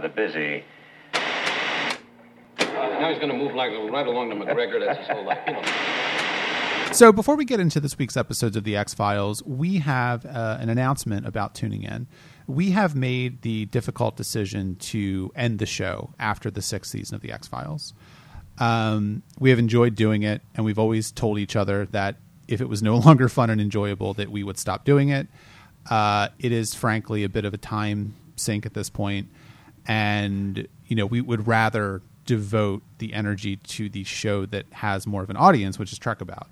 rather 0.00 0.14
busy. 0.14 0.64
Now 2.58 3.10
he's 3.10 3.18
going 3.18 3.30
to 3.30 3.36
move 3.36 3.54
like 3.54 3.70
right 3.90 4.06
along 4.06 4.30
to 4.30 4.36
McGregor. 4.36 4.84
That's 4.84 4.98
his 5.00 5.08
whole 5.08 5.24
life, 5.24 5.38
you 5.46 5.52
know. 5.52 5.62
So 6.92 7.12
before 7.12 7.36
we 7.36 7.44
get 7.44 7.60
into 7.60 7.78
this 7.78 7.96
week's 7.98 8.16
episodes 8.16 8.56
of 8.56 8.64
the 8.64 8.76
X 8.76 8.94
Files, 8.94 9.44
we 9.44 9.78
have 9.78 10.26
uh, 10.26 10.58
an 10.60 10.68
announcement 10.68 11.26
about 11.26 11.54
tuning 11.54 11.82
in. 11.82 12.08
We 12.46 12.70
have 12.70 12.96
made 12.96 13.42
the 13.42 13.66
difficult 13.66 14.16
decision 14.16 14.74
to 14.76 15.30
end 15.36 15.60
the 15.60 15.66
show 15.66 16.14
after 16.18 16.50
the 16.50 16.62
sixth 16.62 16.90
season 16.90 17.14
of 17.14 17.20
the 17.20 17.30
X 17.30 17.46
Files. 17.46 17.94
Um, 18.58 19.22
we 19.38 19.50
have 19.50 19.58
enjoyed 19.58 19.94
doing 19.94 20.22
it, 20.22 20.42
and 20.54 20.64
we've 20.64 20.78
always 20.78 21.12
told 21.12 21.38
each 21.38 21.54
other 21.56 21.86
that 21.86 22.16
if 22.48 22.60
it 22.60 22.68
was 22.68 22.82
no 22.82 22.96
longer 23.06 23.28
fun 23.28 23.50
and 23.50 23.60
enjoyable, 23.60 24.14
that 24.14 24.30
we 24.30 24.42
would 24.42 24.58
stop 24.58 24.84
doing 24.84 25.10
it. 25.10 25.28
Uh, 25.88 26.28
it 26.38 26.52
is 26.52 26.74
frankly 26.74 27.22
a 27.24 27.28
bit 27.28 27.44
of 27.44 27.54
a 27.54 27.58
time 27.58 28.14
sink 28.40 28.66
at 28.66 28.74
this 28.74 28.90
point, 28.90 29.28
and 29.86 30.66
you 30.86 30.96
know 30.96 31.06
we 31.06 31.20
would 31.20 31.46
rather 31.46 32.02
devote 32.26 32.82
the 32.98 33.12
energy 33.12 33.56
to 33.56 33.88
the 33.88 34.04
show 34.04 34.46
that 34.46 34.66
has 34.72 35.06
more 35.06 35.22
of 35.22 35.30
an 35.30 35.36
audience, 35.36 35.78
which 35.78 35.92
is 35.92 35.98
Trek 35.98 36.20
About. 36.20 36.48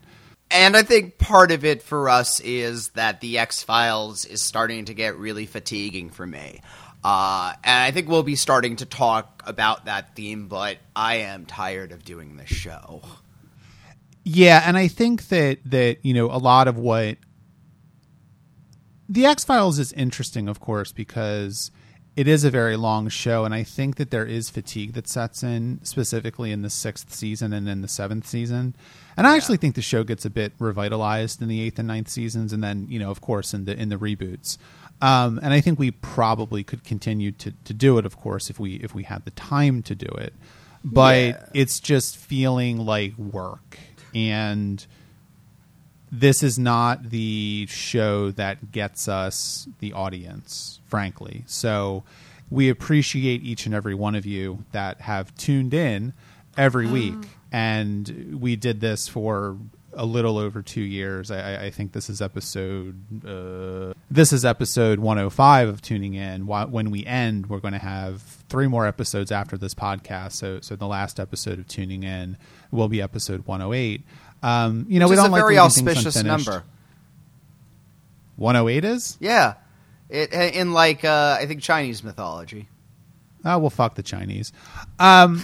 And 0.51 0.77
I 0.77 0.83
think 0.83 1.19
part 1.19 1.53
of 1.53 1.65
it 1.65 1.83
for 1.83 2.09
us 2.09 2.41
is 2.41 2.89
that 2.91 3.20
the 3.20 3.39
X 3.39 3.62
Files 3.62 4.25
is 4.25 4.43
starting 4.43 4.87
to 4.87 4.95
get 4.95 5.17
really 5.17 5.47
fatiguing 5.47 6.11
for 6.11 6.27
me. 6.27 6.62
Uh, 7.05 7.53
and 7.62 7.84
I 7.84 7.91
think 7.91 8.09
we'll 8.09 8.23
be 8.23 8.34
starting 8.34 8.77
to 8.77 8.87
talk 8.87 9.42
about 9.47 9.84
that 9.84 10.17
theme, 10.17 10.48
but 10.48 10.79
I 10.97 11.17
am 11.17 11.47
tired 11.47 11.92
of 11.92 12.05
doing 12.05 12.37
this 12.37 12.48
show. 12.48 13.03
Yeah, 14.25 14.62
and 14.67 14.77
I 14.77 14.89
think 14.89 15.29
that 15.29 15.59
that 15.67 15.98
you 16.03 16.12
know 16.12 16.27
a 16.27 16.39
lot 16.39 16.67
of 16.67 16.77
what 16.77 17.19
the 19.09 19.27
X 19.27 19.45
Files 19.45 19.79
is 19.79 19.92
interesting, 19.92 20.48
of 20.48 20.61
course, 20.61 20.92
because 20.92 21.70
it 22.19 22.27
is 22.27 22.43
a 22.43 22.51
very 22.51 22.77
long 22.77 23.09
show, 23.09 23.45
and 23.45 23.55
I 23.55 23.63
think 23.63 23.95
that 23.97 24.11
there 24.11 24.27
is 24.27 24.51
fatigue 24.51 24.95
that 24.95 25.07
sets 25.07 25.45
in 25.45 25.79
specifically 25.84 26.51
in 26.51 26.62
the 26.62 26.70
sixth 26.70 27.15
season 27.15 27.53
and 27.53 27.69
in 27.69 27.81
the 27.81 27.87
seventh 27.89 28.27
season. 28.27 28.75
And 29.17 29.25
I 29.27 29.37
actually 29.37 29.56
think 29.59 29.77
the 29.77 29.83
show 29.83 30.03
gets 30.03 30.25
a 30.25 30.31
bit 30.31 30.53
revitalized 30.59 31.41
in 31.41 31.47
the 31.48 31.61
eighth 31.61 31.79
and 31.79 31.87
ninth 31.87 32.09
seasons, 32.09 32.53
and 32.53 32.62
then 32.62 32.87
you 32.91 32.98
know, 32.98 33.11
of 33.12 33.20
course, 33.20 33.55
in 33.55 33.67
the 33.67 33.81
in 33.81 33.89
the 33.89 33.97
reboots. 33.97 34.59
Um, 35.01 35.39
and 35.45 35.55
I 35.55 35.61
think 35.61 35.79
we 35.79 35.92
probably 35.92 36.65
could 36.65 36.83
continue 36.83 37.31
to, 37.31 37.53
to 37.65 37.73
do 37.73 37.98
it, 37.98 38.05
of 38.07 38.17
course, 38.17 38.51
if 38.51 38.59
we 38.59 38.75
if 38.77 38.95
we 38.97 39.05
had 39.05 39.25
the 39.25 39.31
time 39.31 39.83
to 39.85 39.95
do 39.95 40.09
it. 40.19 40.35
But 40.85 41.17
Yeah. 41.25 41.45
it's 41.55 41.79
just 41.79 42.17
feeling 42.17 42.79
like 42.85 43.17
work, 43.17 43.79
and 44.12 44.85
this 46.11 46.42
is 46.42 46.59
not 46.59 47.11
the 47.11 47.67
show 47.69 48.31
that 48.33 48.73
gets 48.73 49.09
us 49.09 49.69
the 49.81 49.92
audience, 49.92 50.81
frankly. 50.87 51.45
So 51.47 52.05
we 52.51 52.69
appreciate 52.70 53.42
each 53.42 53.67
and 53.67 53.75
every 53.75 53.95
one 53.95 54.14
of 54.14 54.25
you 54.27 54.64
that 54.73 55.01
have 55.03 55.34
tuned 55.36 55.75
in 55.75 56.12
every 56.56 56.86
week. 56.86 57.14
And 57.53 58.39
we 58.41 58.56
did 58.56 58.81
this 58.81 59.09
for 59.09 59.56
a 59.95 60.05
little 60.05 60.36
over 60.39 60.61
two 60.62 60.83
years. 60.83 61.31
I, 61.31 61.55
I- 61.55 61.62
I 61.64 61.70
think 61.70 61.92
this 61.92 62.09
is 62.11 62.20
episode. 62.23 63.25
Uh, 63.27 63.95
this 64.11 64.33
is 64.33 64.45
episode 64.45 64.98
105 64.98 65.69
of 65.69 65.83
tuning 65.83 66.14
in. 66.14 66.47
When 66.47 66.91
we 66.91 67.05
end, 67.06 67.48
we're 67.48 67.59
going 67.61 67.73
to 67.73 67.79
have 67.79 68.20
three 68.48 68.67
more 68.69 68.86
episodes 68.86 69.33
after 69.33 69.56
this 69.56 69.75
podcast. 69.75 70.33
So, 70.33 70.61
so 70.61 70.77
the 70.77 70.86
last 70.86 71.19
episode 71.19 71.59
of 71.59 71.67
tuning 71.69 72.03
in 72.03 72.36
will 72.70 72.89
be 72.89 73.01
episode 73.03 73.47
108. 73.47 74.05
Um, 74.42 74.86
you 74.89 75.00
know, 75.00 75.06
Which 75.06 75.17
we 75.17 75.17
don't 75.17 75.31
a 75.31 75.33
like 75.33 75.41
very 75.41 75.58
auspicious 75.58 76.22
number. 76.22 76.64
108 78.36 78.84
is? 78.84 79.17
Yeah. 79.20 79.55
It, 80.08 80.33
in 80.33 80.72
like, 80.72 81.05
uh, 81.05 81.36
I 81.41 81.47
think 81.47 81.61
Chinese 81.61 82.03
mythology. 82.03 82.69
Oh, 83.45 83.58
well, 83.58 83.70
fuck 83.70 83.95
the 83.95 84.03
Chinese. 84.03 84.53
Um, 84.98 85.42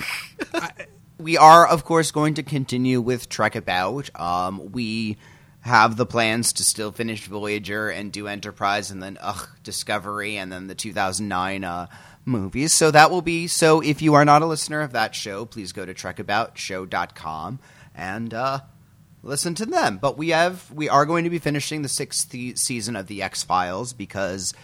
we 1.19 1.37
are, 1.37 1.67
of 1.67 1.85
course, 1.85 2.11
going 2.11 2.35
to 2.35 2.43
continue 2.43 3.01
with 3.01 3.29
Trek 3.29 3.57
About. 3.57 4.11
Um, 4.19 4.73
we 4.73 5.19
have 5.61 5.97
the 5.97 6.07
plans 6.07 6.53
to 6.55 6.65
still 6.65 6.93
finish 6.93 7.27
Voyager 7.27 7.89
and 7.89 8.13
do 8.13 8.27
Enterprise, 8.29 8.91
and 8.91 9.03
then 9.03 9.19
ugh, 9.21 9.49
Discovery, 9.63 10.37
and 10.37 10.53
then 10.53 10.67
the 10.67 10.75
2009 10.75 11.65
uh, 11.65 11.87
movies. 12.25 12.73
So 12.73 12.91
that 12.91 13.11
will 13.11 13.23
be. 13.23 13.47
So 13.47 13.81
if 13.81 14.03
you 14.03 14.15
are 14.15 14.25
not 14.25 14.43
a 14.43 14.47
listener 14.47 14.81
of 14.81 14.93
that 14.93 15.15
show, 15.15 15.45
please 15.45 15.73
go 15.73 15.85
to 15.85 15.95
TrekAboutShow.com 15.95 17.61
and 17.95 18.35
uh, 18.35 18.61
listen 19.25 19.55
to 19.57 19.67
them. 19.67 19.99
But 19.99 20.17
we 20.17 20.29
have 20.31 20.71
we 20.71 20.89
are 20.89 21.07
going 21.07 21.25
to 21.25 21.31
be 21.31 21.39
finishing 21.39 21.83
the 21.83 21.89
sixth 21.89 22.31
the- 22.31 22.55
season 22.57 22.97
of 22.97 23.07
the 23.07 23.23
X 23.23 23.43
Files 23.43 23.93
because. 23.93 24.55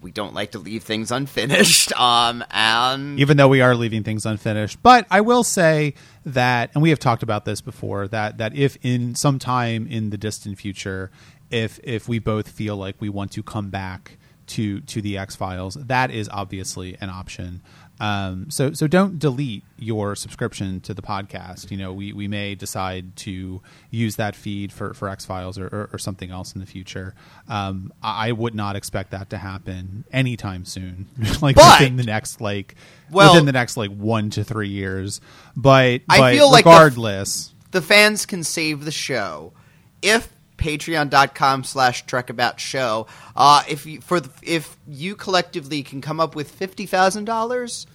We 0.00 0.10
don't 0.10 0.34
like 0.34 0.50
to 0.50 0.58
leave 0.58 0.82
things 0.82 1.12
unfinished, 1.12 1.92
um, 1.96 2.42
and 2.50 3.20
even 3.20 3.36
though 3.36 3.46
we 3.46 3.60
are 3.60 3.76
leaving 3.76 4.02
things 4.02 4.26
unfinished. 4.26 4.82
But 4.82 5.06
I 5.12 5.20
will 5.20 5.44
say 5.44 5.94
that, 6.26 6.72
and 6.74 6.82
we 6.82 6.90
have 6.90 6.98
talked 6.98 7.22
about 7.22 7.44
this 7.44 7.60
before, 7.60 8.08
that 8.08 8.38
that 8.38 8.52
if 8.56 8.76
in 8.82 9.14
some 9.14 9.38
time 9.38 9.86
in 9.86 10.10
the 10.10 10.18
distant 10.18 10.58
future, 10.58 11.12
if 11.52 11.78
if 11.84 12.08
we 12.08 12.18
both 12.18 12.48
feel 12.48 12.76
like 12.76 12.96
we 12.98 13.10
want 13.10 13.30
to 13.30 13.44
come 13.44 13.70
back 13.70 14.18
to 14.48 14.80
to 14.80 15.00
the 15.00 15.16
X 15.18 15.36
Files, 15.36 15.74
that 15.74 16.10
is 16.10 16.28
obviously 16.32 16.96
an 17.00 17.08
option. 17.08 17.62
Um, 18.00 18.50
so 18.50 18.72
so 18.72 18.86
don't 18.88 19.18
delete 19.18 19.62
your 19.78 20.16
subscription 20.16 20.80
to 20.80 20.94
the 20.94 21.02
podcast. 21.02 21.70
You 21.70 21.76
know, 21.76 21.92
we, 21.92 22.12
we 22.12 22.26
may 22.26 22.54
decide 22.54 23.14
to 23.16 23.60
use 23.90 24.16
that 24.16 24.34
feed 24.34 24.72
for, 24.72 24.92
for 24.94 25.08
X 25.08 25.24
Files 25.24 25.58
or, 25.58 25.66
or, 25.66 25.90
or 25.92 25.98
something 25.98 26.30
else 26.30 26.52
in 26.54 26.60
the 26.60 26.66
future. 26.66 27.14
Um, 27.48 27.92
I, 28.02 28.32
would 28.32 28.54
not 28.54 28.74
expect 28.76 29.10
that 29.12 29.30
to 29.30 29.38
happen 29.38 30.04
anytime 30.12 30.64
soon, 30.64 31.06
like 31.42 31.54
But- 31.56 31.80
within 31.80 31.96
the 31.96 32.02
next 32.04 32.40
like 32.40 32.74
Well- 33.10 33.32
within 33.34 33.46
the 33.46 33.52
next 33.52 33.76
like 33.76 33.90
one 33.90 34.30
to 34.30 34.42
three 34.42 34.68
years. 34.70 35.20
But 35.56 36.00
I 36.08 36.18
but 36.18 36.34
feel 36.34 36.50
like 36.50 36.64
the- 36.64 36.70
regardless, 36.70 37.54
the 37.70 37.82
fans 37.82 38.26
can 38.26 38.42
save 38.42 38.84
the 38.84 38.90
show 38.90 39.52
if 40.00 40.32
patreon.com 40.62 41.64
slash 41.64 42.04
trekabout 42.06 42.58
show 42.58 43.06
uh, 43.34 43.62
if 43.68 43.84
you 43.84 44.00
for 44.00 44.20
the, 44.20 44.30
if 44.42 44.76
you 44.86 45.16
collectively 45.16 45.82
can 45.82 46.00
come 46.00 46.20
up 46.20 46.36
with 46.36 46.58
$50000 46.58 47.86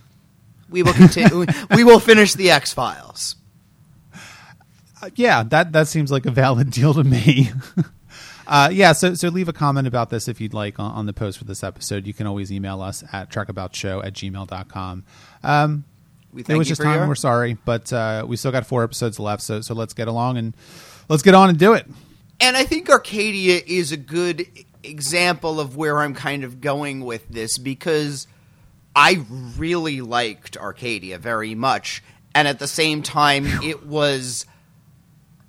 we 0.70 0.84
will 0.84 0.94
continue 0.94 1.46
we 1.76 1.84
will 1.84 2.00
finish 2.00 2.34
the 2.34 2.52
x-files 2.52 3.38
Uh, 5.02 5.10
yeah, 5.16 5.44
that 5.44 5.72
that 5.74 5.88
seems 5.88 6.12
like 6.12 6.26
a 6.26 6.32
valid 6.32 6.72
deal 6.72 6.94
to 6.94 7.04
me. 7.04 7.52
uh, 8.48 8.70
yeah, 8.72 8.94
so 8.94 9.14
so 9.14 9.28
leave 9.30 9.48
a 9.48 9.54
comment 9.54 9.88
about 9.88 10.10
this 10.10 10.28
if 10.28 10.42
you'd 10.42 10.56
like 10.56 10.80
on, 10.80 10.92
on 10.92 11.06
the 11.06 11.14
post 11.14 11.38
for 11.38 11.44
this 11.44 11.64
episode. 11.64 12.08
You 12.08 12.14
can 12.14 12.26
always 12.26 12.52
email 12.52 12.82
us 12.82 13.04
at 13.14 13.30
trekaboutshow 13.30 14.04
at 14.04 14.14
gmail.com. 14.14 15.04
Um, 15.44 15.84
we 16.34 16.42
it 16.42 16.50
was 16.50 16.68
you 16.68 16.72
just 16.72 16.82
time. 16.82 16.98
your 16.98 17.08
We're 17.08 17.14
sorry, 17.14 17.58
but 17.64 17.94
uh, 17.94 18.26
we 18.28 18.38
still 18.38 18.52
got 18.52 18.66
four 18.66 18.84
episodes 18.84 19.20
left. 19.20 19.44
So 19.44 19.62
so 19.62 19.76
let's 19.76 19.94
get 19.94 20.08
along 20.08 20.38
and 20.38 20.58
let's 21.10 21.22
get 21.22 21.36
on 21.36 21.50
and 21.50 21.60
do 21.60 21.74
it. 21.74 21.86
And 22.40 22.56
I 22.56 22.64
think 22.64 22.90
Arcadia 22.90 23.62
is 23.66 23.92
a 23.92 23.98
good 23.98 24.48
example 24.84 25.60
of 25.60 25.76
where 25.76 26.00
I'm 26.00 26.14
kind 26.14 26.44
of 26.44 26.62
going 26.62 27.02
with 27.02 27.28
this 27.30 27.58
because 27.58 28.28
I 28.96 29.26
really 29.58 30.02
liked 30.02 30.58
Arcadia 30.58 31.18
very 31.18 31.56
much. 31.56 32.04
And 32.34 32.48
at 32.48 32.60
the 32.60 32.68
same 32.68 33.02
time, 33.02 33.46
it 33.64 33.86
was 33.86 34.46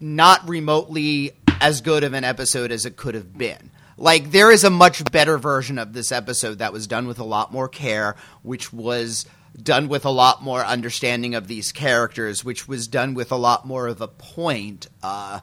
not 0.01 0.49
remotely 0.49 1.33
as 1.61 1.81
good 1.81 2.05
of 2.05 2.15
an 2.15 2.25
episode 2.25 2.73
as 2.73 2.87
it 2.87 2.97
could 2.97 3.15
have 3.15 3.37
been. 3.37 3.71
Like, 3.97 4.31
there 4.31 4.51
is 4.51 4.65
a 4.65 4.71
much 4.71 5.05
better 5.11 5.39
version 5.39 5.77
of 5.79 5.93
this 5.93 6.13
episode 6.13 6.59
that 6.59 6.73
was 6.73 6.87
done 6.87 7.09
with 7.09 7.19
a 7.19 7.25
lot 7.25 7.53
more 7.53 7.69
care, 7.69 8.15
which 8.43 8.73
was 8.73 9.27
done 9.61 9.89
with 9.89 10.05
a 10.05 10.11
lot 10.11 10.43
more 10.43 10.65
understanding 10.65 11.35
of 11.35 11.49
these 11.49 11.73
characters, 11.73 12.45
which 12.45 12.69
was 12.69 12.87
done 12.87 13.15
with 13.15 13.33
a 13.33 13.37
lot 13.37 13.67
more 13.67 13.89
of 13.89 14.01
a 14.01 14.09
point. 14.09 14.87
Uh, 15.03 15.41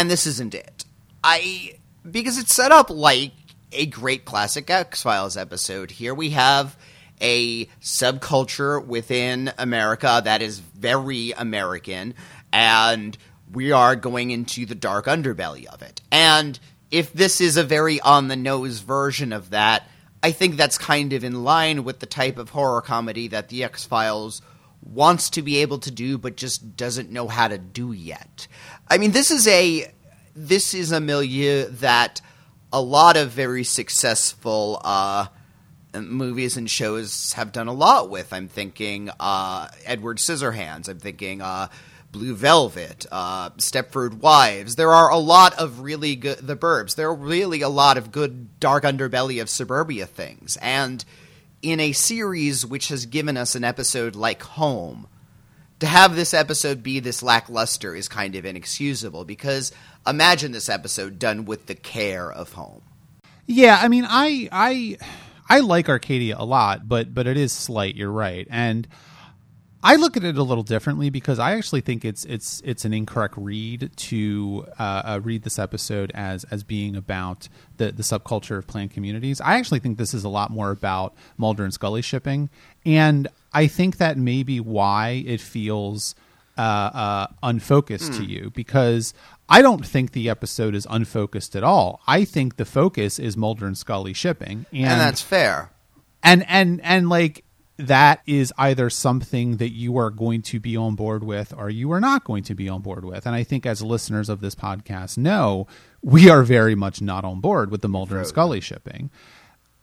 and 0.00 0.10
this 0.10 0.26
isn't 0.26 0.54
it. 0.54 0.86
I 1.22 1.74
because 2.10 2.38
it's 2.38 2.54
set 2.54 2.72
up 2.72 2.88
like 2.88 3.32
a 3.70 3.84
great 3.84 4.24
classic 4.24 4.70
X 4.70 5.02
Files 5.02 5.36
episode. 5.36 5.90
Here 5.90 6.14
we 6.14 6.30
have 6.30 6.74
a 7.20 7.66
subculture 7.82 8.82
within 8.82 9.52
America 9.58 10.22
that 10.24 10.40
is 10.40 10.58
very 10.58 11.32
American, 11.32 12.14
and 12.50 13.18
we 13.52 13.72
are 13.72 13.94
going 13.94 14.30
into 14.30 14.64
the 14.64 14.74
dark 14.74 15.04
underbelly 15.04 15.66
of 15.66 15.82
it. 15.82 16.00
And 16.10 16.58
if 16.90 17.12
this 17.12 17.42
is 17.42 17.58
a 17.58 17.62
very 17.62 18.00
on 18.00 18.28
the 18.28 18.36
nose 18.36 18.78
version 18.78 19.34
of 19.34 19.50
that, 19.50 19.86
I 20.22 20.32
think 20.32 20.56
that's 20.56 20.78
kind 20.78 21.12
of 21.12 21.24
in 21.24 21.44
line 21.44 21.84
with 21.84 22.00
the 22.00 22.06
type 22.06 22.38
of 22.38 22.48
horror 22.48 22.80
comedy 22.80 23.28
that 23.28 23.50
the 23.50 23.64
X 23.64 23.84
Files 23.84 24.40
wants 24.82 25.30
to 25.30 25.42
be 25.42 25.58
able 25.58 25.78
to 25.78 25.90
do 25.90 26.16
but 26.16 26.36
just 26.36 26.76
doesn't 26.76 27.10
know 27.10 27.28
how 27.28 27.48
to 27.48 27.58
do 27.58 27.92
yet. 27.92 28.48
I 28.88 28.98
mean, 28.98 29.12
this 29.12 29.30
is 29.30 29.46
a 29.46 29.92
this 30.46 30.74
is 30.74 30.90
a 30.90 31.00
milieu 31.00 31.66
that 31.66 32.20
a 32.72 32.80
lot 32.80 33.16
of 33.16 33.30
very 33.30 33.64
successful 33.64 34.80
uh, 34.82 35.26
movies 35.94 36.56
and 36.56 36.70
shows 36.70 37.34
have 37.34 37.52
done 37.52 37.68
a 37.68 37.72
lot 37.72 38.10
with. 38.10 38.32
I'm 38.32 38.48
thinking 38.48 39.10
uh, 39.20 39.68
Edward 39.84 40.18
Scissorhands. 40.18 40.88
I'm 40.88 40.98
thinking 40.98 41.42
uh, 41.42 41.68
Blue 42.10 42.34
Velvet, 42.34 43.06
uh, 43.12 43.50
Stepford 43.50 44.14
Wives. 44.14 44.76
There 44.76 44.92
are 44.92 45.10
a 45.10 45.18
lot 45.18 45.58
of 45.58 45.80
really 45.80 46.16
good 46.16 46.38
The 46.38 46.56
Burbs. 46.56 46.94
There 46.94 47.08
are 47.08 47.14
really 47.14 47.60
a 47.60 47.68
lot 47.68 47.98
of 47.98 48.10
good 48.10 48.58
dark 48.60 48.84
underbelly 48.84 49.42
of 49.42 49.50
suburbia 49.50 50.06
things, 50.06 50.56
and 50.62 51.04
in 51.62 51.78
a 51.80 51.92
series 51.92 52.64
which 52.64 52.88
has 52.88 53.04
given 53.04 53.36
us 53.36 53.54
an 53.54 53.64
episode 53.64 54.16
like 54.16 54.42
Home, 54.42 55.06
to 55.80 55.86
have 55.86 56.14
this 56.14 56.32
episode 56.32 56.82
be 56.82 57.00
this 57.00 57.22
lackluster 57.22 57.94
is 57.94 58.08
kind 58.08 58.36
of 58.36 58.44
inexcusable 58.44 59.24
because 59.24 59.72
imagine 60.06 60.52
this 60.52 60.68
episode 60.68 61.18
done 61.18 61.44
with 61.44 61.66
the 61.66 61.74
care 61.74 62.30
of 62.30 62.52
Home. 62.52 62.82
Yeah, 63.46 63.78
I 63.80 63.88
mean, 63.88 64.06
I 64.08 64.48
I 64.52 64.98
I 65.48 65.60
like 65.60 65.88
Arcadia 65.88 66.36
a 66.38 66.44
lot, 66.44 66.88
but 66.88 67.12
but 67.12 67.26
it 67.26 67.36
is 67.36 67.52
slight. 67.52 67.96
You're 67.96 68.12
right, 68.12 68.46
and 68.50 68.86
I 69.82 69.96
look 69.96 70.16
at 70.16 70.24
it 70.24 70.36
a 70.36 70.42
little 70.42 70.62
differently 70.62 71.08
because 71.08 71.38
I 71.38 71.52
actually 71.52 71.80
think 71.80 72.04
it's 72.04 72.24
it's 72.26 72.60
it's 72.64 72.84
an 72.84 72.92
incorrect 72.92 73.34
read 73.38 73.90
to 73.96 74.66
uh, 74.78 75.02
uh, 75.04 75.20
read 75.22 75.42
this 75.42 75.58
episode 75.58 76.12
as 76.14 76.44
as 76.44 76.62
being 76.62 76.94
about 76.94 77.48
the 77.78 77.90
the 77.90 78.02
subculture 78.02 78.58
of 78.58 78.66
planned 78.66 78.90
communities. 78.90 79.40
I 79.40 79.54
actually 79.54 79.80
think 79.80 79.96
this 79.96 80.12
is 80.12 80.22
a 80.22 80.28
lot 80.28 80.50
more 80.50 80.70
about 80.70 81.14
Mulder 81.38 81.64
and 81.64 81.72
Scully 81.72 82.02
shipping, 82.02 82.50
and 82.84 83.26
I 83.52 83.66
think 83.66 83.96
that 83.98 84.16
may 84.16 84.42
be 84.42 84.60
why 84.60 85.22
it 85.26 85.40
feels 85.40 86.14
uh, 86.56 86.60
uh, 86.60 87.26
unfocused 87.42 88.12
to 88.14 88.24
you 88.24 88.50
because 88.54 89.14
I 89.48 89.62
don't 89.62 89.84
think 89.86 90.12
the 90.12 90.28
episode 90.28 90.74
is 90.74 90.86
unfocused 90.90 91.56
at 91.56 91.64
all. 91.64 92.00
I 92.06 92.24
think 92.24 92.56
the 92.56 92.64
focus 92.64 93.18
is 93.18 93.36
Mulder 93.36 93.66
and 93.66 93.76
Scully 93.78 94.12
shipping, 94.12 94.66
and, 94.72 94.84
And 94.84 95.00
that's 95.00 95.22
fair. 95.22 95.70
and 96.22 96.44
and 96.48 96.80
and 96.84 97.08
like 97.08 97.44
that 97.78 98.20
is 98.26 98.52
either 98.58 98.90
something 98.90 99.56
that 99.56 99.70
you 99.72 99.96
are 99.96 100.10
going 100.10 100.42
to 100.42 100.60
be 100.60 100.76
on 100.76 100.94
board 100.96 101.24
with 101.24 101.54
or 101.56 101.70
you 101.70 101.90
are 101.92 102.00
not 102.00 102.24
going 102.24 102.42
to 102.44 102.54
be 102.54 102.68
on 102.68 102.82
board 102.82 103.06
with 103.06 103.24
and 103.24 103.34
i 103.34 103.42
think 103.42 103.64
as 103.64 103.80
listeners 103.80 104.28
of 104.28 104.42
this 104.42 104.54
podcast 104.54 105.16
know 105.16 105.66
we 106.02 106.28
are 106.28 106.42
very 106.42 106.74
much 106.74 107.00
not 107.00 107.24
on 107.24 107.40
board 107.40 107.70
with 107.70 107.80
the 107.80 107.88
mulder 107.88 108.18
and 108.18 108.26
scully 108.26 108.60
shipping 108.60 109.08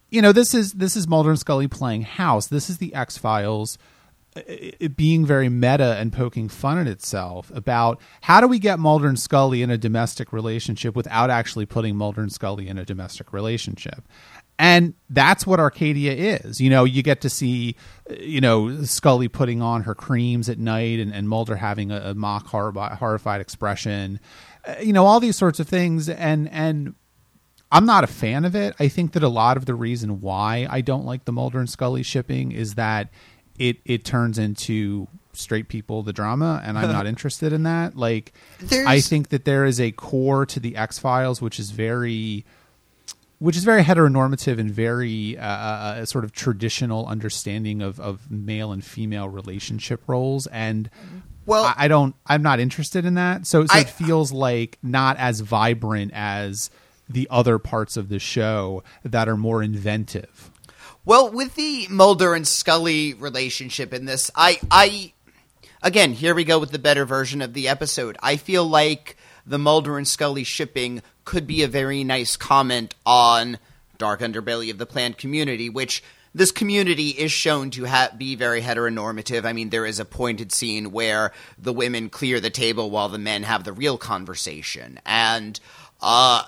you 0.09 0.21
know 0.21 0.31
this 0.31 0.53
is 0.53 0.73
this 0.73 0.95
is 0.95 1.07
mulder 1.07 1.29
and 1.29 1.39
scully 1.39 1.67
playing 1.67 2.01
house 2.01 2.47
this 2.47 2.69
is 2.69 2.77
the 2.77 2.93
x 2.93 3.17
files 3.17 3.77
being 4.95 5.25
very 5.25 5.49
meta 5.49 5.95
and 5.97 6.11
poking 6.11 6.49
fun 6.49 6.77
at 6.77 6.87
itself 6.87 7.51
about 7.53 7.99
how 8.21 8.41
do 8.41 8.47
we 8.47 8.59
get 8.59 8.79
Mulder 8.79 9.07
and 9.07 9.19
Scully 9.19 9.61
in 9.61 9.69
a 9.69 9.77
domestic 9.77 10.33
relationship 10.33 10.95
without 10.95 11.29
actually 11.29 11.65
putting 11.65 11.95
Mulder 11.95 12.21
and 12.21 12.31
Scully 12.31 12.67
in 12.67 12.77
a 12.77 12.85
domestic 12.85 13.33
relationship. 13.33 14.07
And 14.59 14.95
that's 15.09 15.45
what 15.45 15.59
Arcadia 15.59 16.13
is. 16.13 16.59
You 16.59 16.69
know, 16.69 16.83
you 16.83 17.03
get 17.03 17.21
to 17.21 17.29
see, 17.29 17.75
uh, 18.09 18.15
you 18.15 18.41
know, 18.41 18.83
Scully 18.83 19.27
putting 19.27 19.61
on 19.61 19.83
her 19.83 19.93
creams 19.93 20.49
at 20.49 20.57
night 20.57 20.99
and, 20.99 21.13
and 21.13 21.29
Mulder 21.29 21.55
having 21.55 21.91
a, 21.91 21.97
a 21.97 22.15
mock 22.15 22.47
horrified, 22.47 23.39
expression. 23.39 24.19
Uh, 24.67 24.75
you 24.81 24.93
know, 24.93 25.05
all 25.05 25.19
these 25.19 25.35
sorts 25.35 25.59
of 25.59 25.67
things. 25.67 26.09
And, 26.09 26.49
and, 26.49 26.95
I'm 27.71 27.85
not 27.85 28.03
a 28.03 28.07
fan 28.07 28.45
of 28.45 28.55
it. 28.55 28.75
I 28.79 28.87
think 28.87 29.11
that 29.13 29.23
a 29.23 29.27
lot 29.29 29.57
of 29.57 29.65
the 29.65 29.75
reason 29.75 30.21
why 30.21 30.67
I 30.69 30.81
don't 30.81 31.05
like 31.05 31.25
the 31.25 31.31
Mulder 31.33 31.59
and 31.59 31.69
Scully 31.69 32.03
shipping 32.03 32.51
is 32.51 32.75
that 32.75 33.09
it 33.59 33.77
it 33.85 34.05
turns 34.05 34.37
into 34.39 35.07
straight 35.33 35.67
people 35.67 36.01
the 36.01 36.13
drama 36.13 36.61
and 36.65 36.77
I'm 36.79 36.91
not 36.91 37.05
interested 37.13 37.53
in 37.53 37.63
that. 37.63 37.95
Like 37.95 38.33
There's- 38.59 38.87
I 38.87 39.01
think 39.01 39.29
that 39.29 39.45
there 39.45 39.65
is 39.65 39.79
a 39.79 39.91
core 39.91 40.45
to 40.47 40.59
the 40.59 40.75
X-Files 40.75 41.41
which 41.41 41.59
is 41.59 41.71
very 41.71 42.45
which 43.39 43.55
is 43.55 43.63
very 43.63 43.83
heteronormative 43.83 44.57
and 44.57 44.71
very 44.71 45.37
uh, 45.37 45.45
uh, 45.45 46.05
sort 46.05 46.23
of 46.23 46.31
traditional 46.31 47.05
understanding 47.05 47.83
of, 47.83 47.99
of 47.99 48.31
male 48.31 48.71
and 48.71 48.83
female 48.83 49.29
relationship 49.29 50.01
roles 50.07 50.47
and 50.47 50.89
Well- 51.45 51.65
I, 51.65 51.73
I 51.85 51.87
don't 51.87 52.15
i'm 52.25 52.41
not 52.41 52.59
interested 52.59 53.05
in 53.05 53.13
that 53.15 53.45
so, 53.45 53.65
so 53.67 53.73
I- 53.75 53.81
it 53.81 53.89
feels 53.89 54.31
like 54.31 54.79
not 54.81 55.17
as 55.17 55.41
vibrant 55.41 56.13
as 56.15 56.71
the 57.09 57.27
other 57.29 57.57
parts 57.57 57.97
of 57.97 58.09
the 58.09 58.19
show 58.19 58.83
that 59.03 59.29
are 59.29 59.37
more 59.37 59.63
inventive 59.63 60.51
Well, 61.05 61.31
with 61.31 61.55
the 61.55 61.87
Mulder 61.89 62.33
and 62.33 62.47
Scully 62.47 63.13
relationship 63.13 63.93
in 63.93 64.05
this, 64.05 64.29
I, 64.35 64.59
I, 64.69 65.13
again, 65.81 66.11
here 66.13 66.35
we 66.35 66.43
go 66.43 66.59
with 66.59 66.71
the 66.71 66.79
better 66.79 67.05
version 67.05 67.41
of 67.41 67.53
the 67.53 67.67
episode. 67.69 68.17
I 68.21 68.35
feel 68.35 68.65
like 68.65 69.15
the 69.45 69.57
Mulder 69.57 69.97
and 69.97 70.07
Scully 70.07 70.43
shipping 70.43 71.01
could 71.23 71.47
be 71.47 71.63
a 71.63 71.67
very 71.67 72.03
nice 72.03 72.35
comment 72.35 72.93
on 73.05 73.57
Dark 73.97 74.19
Underbelly 74.19 74.69
of 74.69 74.77
the 74.77 74.85
planned 74.85 75.17
community, 75.17 75.69
which 75.69 76.03
this 76.35 76.51
community 76.51 77.09
is 77.09 77.31
shown 77.31 77.71
to 77.71 77.85
ha- 77.85 78.11
be 78.15 78.35
very 78.35 78.61
heteronormative. 78.61 79.45
I 79.45 79.53
mean, 79.53 79.69
there 79.69 79.85
is 79.85 79.99
a 79.99 80.05
pointed 80.05 80.51
scene 80.51 80.91
where 80.91 81.31
the 81.57 81.73
women 81.73 82.09
clear 82.09 82.39
the 82.39 82.49
table 82.49 82.91
while 82.91 83.09
the 83.09 83.17
men 83.17 83.43
have 83.43 83.63
the 83.63 83.73
real 83.73 83.97
conversation, 83.97 84.99
and 85.05 85.59
uh, 86.01 86.43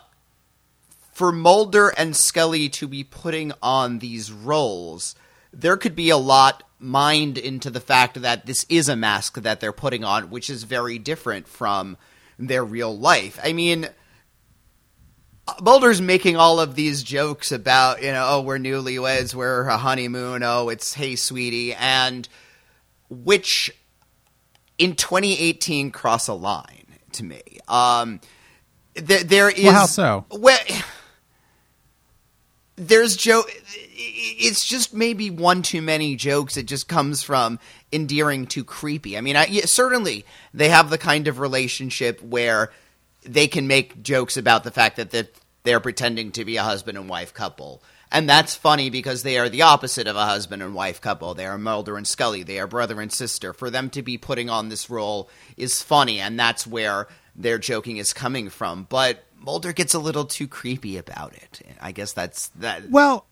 for 1.20 1.34
Mulder 1.34 1.90
and 1.90 2.16
Scully 2.16 2.70
to 2.70 2.88
be 2.88 3.04
putting 3.04 3.52
on 3.62 4.00
these 4.00 4.32
roles, 4.32 5.16
there 5.52 5.76
could 5.76 5.94
be 5.94 6.10
a 6.12 6.16
lot 6.16 6.64
mined 6.80 7.38
into 7.38 7.70
the 7.70 7.82
fact 7.82 8.22
that 8.22 8.46
this 8.46 8.66
is 8.70 8.88
a 8.88 8.96
mask 8.96 9.42
that 9.42 9.60
they're 9.60 9.74
putting 9.74 10.06
on, 10.06 10.30
which 10.30 10.50
is 10.50 10.64
very 10.64 10.98
different 10.98 11.46
from 11.46 11.98
their 12.38 12.64
real 12.64 12.98
life. 12.98 13.38
I 13.44 13.52
mean, 13.52 13.90
Mulder's 15.62 16.00
making 16.00 16.38
all 16.38 16.62
of 16.62 16.76
these 16.76 17.04
jokes 17.04 17.52
about, 17.52 18.02
you 18.02 18.14
know, 18.14 18.26
oh, 18.26 18.42
we're 18.42 18.58
newlyweds, 18.58 19.36
we're 19.36 19.68
a 19.68 19.78
honeymoon, 19.78 20.42
oh, 20.42 20.70
it's 20.70 20.94
hey, 20.94 21.18
sweetie, 21.18 21.74
and 21.74 22.30
which 23.10 23.70
in 24.78 24.96
2018 24.96 25.92
cross 25.92 26.30
a 26.30 26.34
line 26.34 26.86
to 27.12 27.26
me. 27.26 27.42
Um, 27.68 28.22
there, 28.96 29.26
there 29.26 29.50
is. 29.50 29.66
Well, 29.66 29.74
how 29.74 29.86
so? 29.86 30.26
Well, 30.32 30.58
there's 32.80 33.16
joke. 33.18 33.52
It's 33.76 34.66
just 34.66 34.94
maybe 34.94 35.30
one 35.30 35.62
too 35.62 35.82
many 35.82 36.16
jokes. 36.16 36.56
It 36.56 36.66
just 36.66 36.88
comes 36.88 37.22
from 37.22 37.60
endearing 37.92 38.48
to 38.48 38.64
creepy. 38.64 39.18
I 39.18 39.22
mean, 39.22 39.36
I, 39.36 39.46
yeah, 39.48 39.66
certainly 39.66 40.26
they 40.54 40.70
have 40.70 40.90
the 40.90 40.98
kind 40.98 41.28
of 41.28 41.40
relationship 41.40 42.22
where 42.22 42.72
they 43.24 43.48
can 43.48 43.68
make 43.68 44.02
jokes 44.02 44.38
about 44.38 44.64
the 44.64 44.72
fact 44.72 44.96
that 44.96 45.12
they're, 45.12 45.28
they're 45.64 45.82
pretending 45.82 46.32
to 46.32 46.46
be 46.46 46.56
a 46.56 46.64
husband 46.64 46.98
and 46.98 47.10
wife 47.10 47.34
couple. 47.34 47.84
And 48.12 48.28
that's 48.28 48.56
funny 48.56 48.90
because 48.90 49.22
they 49.22 49.38
are 49.38 49.50
the 49.50 49.64
opposite 49.64 50.08
of 50.08 50.16
a 50.16 50.26
husband 50.26 50.64
and 50.64 50.74
wife 50.74 51.02
couple. 51.02 51.34
They 51.34 51.46
are 51.46 51.58
Mulder 51.58 51.98
and 51.98 52.08
Scully. 52.08 52.44
They 52.44 52.60
are 52.60 52.66
brother 52.66 53.02
and 53.02 53.12
sister. 53.12 53.54
For 53.54 53.70
them 53.70 53.90
to 53.92 54.02
be 54.02 54.18
putting 54.18 54.50
on 54.50 54.70
this 54.70 54.90
role 54.90 55.30
is 55.58 55.84
funny, 55.84 56.20
and 56.20 56.40
that's 56.40 56.66
where 56.66 57.08
their 57.36 57.60
joking 57.60 57.98
is 57.98 58.14
coming 58.14 58.50
from. 58.50 58.88
But 58.90 59.24
Mulder 59.40 59.74
gets 59.74 59.94
a 59.94 60.00
little 60.00 60.26
too 60.26 60.48
creepy 60.48 60.98
about 60.98 61.34
it. 61.34 61.62
I 61.82 61.92
guess 61.92 62.14
that's 62.14 62.50
that. 62.50 62.90
Well, 62.90 63.26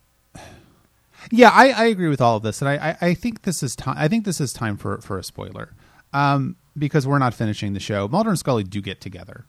yeah, 1.31 1.49
I, 1.49 1.71
I 1.71 1.85
agree 1.85 2.09
with 2.09 2.21
all 2.21 2.37
of 2.37 2.43
this, 2.43 2.61
and 2.61 2.69
I, 2.69 2.89
I, 2.89 3.07
I 3.09 3.13
think 3.13 3.43
this 3.43 3.61
is 3.61 3.75
time. 3.75 3.95
I 3.97 4.07
think 4.07 4.25
this 4.25 4.39
is 4.39 4.53
time 4.53 4.77
for 4.77 4.99
for 5.01 5.17
a 5.17 5.23
spoiler, 5.23 5.73
um, 6.13 6.55
because 6.77 7.05
we're 7.05 7.19
not 7.19 7.33
finishing 7.33 7.73
the 7.73 7.79
show. 7.79 8.07
Mulder 8.07 8.29
and 8.29 8.39
Scully 8.39 8.63
do 8.63 8.81
get 8.81 9.01
together. 9.01 9.45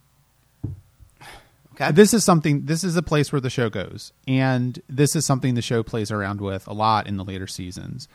Okay. 1.75 1.93
This 1.93 2.12
is 2.12 2.25
something. 2.25 2.67
This 2.67 2.83
is 2.83 2.97
a 2.97 3.03
place 3.03 3.31
where 3.31 3.41
the 3.41 3.50
show 3.50 3.71
goes, 3.71 4.12
and 4.27 4.81
this 4.88 5.15
is 5.15 5.25
something 5.25 5.55
the 5.55 5.62
show 5.62 5.83
plays 5.85 6.11
around 6.11 6.41
with 6.41 6.67
a 6.67 6.73
lot 6.73 7.07
in 7.07 7.17
the 7.17 7.25
later 7.25 7.47
seasons. 7.47 8.09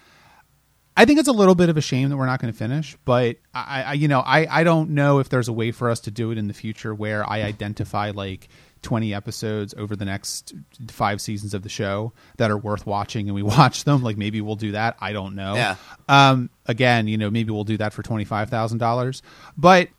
I 0.96 1.06
think 1.06 1.20
it's 1.20 1.28
a 1.28 1.34
little 1.34 1.56
bit 1.56 1.70
of 1.70 1.78
a 1.78 1.82
shame 1.82 2.10
that 2.10 2.18
we're 2.18 2.28
not 2.28 2.40
going 2.40 2.54
to 2.54 2.58
finish, 2.58 2.96
but 3.04 3.38
I, 3.54 3.84
I, 3.84 3.94
you 3.94 4.08
know, 4.08 4.20
I, 4.20 4.48
I 4.50 4.64
don't 4.64 4.92
know 4.92 5.20
if 5.20 5.30
there's 5.30 5.48
a 5.48 5.54
way 5.54 5.72
for 5.72 5.90
us 5.90 6.02
to 6.02 6.12
do 6.12 6.32
it 6.32 6.38
in 6.38 6.48
the 6.48 6.54
future 6.54 6.94
where 6.94 7.28
I 7.28 7.42
identify 7.42 8.12
like 8.12 8.48
20 8.84 9.14
episodes 9.14 9.74
over 9.76 9.96
the 9.96 10.06
next 10.06 10.54
five 10.90 11.20
seasons 11.20 11.54
of 11.56 11.64
the 11.64 11.70
show 11.70 12.14
that 12.38 12.52
are 12.52 12.58
worth 12.58 12.86
watching 12.86 13.28
and 13.28 13.34
we 13.34 13.42
watch 13.44 13.86
them. 13.86 14.04
Like 14.04 14.18
maybe 14.18 14.40
we'll 14.42 14.56
do 14.56 14.74
that. 14.74 14.98
I 15.00 15.14
don't 15.14 15.36
know. 15.36 15.56
Yeah. 15.56 15.76
Um, 16.08 16.52
again, 16.68 17.08
you 17.08 17.18
know, 17.18 17.32
maybe 17.32 17.52
we'll 17.52 17.64
do 17.64 17.78
that 17.78 17.94
for 17.94 18.04
$25,000, 18.04 19.22
but 19.58 19.90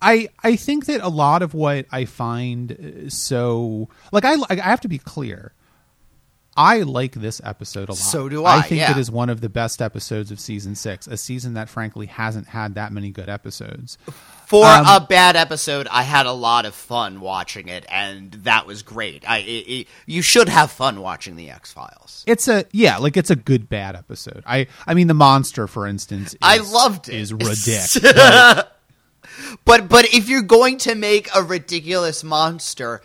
I, 0.00 0.28
I 0.44 0.56
think 0.56 0.86
that 0.86 1.00
a 1.00 1.08
lot 1.08 1.42
of 1.42 1.54
what 1.54 1.86
I 1.90 2.04
find 2.04 2.72
uh, 2.72 3.10
so 3.10 3.88
like, 4.12 4.24
I, 4.24 4.36
I 4.48 4.54
have 4.56 4.82
to 4.82 4.88
be 4.88 4.98
clear. 4.98 5.52
I 6.56 6.78
like 6.82 7.12
this 7.12 7.40
episode 7.44 7.88
a 7.88 7.92
lot. 7.92 7.98
So 7.98 8.28
do 8.28 8.44
I 8.44 8.58
I, 8.58 8.62
think 8.62 8.80
yeah. 8.80 8.90
it 8.92 8.96
is 8.98 9.10
one 9.10 9.28
of 9.30 9.40
the 9.40 9.48
best 9.48 9.82
episodes 9.82 10.30
of 10.30 10.40
season 10.40 10.74
six, 10.74 11.06
a 11.06 11.16
season 11.16 11.54
that 11.54 11.68
frankly 11.68 12.06
hasn't 12.06 12.48
had 12.48 12.74
that 12.76 12.92
many 12.92 13.10
good 13.10 13.28
episodes. 13.28 13.98
For 14.46 14.64
Um, 14.64 14.86
a 14.86 15.04
bad 15.06 15.34
episode, 15.36 15.88
I 15.90 16.02
had 16.04 16.26
a 16.26 16.32
lot 16.32 16.66
of 16.66 16.74
fun 16.74 17.20
watching 17.20 17.68
it, 17.68 17.84
and 17.88 18.30
that 18.44 18.64
was 18.66 18.82
great. 18.82 19.28
I, 19.28 19.38
it, 19.38 19.42
it- 19.68 19.88
you 20.06 20.22
should 20.22 20.48
have 20.48 20.70
fun 20.70 21.00
watching 21.00 21.34
the 21.36 21.50
X 21.50 21.72
Files. 21.72 22.22
It's 22.26 22.46
a 22.48 22.64
yeah, 22.72 22.98
like 22.98 23.16
it's 23.16 23.30
a 23.30 23.36
good 23.36 23.68
bad 23.68 23.96
episode. 23.96 24.42
I 24.46 24.68
I 24.86 24.94
mean 24.94 25.08
the 25.08 25.14
monster, 25.14 25.66
for 25.66 25.86
instance, 25.86 26.32
is, 26.34 26.38
I 26.42 26.58
loved 26.58 27.08
it. 27.08 27.16
Is 27.16 27.32
ridiculous. 27.34 27.98
But 29.64 29.88
but 29.88 30.06
if 30.14 30.28
you're 30.28 30.42
going 30.42 30.78
to 30.78 30.94
make 30.94 31.28
a 31.34 31.42
ridiculous 31.42 32.24
monster, 32.24 33.02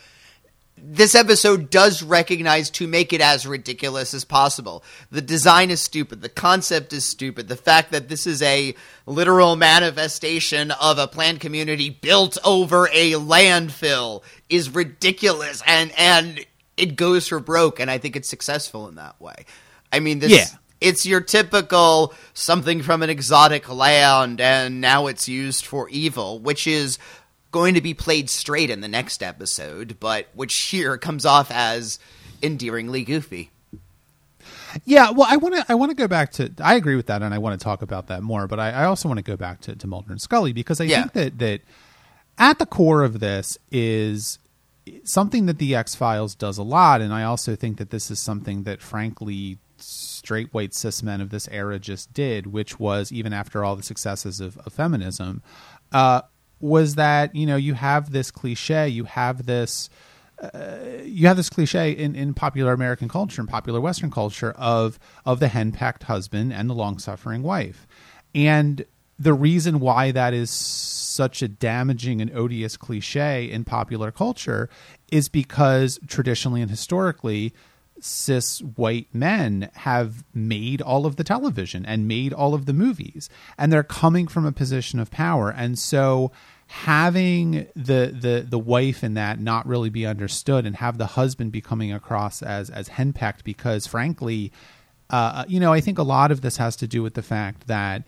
this 0.84 1.16
episode 1.16 1.70
does 1.70 2.02
recognize 2.04 2.70
to 2.72 2.88
make 2.88 3.14
it 3.14 3.22
as 3.22 3.46
ridiculous 3.46 4.14
as 4.14 4.26
possible. 4.26 4.84
The 5.12 5.22
design 5.22 5.70
is 5.70 5.82
stupid. 5.82 6.22
The 6.22 6.30
concept 6.30 6.92
is 6.94 7.08
stupid. 7.08 7.48
The 7.48 7.56
fact 7.56 7.92
that 7.92 8.10
this 8.10 8.26
is 8.26 8.42
a 8.42 8.76
literal 9.06 9.56
manifestation 9.56 10.72
of 10.72 10.98
a 10.98 11.08
planned 11.08 11.40
community 11.40 11.90
built 11.90 12.38
over 12.44 12.88
a 12.92 13.12
landfill 13.14 14.24
is 14.50 14.70
ridiculous, 14.74 15.62
and 15.66 15.92
and 15.98 16.46
it 16.78 16.96
goes 16.96 17.28
for 17.28 17.40
broke. 17.40 17.80
And 17.80 17.92
I 17.92 17.98
think 17.98 18.16
it's 18.16 18.30
successful 18.30 18.88
in 18.88 18.96
that 18.96 19.20
way. 19.22 19.46
I 19.92 20.00
mean, 20.00 20.20
this 20.20 20.32
Yeah. 20.32 20.46
it's 20.80 21.06
your 21.06 21.22
typical 21.22 22.14
something 22.34 22.82
from 22.82 23.04
an 23.04 23.10
exotic 23.10 23.70
land 23.70 24.42
and 24.42 24.82
now 24.82 25.08
it's 25.08 25.28
used 25.28 25.66
for 25.66 25.90
evil, 25.90 26.40
which 26.40 26.66
is 26.66 26.98
going 27.52 27.74
to 27.76 27.82
be 27.82 27.94
played 27.94 28.30
straight 28.30 28.70
in 28.70 28.82
the 28.82 28.88
next 28.88 29.22
episode, 29.22 29.98
but 30.00 30.28
which 30.34 30.54
here 30.72 30.98
comes 30.98 31.26
off 31.26 31.52
as 31.52 32.00
endearingly 32.42 33.04
goofy. 33.04 33.52
Yeah, 34.86 35.12
well, 35.12 35.28
I 35.30 35.36
want 35.38 35.56
to 35.56 35.66
I 35.68 35.76
want 35.76 35.92
to 35.92 35.96
go 35.96 36.08
back 36.08 36.32
to 36.34 36.52
I 36.60 36.76
agree 36.76 36.96
with 36.96 37.08
that, 37.08 37.22
and 37.22 37.34
I 37.34 37.38
want 37.40 37.60
to 37.60 37.64
talk 37.64 37.82
about 37.82 38.08
that 38.08 38.24
more. 38.24 38.48
But 38.48 38.60
I, 38.60 38.72
I 38.72 38.84
also 38.86 39.10
want 39.10 39.18
to 39.18 39.24
go 39.24 39.36
back 39.36 39.60
to, 39.62 39.76
to 39.76 39.88
Mulder 39.88 40.12
and 40.12 40.22
Scully 40.22 40.54
because 40.54 40.80
I 40.80 40.86
Yeah. 40.86 41.02
think 41.02 41.14
that 41.14 41.40
that 41.40 41.62
at 42.38 42.58
the 42.58 42.66
core 42.66 43.04
of 43.04 43.20
this 43.20 43.58
is 43.70 44.40
something 45.04 45.46
that 45.48 45.58
the 45.58 45.76
X 45.76 45.94
Files 45.94 46.36
does 46.36 46.58
a 46.58 46.64
lot, 46.64 47.02
and 47.02 47.14
I 47.14 47.24
also 47.24 47.56
think 47.56 47.78
that 47.78 47.90
this 47.90 48.10
is 48.10 48.20
something 48.20 48.64
that, 48.64 48.82
frankly, 48.82 49.58
straight 49.78 50.54
white 50.54 50.74
cis 50.74 51.04
men 51.04 51.20
of 51.22 51.30
this 51.32 51.48
era 51.52 51.78
just 51.78 52.14
did, 52.14 52.48
which 52.48 52.80
was 52.80 53.12
even 53.12 53.34
after 53.34 53.64
all 53.66 53.76
the 53.76 53.84
successes 53.84 54.40
of, 54.40 54.58
of 54.60 54.72
feminism, 54.74 55.42
uh, 55.92 56.22
was 56.62 56.96
that 56.96 57.36
you 57.36 57.46
know 57.46 57.56
you 57.56 57.74
have 57.74 58.12
this 58.12 58.32
cliche, 58.32 58.88
you 58.88 59.06
have 59.06 59.46
this 59.46 59.90
uh, 60.42 60.78
you 61.04 61.28
have 61.28 61.38
this 61.38 61.50
cliche 61.50 61.92
in, 61.92 62.16
in 62.16 62.34
popular 62.34 62.74
American 62.74 63.08
culture 63.08 63.42
and 63.42 63.50
popular 63.50 63.80
Western 63.80 64.12
culture 64.12 64.52
of 64.58 65.00
of 65.26 65.40
the 65.40 65.48
henpecked 65.48 66.04
husband 66.04 66.54
and 66.54 66.70
the 66.70 66.74
long 66.74 66.98
suffering 66.98 67.44
wife, 67.44 67.88
and 68.34 68.86
the 69.20 69.34
reason 69.34 69.80
why 69.80 70.12
that 70.12 70.34
is 70.34 70.50
such 70.50 71.44
a 71.44 71.48
damaging 71.48 72.22
and 72.22 72.36
odious 72.36 72.76
cliche 72.76 73.52
in 73.52 73.64
popular 73.64 74.12
culture 74.12 74.68
is 75.12 75.30
because 75.30 76.00
traditionally 76.08 76.62
and 76.62 76.72
historically 76.72 77.54
cis 78.02 78.60
white 78.60 79.08
men 79.14 79.70
have 79.74 80.24
made 80.34 80.82
all 80.82 81.06
of 81.06 81.16
the 81.16 81.24
television 81.24 81.86
and 81.86 82.08
made 82.08 82.34
all 82.34 82.54
of 82.54 82.66
the 82.66 82.74
movies 82.74 83.30
and 83.58 83.72
they're 83.72 83.84
coming 83.84 84.28
from 84.28 84.46
a 84.46 84.52
position 84.52 85.00
of 85.00 85.12
power. 85.12 85.50
And 85.50 85.78
so 85.78 86.32
having 86.68 87.68
the 87.76 88.16
the 88.18 88.46
the 88.50 88.58
wife 88.58 89.04
in 89.04 89.14
that 89.16 89.40
not 89.40 89.68
really 89.68 89.90
be 89.90 90.06
understood 90.06 90.66
and 90.66 90.78
have 90.78 90.98
the 90.98 91.06
husband 91.06 91.52
be 91.52 91.60
coming 91.60 91.92
across 91.92 92.42
as 92.42 92.70
as 92.70 92.88
henpecked 92.88 93.44
because 93.44 93.86
frankly 93.86 94.54
uh, 95.10 95.44
you 95.50 95.60
know 95.60 95.74
I 95.74 95.82
think 95.82 95.98
a 95.98 96.04
lot 96.04 96.32
of 96.32 96.40
this 96.40 96.56
has 96.56 96.78
to 96.78 96.88
do 96.88 97.04
with 97.04 97.14
the 97.14 97.22
fact 97.22 97.68
that 97.68 98.04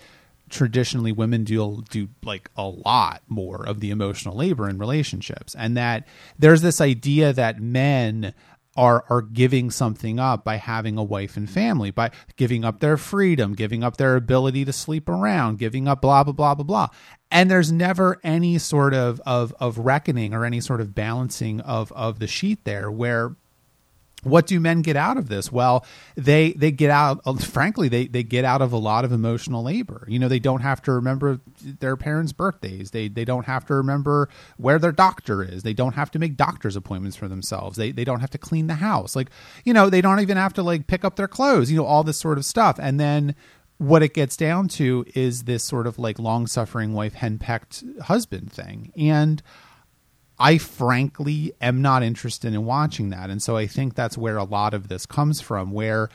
traditionally 0.49 1.11
women 1.11 1.43
do 1.43 1.83
do 1.89 2.07
like 2.23 2.49
a 2.55 2.67
lot 2.67 3.21
more 3.27 3.67
of 3.67 3.81
the 3.81 3.91
emotional 3.91 4.37
labor 4.37 4.69
in 4.69 4.77
relationships 4.77 5.55
and 5.55 5.75
that 5.75 6.07
there's 6.39 6.61
this 6.61 6.79
idea 6.79 7.33
that 7.33 7.59
men 7.59 8.33
are 8.75 9.05
are 9.09 9.21
giving 9.21 9.69
something 9.69 10.19
up 10.19 10.43
by 10.43 10.55
having 10.55 10.97
a 10.97 11.03
wife 11.03 11.37
and 11.37 11.49
family 11.49 11.91
by 11.91 12.09
giving 12.35 12.65
up 12.65 12.79
their 12.79 12.97
freedom 12.97 13.53
giving 13.53 13.83
up 13.83 13.97
their 13.97 14.15
ability 14.15 14.65
to 14.65 14.73
sleep 14.73 15.07
around 15.07 15.59
giving 15.59 15.87
up 15.87 16.01
blah 16.01 16.23
blah 16.23 16.33
blah 16.33 16.55
blah 16.55 16.63
blah. 16.63 16.87
And 17.31 17.49
there's 17.49 17.71
never 17.71 18.19
any 18.23 18.57
sort 18.57 18.93
of 18.93 19.19
of 19.25 19.53
of 19.59 19.79
reckoning 19.79 20.33
or 20.33 20.45
any 20.45 20.61
sort 20.61 20.81
of 20.81 20.93
balancing 20.93 21.61
of 21.61 21.91
of 21.93 22.19
the 22.19 22.27
sheet 22.27 22.63
there 22.63 22.91
where 22.91 23.35
what 24.23 24.47
do 24.47 24.59
men 24.59 24.81
get 24.81 24.95
out 24.95 25.17
of 25.17 25.29
this? 25.29 25.51
Well 25.51 25.85
they 26.15 26.53
they 26.53 26.71
get 26.71 26.89
out 26.89 27.21
uh, 27.25 27.35
frankly 27.35 27.89
they 27.89 28.07
they 28.07 28.23
get 28.23 28.45
out 28.45 28.61
of 28.61 28.73
a 28.73 28.77
lot 28.77 29.05
of 29.05 29.11
emotional 29.11 29.63
labor. 29.63 30.05
You 30.07 30.19
know 30.19 30.27
they 30.27 30.39
don't 30.39 30.61
have 30.61 30.81
to 30.83 30.91
remember 30.91 31.39
their 31.61 31.97
parents 31.97 32.33
birthdays. 32.33 32.91
They 32.91 33.07
they 33.07 33.25
don't 33.25 33.45
have 33.45 33.65
to 33.67 33.75
remember 33.75 34.29
where 34.57 34.79
their 34.79 34.91
doctor 34.91 35.43
is. 35.43 35.63
They 35.63 35.73
don't 35.73 35.95
have 35.95 36.11
to 36.11 36.19
make 36.19 36.37
doctor's 36.37 36.75
appointments 36.75 37.17
for 37.17 37.27
themselves. 37.27 37.77
They 37.77 37.91
they 37.91 38.03
don't 38.03 38.19
have 38.21 38.31
to 38.31 38.37
clean 38.37 38.67
the 38.67 38.75
house. 38.75 39.15
Like 39.15 39.29
you 39.63 39.73
know 39.73 39.89
they 39.89 40.01
don't 40.01 40.19
even 40.19 40.37
have 40.37 40.53
to 40.53 40.63
like 40.63 40.87
pick 40.87 41.03
up 41.03 41.15
their 41.15 41.27
clothes 41.27 41.71
you 41.71 41.77
know 41.77 41.85
all 41.85 42.03
this 42.03 42.19
sort 42.19 42.37
of 42.37 42.45
stuff. 42.45 42.79
And 42.79 42.99
then 42.99 43.35
what 43.77 44.03
it 44.03 44.13
gets 44.13 44.37
down 44.37 44.67
to 44.69 45.05
is 45.13 45.43
this 45.43 45.63
sort 45.63 45.87
of 45.87 45.99
like 45.99 46.19
long 46.19 46.47
suffering 46.47 46.93
wife 46.93 47.15
henpecked 47.15 48.01
husband 48.03 48.51
thing. 48.51 48.91
And 48.95 49.41
I 50.39 50.57
frankly 50.57 51.53
am 51.61 51.81
not 51.81 52.03
interested 52.03 52.53
in 52.53 52.65
watching 52.65 53.09
that. 53.11 53.29
And 53.29 53.41
so 53.41 53.55
I 53.55 53.67
think 53.67 53.95
that's 53.95 54.17
where 54.17 54.37
a 54.37 54.43
lot 54.43 54.73
of 54.73 54.87
this 54.87 55.05
comes 55.05 55.41
from, 55.41 55.71
where 55.71 56.09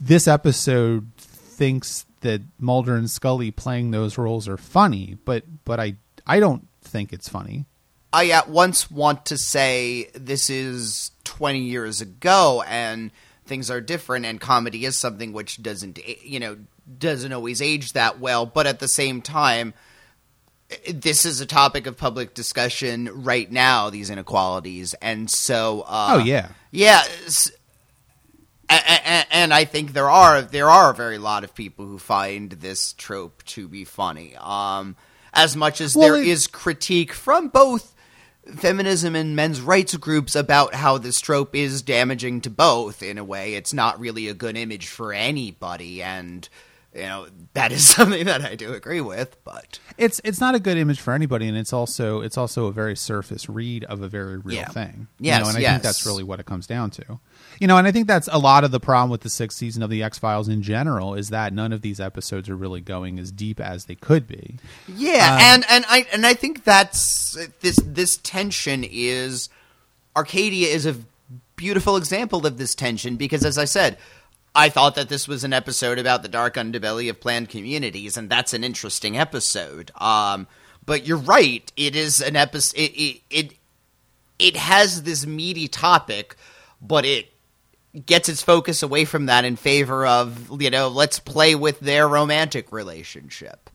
this 0.00 0.26
episode 0.26 1.10
thinks 1.16 2.06
that 2.20 2.42
Mulder 2.58 2.96
and 2.96 3.10
Scully 3.10 3.50
playing 3.50 3.90
those 3.90 4.16
roles 4.18 4.48
are 4.48 4.56
funny, 4.56 5.18
but 5.24 5.44
but 5.64 5.78
I 5.78 5.96
I 6.26 6.40
don't 6.40 6.66
think 6.82 7.12
it's 7.12 7.28
funny. 7.28 7.66
I 8.12 8.30
at 8.30 8.48
once 8.48 8.90
want 8.90 9.26
to 9.26 9.36
say 9.36 10.08
this 10.14 10.48
is 10.48 11.10
20 11.24 11.58
years 11.60 12.00
ago 12.00 12.62
and 12.66 13.10
things 13.44 13.70
are 13.70 13.80
different 13.80 14.24
and 14.24 14.40
comedy 14.40 14.84
is 14.84 14.98
something 14.98 15.32
which 15.32 15.62
doesn't 15.62 15.98
you 16.24 16.40
know 16.40 16.56
doesn't 16.98 17.32
always 17.32 17.60
age 17.60 17.92
that 17.92 18.20
well 18.20 18.46
but 18.46 18.66
at 18.66 18.78
the 18.78 18.88
same 18.88 19.20
time 19.20 19.74
this 20.92 21.24
is 21.24 21.40
a 21.40 21.46
topic 21.46 21.86
of 21.86 21.96
public 21.96 22.34
discussion 22.34 23.08
right 23.24 23.50
now 23.50 23.90
these 23.90 24.10
inequalities 24.10 24.94
and 24.94 25.30
so 25.30 25.84
uh, 25.86 26.08
oh 26.12 26.18
yeah. 26.18 26.48
yeah 26.70 27.02
and 28.68 29.52
I 29.52 29.64
think 29.64 29.92
there 29.92 30.10
are 30.10 30.42
there 30.42 30.70
are 30.70 30.90
a 30.90 30.94
very 30.94 31.18
lot 31.18 31.44
of 31.44 31.54
people 31.54 31.86
who 31.86 31.98
find 31.98 32.50
this 32.52 32.92
trope 32.94 33.42
to 33.44 33.68
be 33.68 33.84
funny. 33.84 34.34
Um, 34.36 34.96
as 35.32 35.56
much 35.56 35.80
as 35.80 35.94
Well, 35.94 36.12
there 36.12 36.22
it- 36.22 36.28
is 36.28 36.46
critique 36.46 37.12
from 37.12 37.48
both 37.48 37.94
feminism 38.56 39.14
and 39.16 39.34
men's 39.34 39.60
rights 39.60 39.96
groups 39.96 40.34
about 40.34 40.74
how 40.74 40.98
this 40.98 41.20
trope 41.20 41.54
is 41.54 41.82
damaging 41.82 42.40
to 42.42 42.50
both 42.50 43.02
in 43.02 43.18
a 43.18 43.24
way, 43.24 43.54
it's 43.54 43.72
not 43.72 43.98
really 44.00 44.28
a 44.28 44.34
good 44.34 44.56
image 44.56 44.86
for 44.86 45.12
anybody, 45.12 46.02
and 46.02 46.48
you 46.94 47.02
know 47.02 47.26
that 47.54 47.72
is 47.72 47.88
something 47.94 48.24
that 48.26 48.42
I 48.42 48.54
do 48.54 48.72
agree 48.72 49.00
with. 49.00 49.36
But 49.44 49.78
It's 49.98 50.20
it's 50.24 50.40
not 50.40 50.54
a 50.54 50.60
good 50.60 50.76
image 50.76 51.00
for 51.00 51.12
anybody, 51.14 51.48
and 51.48 51.56
it's 51.56 51.72
also 51.72 52.20
it's 52.20 52.36
also 52.38 52.66
a 52.66 52.72
very 52.72 52.96
surface 52.96 53.48
read 53.48 53.84
of 53.84 54.02
a 54.02 54.08
very 54.08 54.38
real 54.38 54.56
Yeah. 54.56 54.68
thing. 54.68 55.08
Yes, 55.18 55.38
you 55.38 55.42
know, 55.44 55.48
and 55.50 55.58
I 55.58 55.60
yes. 55.60 55.72
think 55.72 55.82
that's 55.82 56.06
really 56.06 56.22
what 56.24 56.40
it 56.40 56.46
comes 56.46 56.66
down 56.66 56.90
to. 56.92 57.18
You 57.60 57.66
know, 57.66 57.76
and 57.76 57.86
I 57.86 57.92
think 57.92 58.06
that's 58.08 58.28
a 58.32 58.38
lot 58.38 58.64
of 58.64 58.70
the 58.70 58.80
problem 58.80 59.10
with 59.10 59.20
the 59.22 59.30
sixth 59.30 59.58
season 59.58 59.82
of 59.82 59.90
the 59.90 60.02
X 60.02 60.18
Files 60.18 60.48
in 60.48 60.62
general 60.62 61.14
is 61.14 61.30
that 61.30 61.52
none 61.52 61.72
of 61.72 61.82
these 61.82 62.00
episodes 62.00 62.48
are 62.48 62.56
really 62.56 62.80
going 62.80 63.18
as 63.18 63.30
deep 63.30 63.60
as 63.60 63.84
they 63.84 63.94
could 63.94 64.26
be. 64.26 64.56
Yeah, 64.88 65.34
Um, 65.34 65.40
and 65.40 65.64
and 65.70 65.84
I 65.88 66.06
and 66.12 66.26
I 66.26 66.34
think 66.34 66.64
that's 66.64 67.36
this 67.60 67.76
this 67.84 68.16
tension 68.18 68.84
is 68.84 69.48
Arcadia 70.16 70.68
is 70.68 70.86
a 70.86 70.96
beautiful 71.56 71.96
example 71.96 72.46
of 72.46 72.58
this 72.58 72.74
tension 72.74 73.16
because 73.16 73.44
as 73.44 73.58
I 73.58 73.64
said, 73.64 73.96
I 74.54 74.68
thought 74.68 74.94
that 74.94 75.08
this 75.08 75.26
was 75.26 75.44
an 75.44 75.52
episode 75.52 75.98
about 75.98 76.22
the 76.22 76.28
dark 76.28 76.54
underbelly 76.54 77.10
of 77.10 77.20
planned 77.20 77.48
communities 77.48 78.16
and 78.16 78.30
that's 78.30 78.54
an 78.54 78.64
interesting 78.64 79.16
episode. 79.18 79.90
Um 79.96 80.46
but 80.86 81.06
you're 81.06 81.16
right, 81.16 81.70
it 81.76 81.96
is 81.96 82.20
an 82.20 82.36
episode 82.36 82.78
it 82.78 82.92
it 82.92 83.22
it, 83.30 83.54
it 84.38 84.56
has 84.56 85.02
this 85.02 85.26
meaty 85.26 85.68
topic, 85.68 86.36
but 86.80 87.04
it 87.04 87.32
gets 88.06 88.28
its 88.28 88.42
focus 88.42 88.82
away 88.82 89.04
from 89.04 89.26
that 89.26 89.44
in 89.44 89.56
favor 89.56 90.04
of 90.06 90.60
you 90.60 90.70
know 90.70 90.88
let's 90.88 91.18
play 91.20 91.54
with 91.54 91.78
their 91.80 92.08
romantic 92.08 92.72
relationship 92.72 93.70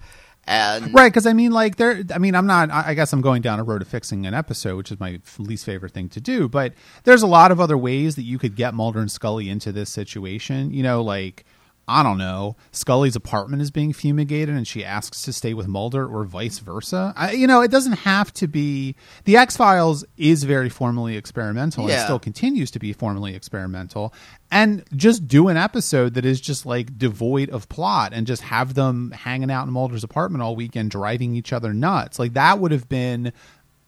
and 0.49 0.93
Right, 0.93 1.11
because 1.13 1.27
I 1.27 1.33
mean, 1.33 1.51
like, 1.51 1.75
there. 1.75 2.03
I 2.13 2.17
mean, 2.17 2.33
I'm 2.33 2.47
not. 2.47 2.71
I 2.71 2.95
guess 2.95 3.13
I'm 3.13 3.21
going 3.21 3.43
down 3.43 3.59
a 3.59 3.63
road 3.63 3.83
of 3.83 3.87
fixing 3.87 4.25
an 4.25 4.33
episode, 4.33 4.77
which 4.77 4.91
is 4.91 4.99
my 4.99 5.21
least 5.37 5.63
favorite 5.63 5.93
thing 5.93 6.09
to 6.09 6.19
do. 6.19 6.49
But 6.49 6.73
there's 7.03 7.21
a 7.21 7.27
lot 7.27 7.51
of 7.51 7.59
other 7.61 7.77
ways 7.77 8.15
that 8.15 8.23
you 8.23 8.39
could 8.39 8.55
get 8.55 8.73
Mulder 8.73 8.99
and 8.99 9.11
Scully 9.11 9.47
into 9.47 9.71
this 9.71 9.91
situation. 9.91 10.71
You 10.71 10.81
know, 10.81 11.03
like 11.03 11.45
I 11.89 12.03
don't 12.03 12.17
know, 12.19 12.55
Scully's 12.71 13.15
apartment 13.15 13.61
is 13.61 13.71
being 13.71 13.93
fumigated, 13.93 14.55
and 14.55 14.67
she 14.67 14.85
asks 14.85 15.23
to 15.23 15.33
stay 15.33 15.53
with 15.55 15.67
Mulder, 15.67 16.05
or 16.07 16.23
vice 16.23 16.59
versa. 16.59 17.13
I, 17.17 17.31
you 17.31 17.47
know, 17.47 17.61
it 17.61 17.71
doesn't 17.71 17.93
have 17.99 18.31
to 18.35 18.47
be. 18.47 18.95
The 19.25 19.37
X 19.37 19.57
Files 19.57 20.05
is 20.17 20.43
very 20.43 20.69
formally 20.69 21.17
experimental, 21.17 21.89
and 21.89 22.01
still 22.01 22.19
continues 22.19 22.69
to 22.71 22.79
be 22.79 22.93
formally 22.93 23.33
experimental. 23.35 24.13
And 24.51 24.83
just 24.95 25.27
do 25.27 25.47
an 25.47 25.57
episode 25.57 26.13
that 26.13 26.25
is 26.25 26.39
just 26.41 26.65
like 26.65 26.97
devoid 26.97 27.49
of 27.49 27.67
plot, 27.69 28.13
and 28.13 28.27
just 28.27 28.43
have 28.43 28.75
them 28.75 29.11
hanging 29.11 29.49
out 29.51 29.65
in 29.67 29.73
Mulder's 29.73 30.03
apartment 30.03 30.43
all 30.43 30.55
weekend, 30.55 30.91
driving 30.91 31.35
each 31.35 31.51
other 31.51 31.73
nuts. 31.73 32.19
Like 32.19 32.33
that 32.33 32.59
would 32.59 32.71
have 32.71 32.87
been 32.87 33.33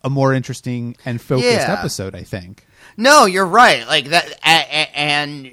a 0.03 0.09
more 0.09 0.33
interesting 0.33 0.95
and 1.05 1.21
focused 1.21 1.51
Yeah. 1.67 1.75
episode, 1.77 2.15
I 2.15 2.23
think. 2.23 2.65
No, 2.97 3.25
you're 3.25 3.45
right. 3.45 3.85
Like 3.85 4.05
that, 4.05 4.27
a, 4.43 4.49
a, 4.49 4.97
and 4.97 5.51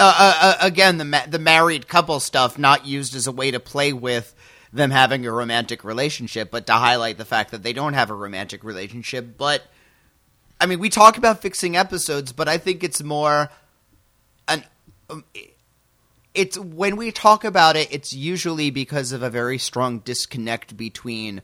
uh, 0.00 0.14
uh, 0.18 0.34
uh, 0.40 0.54
again, 0.60 0.98
the 0.98 1.04
ma- 1.04 1.26
the 1.26 1.38
married 1.38 1.86
couple 1.86 2.18
stuff 2.20 2.58
not 2.58 2.86
used 2.86 3.14
as 3.14 3.26
a 3.26 3.32
way 3.32 3.50
to 3.50 3.60
play 3.60 3.92
with 3.92 4.34
them 4.72 4.90
having 4.90 5.26
a 5.26 5.32
romantic 5.32 5.84
relationship, 5.84 6.50
but 6.50 6.66
to 6.66 6.72
highlight 6.72 7.18
the 7.18 7.24
fact 7.24 7.50
that 7.50 7.62
they 7.62 7.72
don't 7.72 7.94
have 7.94 8.10
a 8.10 8.14
romantic 8.14 8.64
relationship. 8.64 9.36
But 9.36 9.62
I 10.60 10.66
mean, 10.66 10.78
we 10.78 10.88
talk 10.88 11.18
about 11.18 11.42
fixing 11.42 11.76
episodes, 11.76 12.32
but 12.32 12.48
I 12.48 12.58
think 12.58 12.82
it's 12.82 13.02
more 13.02 13.50
an. 14.48 14.64
Um, 15.08 15.24
it's 16.32 16.56
when 16.56 16.96
we 16.96 17.10
talk 17.10 17.44
about 17.44 17.76
it, 17.76 17.92
it's 17.92 18.12
usually 18.12 18.70
because 18.70 19.12
of 19.12 19.22
a 19.22 19.30
very 19.30 19.58
strong 19.58 19.98
disconnect 19.98 20.76
between 20.76 21.42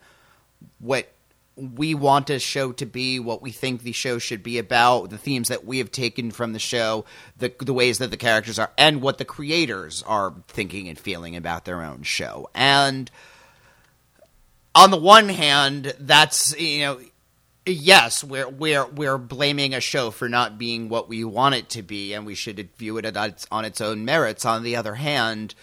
what 0.78 1.12
we 1.56 1.94
want 1.94 2.28
a 2.28 2.38
show 2.38 2.72
to 2.72 2.84
be, 2.84 3.18
what 3.18 3.40
we 3.40 3.50
think 3.50 3.82
the 3.82 3.92
show 3.92 4.18
should 4.18 4.42
be 4.42 4.58
about, 4.58 5.08
the 5.08 5.18
themes 5.18 5.48
that 5.48 5.64
we 5.64 5.78
have 5.78 5.90
taken 5.90 6.30
from 6.30 6.52
the 6.52 6.58
show, 6.58 7.06
the 7.38 7.52
the 7.58 7.72
ways 7.72 7.98
that 7.98 8.10
the 8.10 8.16
characters 8.18 8.58
are, 8.58 8.70
and 8.76 9.00
what 9.00 9.16
the 9.18 9.24
creators 9.24 10.02
are 10.02 10.34
thinking 10.48 10.88
and 10.88 10.98
feeling 10.98 11.34
about 11.34 11.64
their 11.64 11.82
own 11.82 12.02
show. 12.02 12.50
And 12.54 13.10
on 14.74 14.90
the 14.90 14.98
one 14.98 15.30
hand, 15.30 15.94
that's 15.98 16.58
you 16.60 16.80
know, 16.80 17.00
yes, 17.64 18.22
we're 18.22 18.50
we're 18.50 18.86
we're 18.86 19.18
blaming 19.18 19.72
a 19.72 19.80
show 19.80 20.10
for 20.10 20.28
not 20.28 20.58
being 20.58 20.90
what 20.90 21.08
we 21.08 21.24
want 21.24 21.54
it 21.54 21.70
to 21.70 21.82
be, 21.82 22.12
and 22.12 22.26
we 22.26 22.34
should 22.34 22.68
view 22.76 22.98
it 22.98 23.16
on 23.16 23.30
its, 23.30 23.46
on 23.50 23.64
its 23.64 23.80
own 23.80 24.04
merits. 24.04 24.44
On 24.44 24.62
the 24.62 24.76
other 24.76 24.96
hand, 24.96 25.54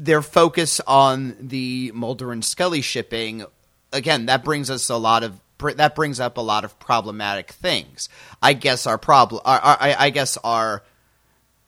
their 0.00 0.22
focus 0.22 0.80
on 0.86 1.36
the 1.38 1.92
Mulder 1.94 2.32
and 2.32 2.42
Scully 2.42 2.80
shipping 2.80 3.44
again 3.92 4.26
that 4.26 4.42
brings 4.42 4.70
us 4.70 4.88
a 4.88 4.96
lot 4.96 5.22
of 5.22 5.38
that 5.76 5.94
brings 5.94 6.18
up 6.18 6.38
a 6.38 6.40
lot 6.40 6.64
of 6.64 6.78
problematic 6.78 7.50
things. 7.50 8.08
I 8.42 8.54
guess 8.54 8.86
our 8.86 8.96
problem, 8.96 9.42
I, 9.44 9.94
I 9.98 10.08
guess 10.08 10.38
our 10.38 10.82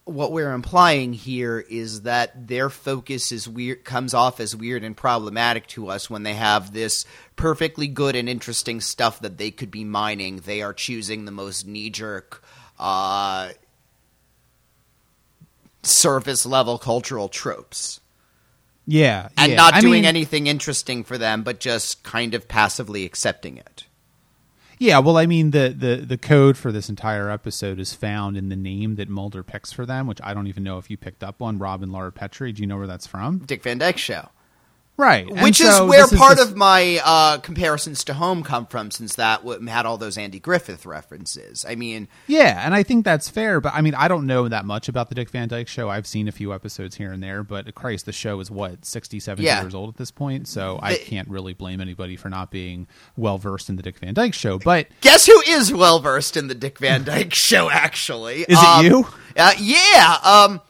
what 0.05 0.33
we're 0.33 0.55
implying 0.55 1.13
here 1.13 1.61
is 1.61 2.03
that 2.03 2.49
their 2.49 2.71
focus 2.71 3.33
is 3.33 3.47
weird 3.47 3.85
comes 3.85 4.15
off 4.15 4.41
as 4.41 4.57
weird 4.57 4.83
and 4.83 4.97
problematic 4.97 5.67
to 5.67 5.89
us 5.89 6.09
when 6.09 6.23
they 6.23 6.33
have 6.33 6.73
this 6.73 7.05
perfectly 7.37 7.87
good 7.87 8.17
and 8.17 8.31
interesting 8.31 8.81
stuff 8.81 9.21
that 9.21 9.37
they 9.37 9.51
could 9.51 9.71
be 9.71 9.85
mining. 9.85 10.39
They 10.39 10.63
are 10.63 10.73
choosing 10.73 11.27
the 11.27 11.31
most 11.31 11.67
knee 11.67 11.91
jerk, 11.91 12.43
uh, 12.79 13.51
surface 15.83 16.47
level 16.47 16.79
cultural 16.79 17.29
tropes 17.29 18.01
Yeah, 18.87 19.29
and 19.37 19.53
yeah. 19.53 19.57
not 19.57 19.75
I 19.75 19.81
doing 19.81 19.93
mean, 19.93 20.05
anything 20.05 20.47
interesting 20.47 21.05
for 21.05 21.17
them, 21.17 21.43
but 21.43 21.61
just 21.61 22.03
kind 22.03 22.35
of 22.35 22.49
passively 22.49 23.05
accepting 23.05 23.57
it. 23.57 23.87
Yeah, 24.79 24.99
well, 24.99 25.17
I 25.17 25.27
mean, 25.27 25.53
the, 25.53 25.73
the 25.77 26.05
the 26.05 26.19
code 26.19 26.57
for 26.57 26.73
this 26.73 26.89
entire 26.89 27.31
episode 27.31 27.79
is 27.79 27.95
found 27.95 28.37
in 28.37 28.49
the 28.49 28.57
name 28.57 28.97
that 28.97 29.09
Mulder 29.09 29.45
picks 29.45 29.71
for 29.71 29.87
them, 29.87 30.09
which 30.09 30.21
I 30.25 30.35
don't 30.35 30.49
even 30.49 30.65
know 30.65 30.79
if 30.79 30.91
you 30.91 30.97
picked 30.97 31.23
up 31.23 31.41
on. 31.41 31.61
Rob 31.61 31.85
and 31.85 31.93
Laura 31.93 32.11
Petrie. 32.11 32.51
Do 32.51 32.63
you 32.63 32.67
know 32.67 32.77
where 32.77 32.89
that's 32.89 33.07
from? 33.07 33.39
Dick 33.39 33.63
Van 33.63 33.79
Dyke 33.79 33.99
Show. 33.99 34.31
Right, 34.99 35.27
and 35.27 35.41
Which 35.43 35.57
so 35.57 35.85
is 35.85 35.91
where 35.91 36.07
this 36.07 36.17
part 36.19 36.37
this- 36.37 36.49
of 36.51 36.55
my 36.57 37.01
uh, 37.03 37.39
comparisons 37.39 38.05
to 38.05 38.15
Home 38.15 38.43
come 38.43 38.67
from, 38.67 38.91
since 38.91 39.15
that 39.17 39.41
had 39.67 39.87
all 39.87 39.97
those 39.97 40.19
Andy 40.19 40.39
Griffith 40.39 40.85
references. 40.85 41.65
I 41.67 41.77
mean, 41.77 42.09
Yeah, 42.27 42.65
and 42.65 42.75
I 42.75 42.83
think 42.83 43.05
that's 43.05 43.29
fair, 43.29 43.61
but 43.63 43.73
I 43.75 43.81
mean, 43.81 43.95
I 43.95 44.07
don't 44.07 44.27
know 44.27 44.49
that 44.49 44.67
much 44.67 44.89
about 44.89 45.09
the 45.09 45.15
Dick 45.15 45.31
Van 45.31 45.49
Dyke 45.49 45.67
Show. 45.67 45.89
I've 45.89 46.07
seen 46.07 46.29
a 46.29 46.33
few 46.33 46.53
episodes 46.53 46.97
here 46.97 47.11
and 47.11 47.23
there, 47.23 47.43
but 47.43 47.75
Christ, 47.75 48.05
the 48.05 48.13
show 48.13 48.39
is 48.41 48.51
what 48.51 48.85
sixty, 48.85 49.19
seventy 49.19 49.47
Yeah. 49.47 49.63
years 49.63 49.75
old 49.75 49.89
at 49.89 49.97
this 49.97 50.11
point, 50.11 50.47
so 50.47 50.79
I 50.83 50.97
can't 50.97 51.29
really 51.29 51.55
blame 51.55 51.81
anybody 51.81 52.15
for 52.15 52.29
not 52.29 52.51
being 52.51 52.87
well 53.17 53.39
versed 53.39 53.71
in 53.71 53.77
the 53.77 53.83
Dick 53.83 53.99
Van 53.99 54.13
Dyke 54.13 54.35
Show. 54.35 54.59
But 54.59 54.89
guess 55.01 55.25
who 55.25 55.41
is 55.49 55.73
well 55.73 56.01
versed 56.01 56.37
in 56.37 56.49
the 56.49 56.55
Dick 56.55 56.79
Van 56.79 57.03
Dyke 57.05 57.35
Show? 57.35 57.71
Actually, 57.71 58.43
Is 58.43 58.59
it 58.59 58.65
Um, 58.69 58.85
you? 58.85 59.07
Uh, 59.39 59.53
yeah. 59.59 60.19
Um, 60.23 60.61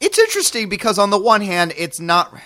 it's 0.00 0.18
interesting 0.18 0.68
because 0.68 0.98
on 0.98 1.10
the 1.10 1.18
one 1.18 1.42
hand, 1.42 1.72
it's 1.76 2.00
not. 2.00 2.36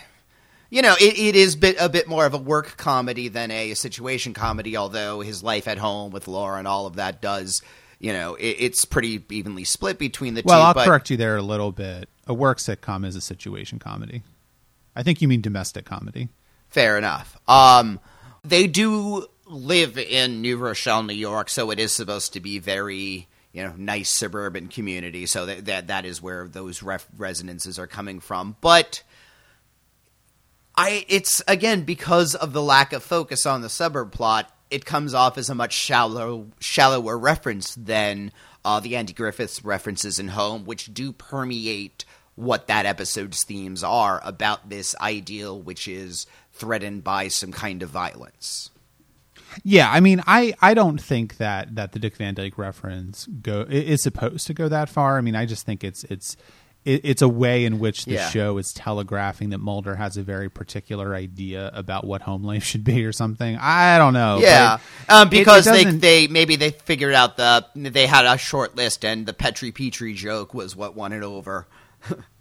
You 0.72 0.80
know, 0.80 0.94
it, 0.98 1.18
it 1.18 1.36
is 1.36 1.54
bit, 1.54 1.76
a 1.78 1.90
bit 1.90 2.08
more 2.08 2.24
of 2.24 2.32
a 2.32 2.38
work 2.38 2.78
comedy 2.78 3.28
than 3.28 3.50
a, 3.50 3.74
situation 3.74 4.32
comedy. 4.32 4.74
Although 4.74 5.20
his 5.20 5.42
life 5.42 5.68
at 5.68 5.76
home 5.76 6.12
with 6.12 6.26
Laura 6.26 6.58
and 6.58 6.66
all 6.66 6.86
of 6.86 6.96
that 6.96 7.20
does, 7.20 7.60
you 7.98 8.10
know, 8.10 8.36
it, 8.36 8.56
it's 8.58 8.86
pretty 8.86 9.22
evenly 9.30 9.64
split 9.64 9.98
between 9.98 10.32
the 10.32 10.42
well, 10.42 10.58
two. 10.58 10.62
I'll 10.62 10.72
but 10.72 10.86
correct 10.86 11.10
you 11.10 11.18
there 11.18 11.36
a 11.36 11.42
little 11.42 11.72
bit. 11.72 12.08
A 12.26 12.32
work 12.32 12.56
sitcom 12.56 13.04
is 13.04 13.14
a 13.16 13.20
situation 13.20 13.78
comedy. 13.78 14.22
I 14.96 15.02
think 15.02 15.20
you 15.20 15.28
mean 15.28 15.42
domestic 15.42 15.84
comedy. 15.84 16.30
Fair 16.70 16.96
enough. 16.96 17.38
Um, 17.46 18.00
they 18.42 18.66
do 18.66 19.26
live 19.44 19.98
in 19.98 20.40
New 20.40 20.56
Rochelle, 20.56 21.02
New 21.02 21.12
York, 21.12 21.50
so 21.50 21.70
it 21.70 21.80
is 21.80 21.92
supposed 21.92 22.32
to 22.32 22.40
be 22.40 22.58
very 22.58 23.28
you 23.52 23.62
know 23.62 23.74
nice 23.76 24.08
suburban 24.08 24.68
community. 24.68 25.26
So 25.26 25.44
that 25.44 25.66
that, 25.66 25.86
that 25.88 26.06
is 26.06 26.22
where 26.22 26.48
those 26.48 26.82
ref- 26.82 27.06
resonances 27.18 27.78
are 27.78 27.86
coming 27.86 28.20
from. 28.20 28.56
But 28.62 29.02
I 30.82 31.04
it's 31.06 31.40
again 31.46 31.84
because 31.84 32.34
of 32.34 32.52
the 32.52 32.60
lack 32.60 32.92
of 32.92 33.04
focus 33.04 33.46
on 33.46 33.62
the 33.62 33.68
suburb 33.68 34.10
plot. 34.10 34.52
It 34.68 34.84
comes 34.84 35.14
off 35.14 35.38
as 35.38 35.48
a 35.48 35.54
much 35.54 35.72
shallow, 35.72 36.48
shallower 36.58 37.16
reference 37.16 37.76
than 37.76 38.32
uh, 38.64 38.80
the 38.80 38.96
Andy 38.96 39.12
Griffith's 39.12 39.64
references 39.64 40.18
in 40.18 40.28
Home, 40.28 40.64
which 40.64 40.92
do 40.92 41.12
permeate 41.12 42.04
what 42.34 42.66
that 42.66 42.84
episode's 42.84 43.44
themes 43.44 43.84
are 43.84 44.20
about 44.24 44.70
this 44.70 44.96
ideal, 45.00 45.60
which 45.60 45.86
is 45.86 46.26
threatened 46.52 47.04
by 47.04 47.28
some 47.28 47.52
kind 47.52 47.82
of 47.84 47.90
violence. 47.90 48.70
Yeah, 49.62 49.88
I 49.88 50.00
mean, 50.00 50.20
I, 50.26 50.54
I 50.60 50.74
don't 50.74 51.00
think 51.00 51.36
that, 51.36 51.74
that 51.76 51.92
the 51.92 51.98
Dick 51.98 52.16
Van 52.16 52.34
Dyke 52.34 52.58
reference 52.58 53.26
go 53.26 53.66
is 53.68 54.02
supposed 54.02 54.46
to 54.48 54.54
go 54.54 54.68
that 54.68 54.88
far. 54.88 55.18
I 55.18 55.20
mean, 55.20 55.36
I 55.36 55.46
just 55.46 55.64
think 55.64 55.84
it's 55.84 56.02
it's 56.04 56.36
it, 56.84 57.00
it's 57.04 57.22
a 57.22 57.28
way 57.28 57.64
in 57.64 57.78
which 57.78 58.04
the 58.06 58.14
Yeah. 58.14 58.28
show 58.30 58.58
is 58.58 58.72
telegraphing 58.72 59.50
that 59.50 59.58
Mulder 59.58 59.94
has 59.96 60.16
a 60.16 60.22
very 60.22 60.48
particular 60.48 61.14
idea 61.14 61.70
about 61.74 62.04
what 62.06 62.22
home 62.22 62.42
life 62.42 62.64
should 62.64 62.84
be 62.84 63.04
or 63.04 63.12
something. 63.12 63.56
I 63.60 63.98
don't 63.98 64.12
know. 64.14 64.38
Yeah, 64.40 64.78
um, 65.08 65.28
it- 65.28 65.34
it 65.34 65.38
because 65.38 65.64
they 65.64 65.84
they 65.84 66.26
maybe 66.26 66.56
they 66.56 66.70
figured 66.70 67.14
out 67.14 67.36
the 67.36 67.64
they 67.74 68.06
had 68.06 68.24
a 68.24 68.36
short 68.38 68.76
list, 68.76 69.04
and 69.04 69.26
the 69.26 69.32
Petrie 69.32 69.72
Petrie 69.72 70.14
joke 70.14 70.54
was 70.54 70.74
what 70.74 70.94
won 70.96 71.12
it 71.12 71.22
over. 71.22 71.66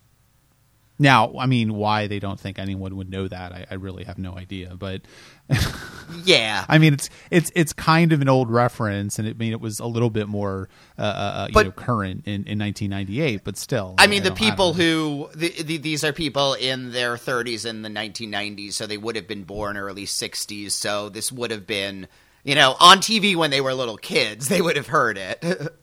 now, 1.02 1.34
I 1.38 1.48
mean, 1.48 1.74
why 1.74 2.08
they 2.08 2.20
don't 2.20 2.40
think 2.40 2.60
anyone 2.60 2.96
would 2.96 3.10
know 3.10 3.28
that, 3.28 3.52
I, 3.52 3.66
I 3.72 3.74
really 3.74 4.04
have 4.04 4.18
no 4.18 4.38
idea. 4.38 4.76
But 4.78 5.02
Yeah, 6.24 6.66
I 6.68 6.78
mean, 6.78 6.94
it's 6.94 7.10
it's 7.30 7.52
it's 7.56 7.74
kind 7.74 8.12
of 8.14 8.22
an 8.22 8.30
old 8.30 8.50
reference, 8.50 9.18
and 9.18 9.28
it 9.28 9.36
I 9.36 9.40
mean 9.40 9.52
it 9.54 9.62
was 9.62 9.80
a 9.80 9.86
little 9.86 10.10
bit 10.10 10.28
more 10.28 10.70
uh, 10.98 11.02
uh, 11.02 11.46
you 11.50 11.54
But- 11.54 11.66
know 11.66 11.72
current 11.72 12.24
in, 12.26 12.46
in 12.46 12.60
1998, 12.60 13.44
but 13.44 13.58
still. 13.58 13.96
I 13.98 14.08
mean, 14.08 14.24
the 14.24 14.32
people 14.32 14.74
who 14.74 15.30
the, 15.36 15.50
the, 15.50 15.78
these 15.78 16.04
are 16.04 16.14
people 16.14 16.54
in 16.54 16.92
their 16.92 17.16
30s 17.16 17.66
in 17.66 17.82
the 17.82 17.90
1990s, 17.90 18.74
so 18.74 18.88
they 18.88 18.98
would 18.98 19.16
have 19.16 19.28
been 19.28 19.44
born 19.44 19.78
early 19.78 20.06
60s. 20.06 20.72
So 20.72 21.10
this 21.10 21.32
would 21.32 21.52
have 21.52 21.66
been, 21.66 22.08
you 22.44 22.56
know, 22.56 22.76
on 22.80 22.98
TV 23.00 23.36
when 23.36 23.50
they 23.52 23.62
were 23.62 23.74
little 23.74 23.98
kids. 23.98 24.48
They 24.50 24.62
would 24.62 24.76
have 24.76 24.88
heard 24.88 25.18
it. 25.18 25.44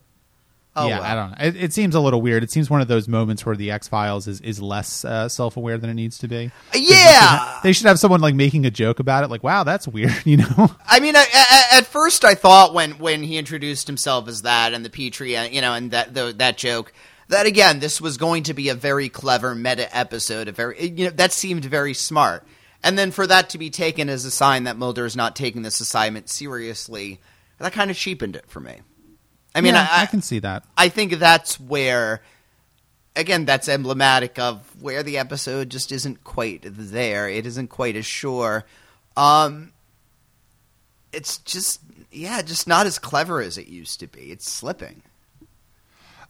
oh, 0.78 0.88
yeah, 0.88 1.00
well. 1.00 1.10
I 1.10 1.14
don't 1.14 1.30
know. 1.30 1.44
It, 1.46 1.64
it 1.64 1.72
seems 1.72 1.94
a 1.94 2.00
little 2.00 2.20
weird. 2.22 2.42
It 2.42 2.50
seems 2.50 2.68
one 2.70 2.80
of 2.80 2.88
those 2.88 3.08
moments 3.08 3.44
where 3.46 3.56
the 3.56 3.70
X 3.70 3.88
Files 3.88 4.26
is 4.28 4.40
is 4.40 4.60
less 4.60 5.04
uh, 5.04 5.28
self 5.28 5.56
aware 5.56 5.78
than 5.78 5.90
it 5.90 5.94
needs 5.94 6.18
to 6.18 6.28
be. 6.28 6.50
'Cause 6.72 6.80
you 6.80 6.86
should 6.88 6.96
Yeah. 6.96 7.60
they 7.62 7.72
should 7.72 7.86
have 7.86 7.98
someone 7.98 8.20
like 8.20 8.34
making 8.34 8.66
a 8.66 8.70
joke 8.70 9.00
about 9.00 9.24
it. 9.24 9.30
Like, 9.30 9.42
wow, 9.42 9.64
that's 9.64 9.86
weird. 9.88 10.14
You 10.24 10.38
know? 10.38 10.70
I 10.86 11.00
mean, 11.00 11.16
I, 11.16 11.24
I, 11.32 11.78
at 11.78 11.86
first 11.86 12.24
I 12.24 12.34
thought 12.34 12.74
when 12.74 12.92
when 12.98 13.22
he 13.22 13.36
introduced 13.38 13.86
himself 13.86 14.28
as 14.28 14.42
that 14.42 14.72
and 14.74 14.84
the 14.84 14.90
Petrie, 14.90 15.36
uh, 15.36 15.44
you 15.44 15.60
know, 15.60 15.72
and 15.74 15.90
that 15.92 16.14
the, 16.14 16.32
that 16.38 16.58
joke, 16.58 16.92
that 17.28 17.46
again, 17.46 17.78
this 17.80 18.00
was 18.00 18.16
going 18.16 18.42
to 18.44 18.54
be 18.54 18.68
a 18.68 18.74
very 18.74 19.08
clever 19.08 19.54
meta 19.54 19.94
episode. 19.96 20.48
A 20.48 20.52
very, 20.52 20.86
you 20.88 21.04
know, 21.06 21.10
that 21.10 21.32
seemed 21.32 21.64
very 21.64 21.94
smart. 21.94 22.44
And 22.84 22.96
then 22.98 23.10
for 23.10 23.26
that 23.26 23.50
to 23.50 23.58
be 23.58 23.70
taken 23.70 24.08
as 24.08 24.24
a 24.24 24.30
sign 24.30 24.64
that 24.64 24.76
Mulder 24.76 25.04
is 25.04 25.16
not 25.16 25.34
taking 25.34 25.62
this 25.62 25.80
assignment 25.80 26.28
seriously, 26.28 27.20
that 27.58 27.72
kind 27.72 27.90
of 27.90 27.96
cheapened 27.96 28.36
it 28.36 28.44
for 28.48 28.60
me. 28.60 28.76
I 29.58 29.60
mean, 29.60 29.74
Yeah, 29.74 29.88
I, 29.90 30.02
I 30.02 30.06
can 30.06 30.22
see 30.22 30.38
that. 30.38 30.64
I 30.76 30.88
think 30.88 31.14
that's 31.14 31.58
where, 31.58 32.22
again, 33.16 33.44
that's 33.44 33.68
emblematic 33.68 34.38
of 34.38 34.60
where 34.80 35.02
the 35.02 35.18
episode 35.18 35.68
just 35.70 35.90
isn't 35.92 36.22
quite 36.24 36.60
there. 36.64 37.28
It 37.28 37.44
isn't 37.44 37.68
quite 37.68 37.96
as 37.96 38.06
sure. 38.06 38.64
Um, 39.16 39.72
it's 41.12 41.38
just, 41.38 41.80
yeah, 42.12 42.40
just 42.42 42.68
not 42.68 42.86
as 42.86 42.98
clever 42.98 43.40
as 43.42 43.58
it 43.58 43.66
used 43.66 44.00
to 44.00 44.06
be. 44.06 44.30
It's 44.30 44.50
slipping. 44.50 45.02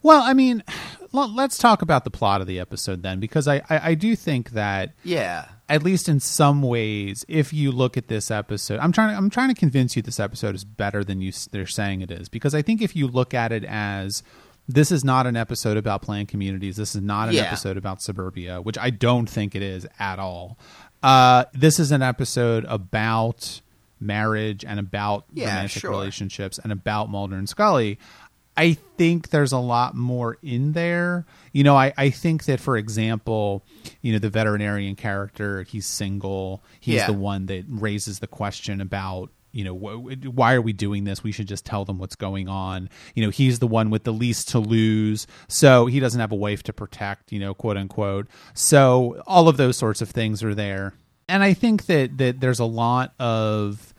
Well, 0.01 0.23
I 0.23 0.33
mean, 0.33 0.63
let's 1.11 1.57
talk 1.57 1.81
about 1.81 2.03
the 2.03 2.11
plot 2.11 2.41
of 2.41 2.47
the 2.47 2.59
episode 2.59 3.03
then, 3.03 3.19
because 3.19 3.47
I, 3.47 3.57
I, 3.69 3.89
I 3.89 3.93
do 3.93 4.15
think 4.15 4.51
that 4.51 4.93
Yeah. 5.03 5.45
At 5.69 5.83
least 5.83 6.09
in 6.09 6.19
some 6.19 6.61
ways, 6.63 7.23
if 7.27 7.53
you 7.53 7.71
look 7.71 7.95
at 7.95 8.07
this 8.07 8.31
episode, 8.31 8.79
I'm 8.79 8.91
trying 8.91 9.11
to 9.11 9.17
I'm 9.17 9.29
trying 9.29 9.49
to 9.49 9.55
convince 9.55 9.95
you 9.95 10.01
this 10.01 10.19
episode 10.19 10.55
is 10.55 10.63
better 10.65 11.03
than 11.03 11.21
you 11.21 11.31
they're 11.51 11.67
saying 11.67 12.01
it 12.01 12.11
is 12.11 12.27
because 12.27 12.55
I 12.55 12.61
think 12.61 12.81
if 12.81 12.95
you 12.95 13.07
look 13.07 13.33
at 13.33 13.51
it 13.51 13.63
as 13.65 14.23
this 14.67 14.91
is 14.91 15.03
not 15.03 15.25
an 15.27 15.35
episode 15.35 15.77
about 15.77 16.01
planned 16.01 16.27
communities, 16.27 16.75
this 16.77 16.95
is 16.95 17.01
not 17.01 17.29
an 17.29 17.35
Yeah. 17.35 17.43
episode 17.43 17.77
about 17.77 18.01
suburbia, 18.01 18.61
which 18.61 18.77
I 18.77 18.89
don't 18.89 19.29
think 19.29 19.55
it 19.55 19.61
is 19.61 19.87
at 19.99 20.19
all. 20.19 20.57
Uh, 21.01 21.45
this 21.53 21.79
is 21.79 21.91
an 21.91 22.01
episode 22.01 22.65
about 22.65 23.61
marriage 23.99 24.63
and 24.65 24.79
about 24.79 25.25
Yeah, 25.33 25.47
romantic 25.49 25.81
sure. 25.81 25.91
relationships 25.91 26.59
and 26.61 26.71
about 26.71 27.09
Mulder 27.09 27.35
and 27.35 27.49
Scully. 27.49 27.97
I 28.59 28.73
think 28.97 29.29
there's 29.29 29.51
a 29.53 29.57
lot 29.57 29.95
more 29.95 30.37
in 30.43 30.73
there. 30.73 31.25
You 31.53 31.63
know, 31.63 31.75
I, 31.75 31.93
I 31.97 32.09
think 32.09 32.43
that, 32.45 32.59
for 32.59 32.75
example, 32.77 33.63
you 34.01 34.11
know, 34.13 34.19
the 34.19 34.29
veterinarian 34.29 34.95
character, 34.95 35.63
he's 35.63 35.85
single. 35.85 36.63
He's 36.79 36.95
Yeah. 36.95 37.07
the 37.07 37.13
one 37.13 37.45
that 37.47 37.63
raises 37.67 38.19
the 38.19 38.27
question 38.27 38.81
about, 38.81 39.31
you 39.51 39.63
know, 39.63 39.73
wh- 39.75 40.25
why 40.35 40.53
are 40.53 40.61
we 40.61 40.73
doing 40.73 41.05
this? 41.05 41.23
We 41.23 41.31
should 41.31 41.47
just 41.47 41.65
tell 41.65 41.85
them 41.85 41.97
what's 41.97 42.15
going 42.15 42.47
on. 42.49 42.89
You 43.15 43.23
know, 43.23 43.29
he's 43.31 43.59
the 43.59 43.67
one 43.67 43.89
with 43.89 44.03
the 44.03 44.13
least 44.13 44.49
to 44.49 44.59
lose. 44.59 45.25
So 45.47 45.85
he 45.87 45.99
doesn't 45.99 46.19
have 46.19 46.31
a 46.31 46.35
wife 46.35 46.61
to 46.63 46.73
protect, 46.73 47.31
you 47.31 47.39
know, 47.39 47.53
quote 47.53 47.77
unquote. 47.77 48.27
So 48.53 49.21
all 49.25 49.47
of 49.47 49.57
those 49.57 49.77
sorts 49.77 50.01
of 50.01 50.09
things 50.09 50.43
are 50.43 50.53
there. 50.53 50.93
and 51.29 51.43
I 51.43 51.53
think 51.53 51.85
that 51.85 52.17
that 52.17 52.39
there's 52.41 52.59
a 52.59 52.65
lot 52.65 53.13
of 53.19 53.93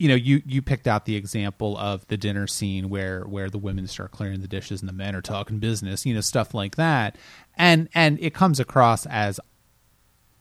you 0.00 0.08
know 0.08 0.14
you 0.14 0.42
you 0.46 0.62
picked 0.62 0.86
out 0.88 1.04
the 1.04 1.14
example 1.14 1.76
of 1.76 2.06
the 2.08 2.16
dinner 2.16 2.46
scene 2.46 2.88
where 2.88 3.22
where 3.24 3.50
the 3.50 3.58
women 3.58 3.86
start 3.86 4.10
clearing 4.12 4.40
the 4.40 4.48
dishes 4.48 4.80
and 4.80 4.88
the 4.88 4.92
men 4.94 5.14
are 5.14 5.20
talking 5.20 5.58
business 5.58 6.06
you 6.06 6.14
know 6.14 6.20
stuff 6.22 6.54
like 6.54 6.76
that. 6.76 7.16
And 7.56 7.88
and 7.94 8.18
it 8.20 8.32
comes 8.32 8.58
across 8.58 9.04
as 9.06 9.38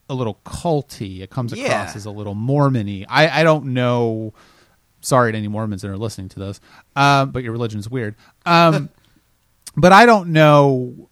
a 0.10 0.14
little 0.16 0.40
culty. 0.46 1.20
It 1.22 1.30
comes 1.30 1.52
across 1.54 1.68
Yeah. 1.70 1.92
as 1.94 2.06
a 2.06 2.12
little 2.12 2.36
mormony. 2.36 3.06
I 3.08 3.42
i 3.42 3.44
don't 3.44 3.66
know 3.74 4.34
sorry 5.02 5.32
to 5.34 5.38
any 5.38 5.48
mormons 5.50 5.82
that 5.82 5.90
are 5.92 5.98
listening 5.98 6.30
to 6.30 6.40
this 6.40 6.60
um 6.96 7.32
but 7.32 7.44
your 7.44 7.52
religion's 7.52 7.90
weird. 7.90 8.16
Um 8.46 8.90
but 9.76 9.92
i 9.92 10.06
don't 10.06 10.30
know 10.30 11.10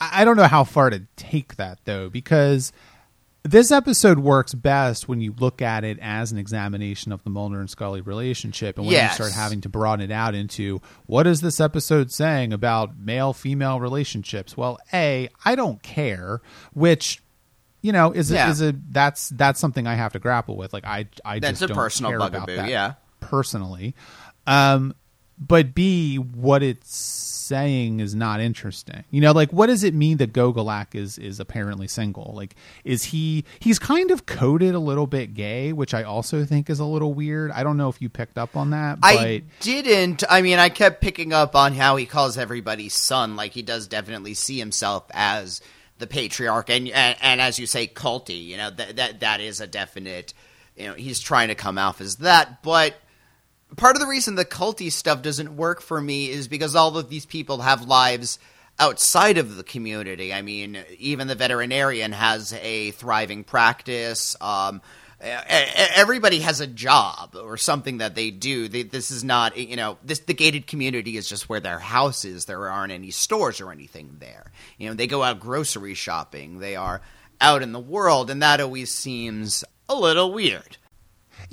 I 0.00 0.24
don't 0.24 0.36
know 0.36 0.48
how 0.48 0.64
far 0.64 0.90
to 0.90 1.04
take 1.14 1.56
that 1.56 1.78
though, 1.84 2.08
because 2.10 2.72
this 3.44 3.72
episode 3.72 4.18
works 4.20 4.54
best 4.54 5.08
when 5.08 5.20
you 5.20 5.34
look 5.38 5.60
at 5.60 5.82
it 5.84 5.98
as 6.00 6.30
an 6.32 6.38
examination 6.38 7.10
of 7.10 7.24
the 7.24 7.30
Mulder 7.30 7.58
and 7.60 7.68
Scully 7.68 8.00
relationship, 8.00 8.76
and 8.78 8.86
when 8.86 8.92
Yes. 8.94 9.18
you 9.18 9.24
start 9.24 9.32
having 9.32 9.60
to 9.62 9.68
broaden 9.68 10.08
it 10.10 10.12
out 10.12 10.34
into 10.34 10.80
what 11.06 11.26
is 11.26 11.40
this 11.40 11.60
episode 11.60 12.12
saying 12.12 12.52
about 12.52 12.96
male 12.98 13.32
female 13.32 13.80
relationships? 13.80 14.56
Well, 14.56 14.78
a 14.92 15.28
I 15.44 15.54
don't 15.56 15.82
care, 15.82 16.40
which 16.72 17.20
you 17.80 17.90
know 17.90 18.12
is 18.12 18.30
a, 18.30 18.48
is 18.48 18.62
a 18.62 18.74
that's 18.90 19.30
that's 19.30 19.58
something 19.58 19.86
I 19.88 19.94
have 19.96 20.12
to 20.12 20.20
grapple 20.20 20.56
with. 20.56 20.72
Like 20.72 20.84
I 20.84 21.08
I 21.24 21.40
That's 21.40 21.58
just 21.58 21.62
a 21.62 21.66
don't 21.68 21.76
personal 21.76 22.12
care 22.12 22.18
about 22.20 22.46
that 22.46 22.68
yeah. 22.68 22.94
personally. 23.18 23.96
Um, 24.46 24.94
but 25.38 25.74
B, 25.74 26.16
what 26.16 26.62
it's 26.62 27.31
saying 27.52 28.00
is 28.00 28.14
not 28.14 28.40
interesting. 28.40 29.04
You 29.10 29.20
know, 29.20 29.32
like 29.32 29.52
what 29.52 29.66
does 29.66 29.84
it 29.84 29.92
mean 29.92 30.16
that 30.16 30.32
Gogolak 30.32 30.94
is 30.94 31.18
is 31.18 31.38
apparently 31.38 31.86
single? 31.86 32.32
Like, 32.34 32.56
is 32.82 33.04
he 33.04 33.44
he's 33.60 33.78
kind 33.78 34.10
of 34.10 34.24
coded 34.24 34.74
a 34.74 34.78
little 34.78 35.06
bit 35.06 35.34
gay, 35.34 35.74
which 35.74 35.92
I 35.92 36.02
also 36.02 36.46
think 36.46 36.70
is 36.70 36.80
a 36.80 36.86
little 36.86 37.12
weird. 37.12 37.50
I 37.50 37.62
don't 37.62 37.76
know 37.76 37.90
if 37.90 38.00
you 38.00 38.08
picked 38.08 38.38
up 38.38 38.56
on 38.56 38.70
that, 38.70 39.00
but 39.00 39.18
I 39.18 39.42
didn't. 39.60 40.24
I 40.30 40.40
mean, 40.40 40.58
I 40.58 40.70
kept 40.70 41.02
picking 41.02 41.34
up 41.34 41.54
on 41.54 41.74
how 41.74 41.96
he 41.96 42.06
calls 42.06 42.38
everybody 42.38 42.88
son. 42.88 43.36
Like 43.36 43.52
he 43.52 43.60
does 43.62 43.86
definitely 43.86 44.32
see 44.32 44.58
himself 44.58 45.04
as 45.12 45.60
the 45.98 46.06
patriarch, 46.06 46.70
and 46.70 46.88
and, 46.88 47.16
and 47.20 47.40
as 47.40 47.58
you 47.58 47.66
say, 47.66 47.86
culty. 47.86 48.42
You 48.46 48.56
know 48.56 48.70
that 48.70 48.96
that 48.96 49.20
that 49.20 49.40
is 49.42 49.60
a 49.60 49.66
definite. 49.66 50.32
You 50.74 50.88
know, 50.88 50.94
he's 50.94 51.20
trying 51.20 51.48
to 51.48 51.54
come 51.54 51.76
off 51.76 52.00
as 52.00 52.16
that, 52.16 52.62
but 52.62 52.94
part 53.76 53.96
of 53.96 54.00
the 54.00 54.08
reason 54.08 54.34
the 54.34 54.44
culty 54.44 54.90
stuff 54.90 55.22
doesn't 55.22 55.56
work 55.56 55.80
for 55.80 56.00
me 56.00 56.30
is 56.30 56.48
because 56.48 56.74
all 56.74 56.96
of 56.96 57.08
these 57.08 57.26
people 57.26 57.58
have 57.58 57.86
lives 57.86 58.38
outside 58.78 59.38
of 59.38 59.56
the 59.56 59.62
community. 59.62 60.32
I 60.32 60.42
mean, 60.42 60.78
even 60.98 61.28
the 61.28 61.34
veterinarian 61.34 62.12
has 62.12 62.52
a 62.54 62.90
thriving 62.92 63.44
practice. 63.44 64.36
Um, 64.40 64.82
everybody 65.20 66.40
has 66.40 66.60
a 66.60 66.66
job 66.66 67.36
or 67.40 67.56
something 67.56 67.98
that 67.98 68.14
they 68.14 68.30
do. 68.30 68.68
This 68.68 69.10
is 69.10 69.22
not, 69.22 69.56
you 69.56 69.76
know, 69.76 69.98
this 70.04 70.20
the 70.20 70.34
gated 70.34 70.66
community 70.66 71.16
is 71.16 71.28
just 71.28 71.48
where 71.48 71.60
their 71.60 71.78
house 71.78 72.24
is. 72.24 72.46
There 72.46 72.68
aren't 72.68 72.92
any 72.92 73.10
stores 73.10 73.60
or 73.60 73.70
anything 73.70 74.16
there. 74.18 74.50
You 74.78 74.88
know, 74.88 74.94
they 74.94 75.06
go 75.06 75.22
out 75.22 75.40
grocery 75.40 75.94
shopping. 75.94 76.58
They 76.58 76.76
are 76.76 77.02
out 77.40 77.62
in 77.62 77.72
the 77.72 77.80
world, 77.80 78.30
and 78.30 78.42
that 78.42 78.60
always 78.60 78.92
seems 78.92 79.64
a 79.88 79.94
little 79.94 80.32
weird. 80.32 80.76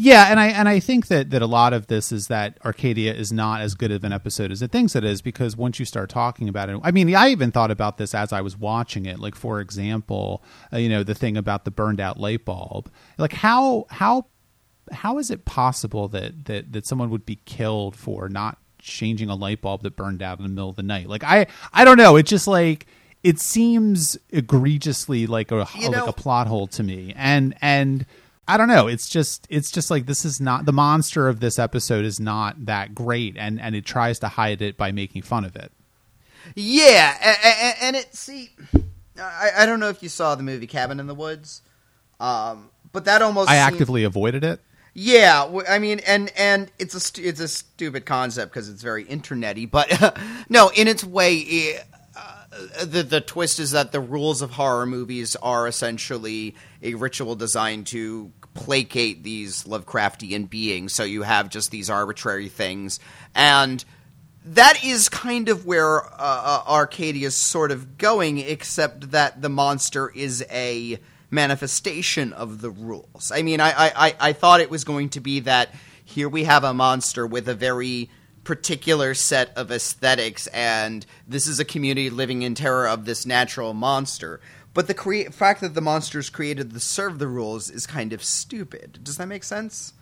Yeah, 0.01 0.27
and 0.31 0.39
I 0.39 0.47
and 0.47 0.69
I 0.69 0.79
think 0.79 1.07
that 1.07 1.29
that 1.31 1.41
a 1.41 1.45
lot 1.45 1.73
of 1.73 1.87
this 1.87 2.13
is 2.13 2.27
that 2.27 2.57
Arcadia 2.63 3.13
is 3.13 3.33
not 3.33 3.59
as 3.59 3.75
good 3.75 3.91
of 3.91 4.05
an 4.05 4.13
episode 4.13 4.49
as 4.49 4.61
it 4.61 4.71
thinks 4.71 4.95
it 4.95 5.03
is 5.03 5.21
because 5.21 5.57
once 5.57 5.77
you 5.77 5.83
start 5.83 6.09
talking 6.09 6.47
about 6.47 6.69
it, 6.69 6.79
I 6.83 6.91
mean, 6.91 7.13
I 7.13 7.31
even 7.31 7.51
thought 7.51 7.69
about 7.69 7.97
this 7.97 8.15
as 8.15 8.31
I 8.31 8.39
was 8.39 8.55
watching 8.57 9.05
it. 9.05 9.19
Like 9.19 9.35
for 9.35 9.59
example, 9.59 10.41
uh, 10.71 10.77
you 10.77 10.87
know, 10.87 11.03
the 11.03 11.13
thing 11.13 11.35
about 11.35 11.65
the 11.65 11.71
burned 11.71 11.99
out 11.99 12.17
light 12.17 12.45
bulb. 12.45 12.89
Like 13.17 13.33
how 13.33 13.87
how 13.89 14.27
how 14.89 15.17
is 15.17 15.29
it 15.31 15.43
possible 15.43 16.07
that 16.07 16.45
that 16.45 16.71
that 16.71 16.87
someone 16.87 17.09
would 17.09 17.25
be 17.25 17.41
killed 17.43 17.97
for 17.97 18.29
not 18.29 18.57
changing 18.79 19.29
a 19.29 19.35
light 19.35 19.61
bulb 19.61 19.83
that 19.83 19.97
burned 19.97 20.23
out 20.23 20.39
in 20.39 20.43
the 20.43 20.49
middle 20.49 20.69
of 20.69 20.77
the 20.77 20.83
night? 20.83 21.09
Like 21.09 21.25
I 21.25 21.47
I 21.73 21.83
don't 21.83 21.97
know. 21.97 22.15
It 22.15 22.25
just 22.25 22.47
like 22.47 22.87
it 23.21 23.41
seems 23.41 24.17
egregiously 24.29 25.27
like 25.27 25.51
a 25.51 25.67
You 25.77 25.89
like 25.89 26.07
a 26.07 26.13
plot 26.13 26.47
hole 26.47 26.67
to 26.67 26.83
me, 26.83 27.13
and 27.17 27.53
and. 27.59 28.05
I 28.49 28.57
don't 28.57 28.67
know. 28.67 28.87
It's 28.87 29.07
just 29.07 29.45
it's 29.49 29.69
just 29.71 29.91
like 29.91 30.07
this 30.07 30.25
is 30.25 30.41
not 30.41 30.65
the 30.65 30.73
monster 30.73 31.27
of 31.29 31.39
this 31.39 31.59
episode 31.59 32.03
is 32.03 32.19
not 32.19 32.65
that 32.65 32.95
great, 32.95 33.37
and 33.37 33.61
and 33.61 33.75
it 33.75 33.85
tries 33.85 34.17
to 34.19 34.27
hide 34.27 34.61
it 34.61 34.75
by 34.75 34.91
making 34.91 35.21
fun 35.21 35.45
of 35.45 35.55
it. 35.55 35.71
Yeah, 36.55 37.15
a- 37.21 37.47
a- 37.47 37.69
a- 37.69 37.83
and 37.83 37.95
it 37.95 38.15
see, 38.15 38.49
I, 39.21 39.49
I 39.59 39.65
don't 39.65 39.79
know 39.79 39.89
if 39.89 40.01
you 40.01 40.09
saw 40.09 40.33
the 40.35 40.43
movie 40.43 40.67
Cabin 40.67 40.99
in 40.99 41.05
the 41.07 41.13
Woods, 41.13 41.61
um, 42.19 42.69
but 42.91 43.05
that 43.05 43.21
almost 43.21 43.49
I 43.49 43.53
seemed- 43.63 43.73
actively 43.73 44.03
avoided 44.03 44.43
it. 44.43 44.59
Yeah, 44.95 45.61
I 45.69 45.77
mean, 45.77 45.99
and 46.07 46.31
and 46.35 46.71
it's 46.79 46.95
a 46.95 46.99
stu- 46.99 47.21
it's 47.23 47.39
a 47.39 47.47
stupid 47.47 48.05
concept 48.07 48.51
because 48.51 48.67
it's 48.67 48.81
very 48.81 49.05
internety, 49.05 49.69
but 49.69 50.17
no, 50.49 50.69
in 50.69 50.87
its 50.87 51.03
way, 51.03 51.35
it, 51.35 51.85
uh, 52.17 52.85
the 52.85 53.03
the 53.03 53.21
twist 53.21 53.59
is 53.59 53.71
that 53.71 53.91
the 53.91 53.99
rules 53.99 54.41
of 54.41 54.51
horror 54.51 54.87
movies 54.87 55.35
are 55.37 55.67
essentially 55.67 56.55
a 56.81 56.95
ritual 56.95 57.35
designed 57.35 57.85
to 57.87 58.31
placate 58.63 59.23
these 59.23 59.63
Lovecraftian 59.63 60.49
beings. 60.49 60.93
So 60.93 61.03
you 61.03 61.23
have 61.23 61.49
just 61.49 61.71
these 61.71 61.89
arbitrary 61.89 62.49
things, 62.49 62.99
and 63.33 63.83
that 64.45 64.83
is 64.83 65.09
kind 65.09 65.49
of 65.49 65.65
where 65.65 66.03
uh, 66.03 66.07
uh, 66.19 66.63
Arcadia 66.67 67.27
is 67.27 67.35
sort 67.35 67.71
of 67.71 67.97
going, 67.97 68.37
except 68.39 69.11
that 69.11 69.41
the 69.41 69.49
monster 69.49 70.09
is 70.09 70.43
a 70.51 70.97
manifestation 71.31 72.33
of 72.33 72.61
the 72.61 72.69
rules. 72.69 73.31
I 73.33 73.41
mean, 73.43 73.59
I, 73.61 73.91
I- 73.95 74.15
I 74.19 74.33
thought 74.33 74.61
it 74.61 74.69
was 74.69 74.83
going 74.83 75.09
to 75.09 75.19
be 75.19 75.41
that 75.41 75.73
here 76.03 76.27
we 76.29 76.43
have 76.45 76.63
a 76.63 76.73
monster 76.73 77.25
with 77.27 77.47
a 77.47 77.53
very 77.55 78.09
particular 78.43 79.13
set 79.13 79.55
of 79.55 79.69
aesthetics, 79.71 80.47
and 80.47 81.05
this 81.27 81.45
is 81.47 81.59
a 81.59 81.65
community 81.65 82.09
living 82.09 82.41
in 82.41 82.55
terror 82.55 82.87
of 82.87 83.05
this 83.05 83.25
natural 83.25 83.73
monster. 83.75 84.39
But 84.73 84.87
the 84.87 84.93
crea- 84.93 85.25
fact 85.29 85.61
that 85.61 85.73
the 85.73 85.81
monsters 85.81 86.29
created 86.29 86.71
to 86.73 86.79
serve 86.79 87.19
the 87.19 87.27
rules 87.27 87.69
is 87.69 87.87
kind 87.87 88.13
of 88.13 88.23
stupid. 88.23 88.99
Does 89.03 89.17
that 89.17 89.27
make 89.27 89.43
sense? 89.43 89.93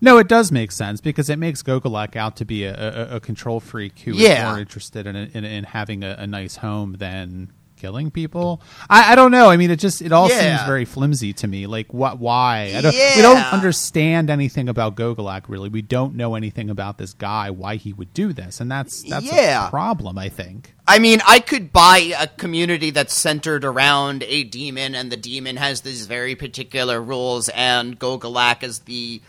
No, 0.00 0.18
it 0.18 0.28
does 0.28 0.52
make 0.52 0.72
sense 0.72 1.00
because 1.00 1.30
it 1.30 1.38
makes 1.38 1.62
Gogolak 1.62 2.16
out 2.16 2.36
to 2.36 2.44
be 2.44 2.64
a, 2.64 2.74
a, 3.12 3.16
a 3.16 3.20
control 3.20 3.60
freak 3.60 3.98
who 4.00 4.10
is 4.12 4.18
Yeah. 4.18 4.50
more 4.50 4.58
interested 4.60 5.06
in 5.06 5.16
in, 5.16 5.44
in 5.44 5.64
having 5.64 6.04
a, 6.04 6.16
a 6.18 6.26
nice 6.26 6.56
home 6.56 6.96
than 6.98 7.50
killing 7.86 8.10
people. 8.10 8.60
I, 8.90 9.12
I 9.12 9.14
don't 9.14 9.30
know. 9.30 9.48
I 9.48 9.56
mean, 9.56 9.70
it 9.70 9.78
just 9.78 10.02
it 10.02 10.10
all 10.12 10.28
Yeah. 10.28 10.40
seems 10.56 10.66
very 10.66 10.84
flimsy 10.84 11.32
to 11.34 11.46
me. 11.46 11.66
Like 11.68 11.94
what? 11.94 12.18
Why? 12.18 12.72
I 12.76 12.80
don't, 12.80 12.92
We 12.94 13.22
don't 13.22 13.52
understand 13.52 14.28
anything 14.28 14.68
about 14.68 14.96
Gogolak. 14.96 15.44
Really, 15.48 15.68
we 15.68 15.82
don't 15.82 16.16
know 16.16 16.34
anything 16.34 16.68
about 16.68 16.98
this 16.98 17.14
guy. 17.14 17.50
Why 17.50 17.76
he 17.76 17.92
would 17.92 18.12
do 18.12 18.32
this, 18.32 18.60
and 18.60 18.68
that's 18.70 19.02
that's 19.04 19.26
Yeah. 19.26 19.68
a 19.68 19.70
problem. 19.70 20.18
I 20.18 20.28
think. 20.28 20.74
I 20.88 20.98
mean, 20.98 21.20
I 21.26 21.40
could 21.40 21.72
buy 21.72 22.12
a 22.18 22.26
community 22.26 22.90
that's 22.90 23.14
centered 23.14 23.64
around 23.64 24.22
a 24.24 24.44
demon, 24.44 24.94
and 24.94 25.10
the 25.10 25.16
demon 25.16 25.56
has 25.56 25.80
these 25.82 26.06
very 26.06 26.34
particular 26.34 27.00
rules, 27.02 27.48
and 27.50 27.98
Gogolak 27.98 28.62
is 28.62 28.80
the 28.80 29.20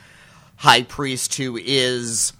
high 0.57 0.83
priest 0.83 1.33
who 1.35 1.57
is 1.57 2.33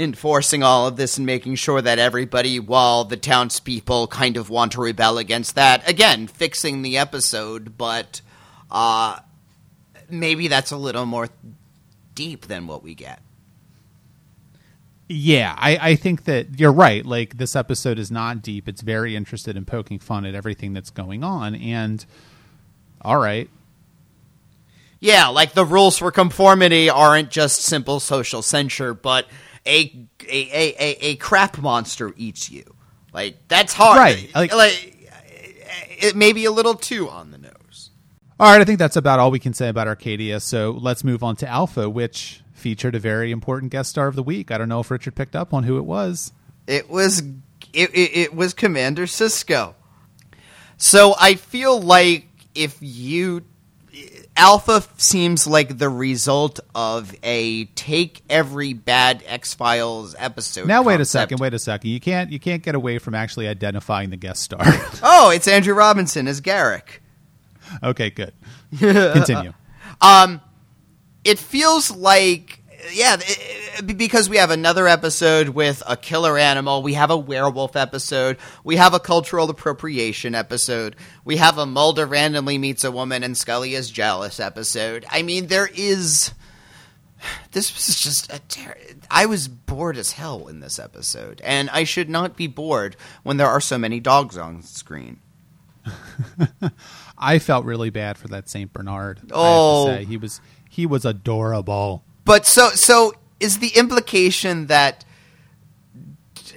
enforcing 0.00 0.62
all 0.62 0.86
of 0.86 0.96
this 0.96 1.16
and 1.18 1.26
making 1.26 1.56
sure 1.56 1.82
that 1.82 1.98
everybody, 1.98 2.58
while 2.58 3.04
the 3.04 3.16
townspeople 3.16 4.06
kind 4.08 4.36
of 4.36 4.48
want 4.48 4.72
to 4.72 4.80
rebel 4.80 5.18
against 5.18 5.54
that, 5.56 5.88
again, 5.88 6.26
fixing 6.26 6.82
the 6.82 6.96
episode, 6.96 7.76
but 7.76 8.20
uh, 8.70 9.18
maybe 10.08 10.48
that's 10.48 10.70
a 10.70 10.76
little 10.76 11.06
more 11.06 11.28
deep 12.14 12.46
than 12.46 12.66
what 12.66 12.82
we 12.82 12.94
get. 12.94 13.20
Yeah, 15.12 15.54
I, 15.58 15.90
I 15.90 15.94
think 15.96 16.24
that 16.24 16.60
you're 16.60 16.72
right. 16.72 17.04
Like 17.04 17.36
this 17.36 17.56
episode 17.56 17.98
is 17.98 18.12
not 18.12 18.42
deep. 18.42 18.68
It's 18.68 18.80
very 18.80 19.16
interested 19.16 19.56
in 19.56 19.64
poking 19.64 19.98
fun 19.98 20.24
at 20.24 20.36
everything 20.36 20.72
that's 20.72 20.90
going 20.90 21.24
on. 21.24 21.56
And 21.56 22.04
all 23.02 23.18
right, 23.18 23.50
Yeah, 25.00 25.28
like 25.28 25.52
the 25.54 25.64
rules 25.64 25.98
for 25.98 26.12
conformity 26.12 26.88
aren't 26.90 27.30
just 27.30 27.62
simple 27.62 27.98
social 27.98 28.40
censure, 28.42 28.94
but 28.94 29.26
a 29.66 30.06
a, 30.26 30.26
a, 30.28 30.74
a, 30.78 30.96
a 31.10 31.16
crap 31.16 31.58
monster 31.58 32.12
eats 32.16 32.50
you. 32.50 32.64
Like 33.12 33.36
that's 33.48 33.72
hard. 33.72 33.98
Right, 33.98 34.30
like- 34.34 34.54
like 34.54 34.96
it 36.02 36.16
may 36.16 36.32
be 36.32 36.44
a 36.46 36.50
little 36.50 36.74
too 36.74 37.08
on 37.10 37.30
the 37.30 37.38
nose. 37.38 37.90
all 38.38 38.50
right. 38.50 38.60
I 38.60 38.64
think 38.64 38.78
that's 38.78 38.96
about 38.96 39.18
all 39.20 39.30
we 39.30 39.38
can 39.38 39.52
say 39.52 39.68
about 39.68 39.86
Arcadia. 39.88 40.40
So 40.40 40.70
let's 40.80 41.04
move 41.04 41.22
on 41.22 41.36
to 41.36 41.48
Alpha, 41.48 41.88
which 41.90 42.42
featured 42.54 42.94
a 42.94 42.98
very 42.98 43.30
important 43.32 43.70
guest 43.72 43.90
star 43.90 44.06
of 44.06 44.16
the 44.16 44.22
week. 44.22 44.50
I 44.50 44.58
don't 44.58 44.68
know 44.68 44.80
if 44.80 44.90
Richard 44.90 45.14
picked 45.14 45.36
up 45.36 45.52
on 45.54 45.64
who 45.64 45.76
it 45.78 45.84
was. 45.84 46.32
It 46.66 46.88
was 46.88 47.20
it, 47.72 47.90
it, 47.94 48.16
it 48.16 48.34
was 48.34 48.54
Commander 48.54 49.06
Sisko. 49.06 49.74
So 50.76 51.14
I 51.20 51.34
feel 51.34 51.80
like 51.80 52.26
if 52.54 52.76
you 52.80 53.42
Alpha 54.40 54.82
seems 54.96 55.46
like 55.46 55.76
the 55.76 55.90
result 55.90 56.60
of 56.74 57.14
a 57.22 57.66
take 57.66 58.22
every 58.30 58.72
bad 58.72 59.22
X 59.26 59.52
Files 59.52 60.16
episode. 60.18 60.66
Now 60.66 60.82
wait 60.82 60.98
a 60.98 61.04
second. 61.04 61.40
Wait 61.40 61.52
a 61.52 61.58
second. 61.58 61.90
You 61.90 62.00
can't 62.00 62.32
you 62.32 62.40
can't 62.40 62.62
get 62.62 62.74
away 62.74 62.98
from 62.98 63.14
actually 63.14 63.48
identifying 63.48 64.08
the 64.08 64.16
guest 64.16 64.42
star. 64.42 64.60
Oh, 65.02 65.30
it's 65.30 65.46
Andrew 65.46 65.74
Robinson 65.74 66.26
as 66.26 66.40
Garak. 66.40 67.00
Okay, 67.82 68.08
good. 68.10 68.32
Continue. 68.78 69.52
um, 70.00 70.40
it 71.22 71.38
feels 71.38 71.90
like 71.90 72.59
yeah 72.92 73.14
it- 73.14 73.22
it- 73.28 73.90
eh, 73.90 73.92
because 73.94 74.28
we 74.28 74.36
have 74.36 74.50
another 74.50 74.86
episode 74.88 75.50
with 75.50 75.82
a 75.86 75.96
killer 75.96 76.36
animal 76.38 76.82
we 76.82 76.94
have 76.94 77.10
a 77.10 77.16
werewolf 77.16 77.76
episode 77.76 78.36
we 78.64 78.76
have 78.76 78.94
a 78.94 79.00
cultural 79.00 79.48
appropriation 79.50 80.34
episode 80.34 80.96
we 81.24 81.36
have 81.36 81.58
a 81.58 81.66
mulder 81.66 82.06
randomly 82.06 82.58
meets 82.58 82.84
a 82.84 82.90
woman 82.90 83.22
and 83.22 83.36
scully 83.36 83.74
is 83.74 83.90
jealous 83.90 84.40
episode 84.40 85.04
i 85.10 85.22
mean 85.22 85.46
there 85.46 85.68
is 85.74 86.32
this 87.52 87.74
was 87.74 88.00
just 88.00 88.32
a 88.32 88.38
ter- 88.48 88.76
i 89.10 89.26
was 89.26 89.48
bored 89.48 89.96
as 89.96 90.12
hell 90.12 90.46
in 90.48 90.60
this 90.60 90.78
episode 90.78 91.40
and 91.44 91.68
i 91.70 91.84
should 91.84 92.08
not 92.08 92.36
be 92.36 92.46
bored 92.46 92.96
when 93.22 93.36
there 93.36 93.48
are 93.48 93.60
so 93.60 93.76
many 93.78 94.00
dogs 94.00 94.36
on 94.36 94.62
screen 94.62 95.18
I 97.18 97.38
felt 97.38 97.64
really 97.64 97.90
bad 97.90 98.18
for 98.18 98.28
that 98.28 98.48
Saint 98.48 98.72
Bernard. 98.72 99.20
Oh. 99.30 99.86
I 99.86 99.88
have 99.90 99.96
to 99.96 100.02
oh. 100.02 100.04
say. 100.04 100.04
he 100.04 100.16
was 100.16 100.40
he 100.68 100.86
was 100.86 101.04
adorable. 101.04 102.04
But 102.30 102.46
so 102.46 102.68
so 102.68 103.12
is 103.40 103.58
the 103.58 103.72
implication 103.76 104.68
that 104.68 105.04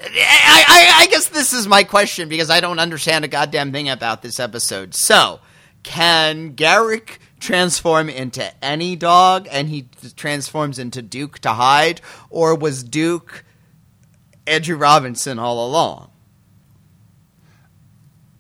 I, 0.04 0.66
I, 0.68 0.94
I 1.00 1.08
guess 1.08 1.30
this 1.30 1.52
is 1.52 1.68
my 1.68 1.84
question 1.84 2.30
because 2.30 2.52
I 2.52 2.60
don't 2.60 2.78
understand 2.78 3.26
a 3.26 3.28
goddamn 3.28 3.72
thing 3.72 3.90
about 3.90 4.22
this 4.22 4.40
episode. 4.40 4.94
So, 4.94 5.40
can 5.82 6.54
Garak 6.54 7.18
transform 7.40 8.08
into 8.08 8.54
any 8.64 8.96
dog 8.96 9.48
and 9.50 9.68
he 9.68 9.88
transforms 10.16 10.78
into 10.78 11.02
Duke 11.02 11.40
to 11.40 11.54
hide, 11.54 12.02
or 12.30 12.54
was 12.54 12.84
Duke 12.84 13.44
Andrew 14.46 14.78
Robinson 14.78 15.40
all 15.40 15.68
along? 15.68 16.12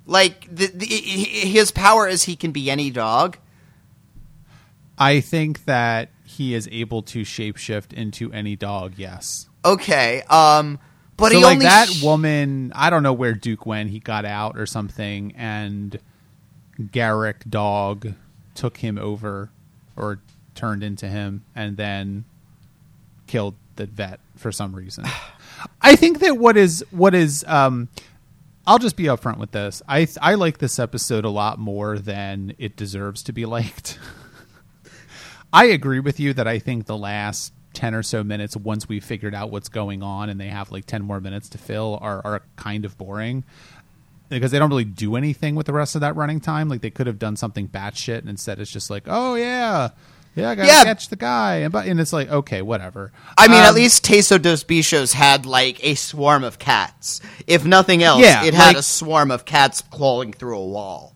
Like 0.05 0.55
the, 0.55 0.67
the, 0.67 0.85
his 0.85 1.71
power 1.71 2.07
is 2.07 2.25
he 2.25 2.35
can 2.35 2.51
be 2.51 2.69
any 2.69 2.91
dog. 2.91 3.39
I 4.99 5.19
think 5.19 5.65
that 5.65 6.12
he 6.33 6.53
is 6.53 6.67
able 6.71 7.01
to 7.03 7.21
shapeshift 7.21 7.93
into 7.93 8.31
any 8.31 8.55
dog. 8.55 8.93
Yes. 8.97 9.47
Okay, 9.63 10.23
um, 10.29 10.79
but 11.15 11.31
so 11.31 11.37
he 11.37 11.43
like 11.43 11.53
only 11.53 11.65
that 11.65 11.87
sh- 11.89 12.03
woman, 12.03 12.71
I 12.75 12.89
don't 12.89 13.03
know 13.03 13.13
where 13.13 13.33
Duke 13.33 13.65
went. 13.65 13.91
He 13.91 13.99
got 13.99 14.25
out 14.25 14.57
or 14.57 14.65
something, 14.65 15.33
and 15.37 15.97
Garak 16.79 17.49
dog 17.49 18.13
took 18.55 18.77
him 18.77 18.97
over 18.97 19.51
or 19.95 20.19
turned 20.55 20.83
into 20.83 21.07
him, 21.07 21.43
and 21.55 21.77
then 21.77 22.25
killed 23.27 23.55
the 23.75 23.85
vet 23.85 24.19
for 24.35 24.51
some 24.51 24.75
reason. 24.75 25.05
I 25.81 25.95
think 25.95 26.19
that 26.19 26.37
what 26.37 26.57
is 26.57 26.83
what 26.91 27.13
is 27.15 27.45
um, 27.47 27.87
I'll 28.65 28.79
just 28.79 28.95
be 28.95 29.03
upfront 29.03 29.37
with 29.37 29.51
this. 29.51 29.81
I 29.87 30.07
I 30.21 30.33
like 30.35 30.57
this 30.57 30.79
episode 30.79 31.25
a 31.25 31.29
lot 31.29 31.59
more 31.59 31.99
than 31.99 32.55
it 32.57 32.75
deserves 32.75 33.23
to 33.23 33.33
be 33.33 33.45
liked. 33.45 33.99
I 35.53 35.65
agree 35.65 35.99
with 35.99 36.19
you 36.19 36.33
that 36.33 36.47
I 36.47 36.59
think 36.59 36.87
the 36.87 36.97
last 36.97 37.53
10 37.75 37.93
or 37.95 38.03
so 38.03 38.23
minutes 38.23 38.57
once 38.57 38.89
we 38.89 38.99
figured 38.99 39.33
out 39.33 39.51
what's 39.51 39.69
going 39.69 40.03
on 40.03 40.29
and 40.29 40.39
they 40.39 40.47
have 40.47 40.71
like 40.71 40.85
10 40.85 41.03
more 41.03 41.19
minutes 41.21 41.49
to 41.49 41.57
fill 41.57 41.97
are, 42.01 42.21
are 42.25 42.41
kind 42.55 42.85
of 42.85 42.97
boring 42.97 43.43
because 44.29 44.51
they 44.51 44.59
don't 44.59 44.69
really 44.69 44.83
do 44.83 45.15
anything 45.15 45.55
with 45.55 45.65
the 45.67 45.73
rest 45.73 45.95
of 45.95 46.01
that 46.01 46.15
running 46.15 46.39
time 46.39 46.69
like 46.69 46.81
they 46.81 46.89
could 46.89 47.07
have 47.07 47.19
done 47.19 47.35
something 47.35 47.67
batshit 47.67 48.19
and 48.19 48.29
instead 48.29 48.59
it's 48.59 48.71
just 48.71 48.89
like 48.89 49.03
oh 49.07 49.35
yeah 49.35 49.89
yeah 50.35 50.49
I 50.51 50.55
gotta 50.55 50.67
Yeah. 50.67 50.83
catch 50.83 51.09
the 51.09 51.15
guy 51.15 51.57
and, 51.57 51.71
but, 51.71 51.85
and 51.87 51.99
it's 51.99 52.13
like 52.13 52.29
okay 52.29 52.61
whatever 52.61 53.11
I 53.37 53.47
mean, 53.47 53.57
at 53.61 53.69
Um, 53.69 53.75
least 53.75 54.05
Teso 54.05 54.39
dos 54.41 54.63
Bichos 54.63 55.13
had 55.13 55.45
like 55.47 55.83
a 55.83 55.93
swarm 55.95 56.43
of 56.43 56.57
cats. 56.59 57.21
If 57.47 57.65
nothing 57.65 58.01
else, 58.03 58.21
Yeah, 58.21 58.43
it 58.43 58.53
had 58.53 58.67
like- 58.69 58.77
a 58.77 58.83
swarm 58.83 59.29
of 59.31 59.45
cats 59.45 59.81
crawling 59.91 60.31
through 60.33 60.57
a 60.59 60.65
wall. 60.65 61.15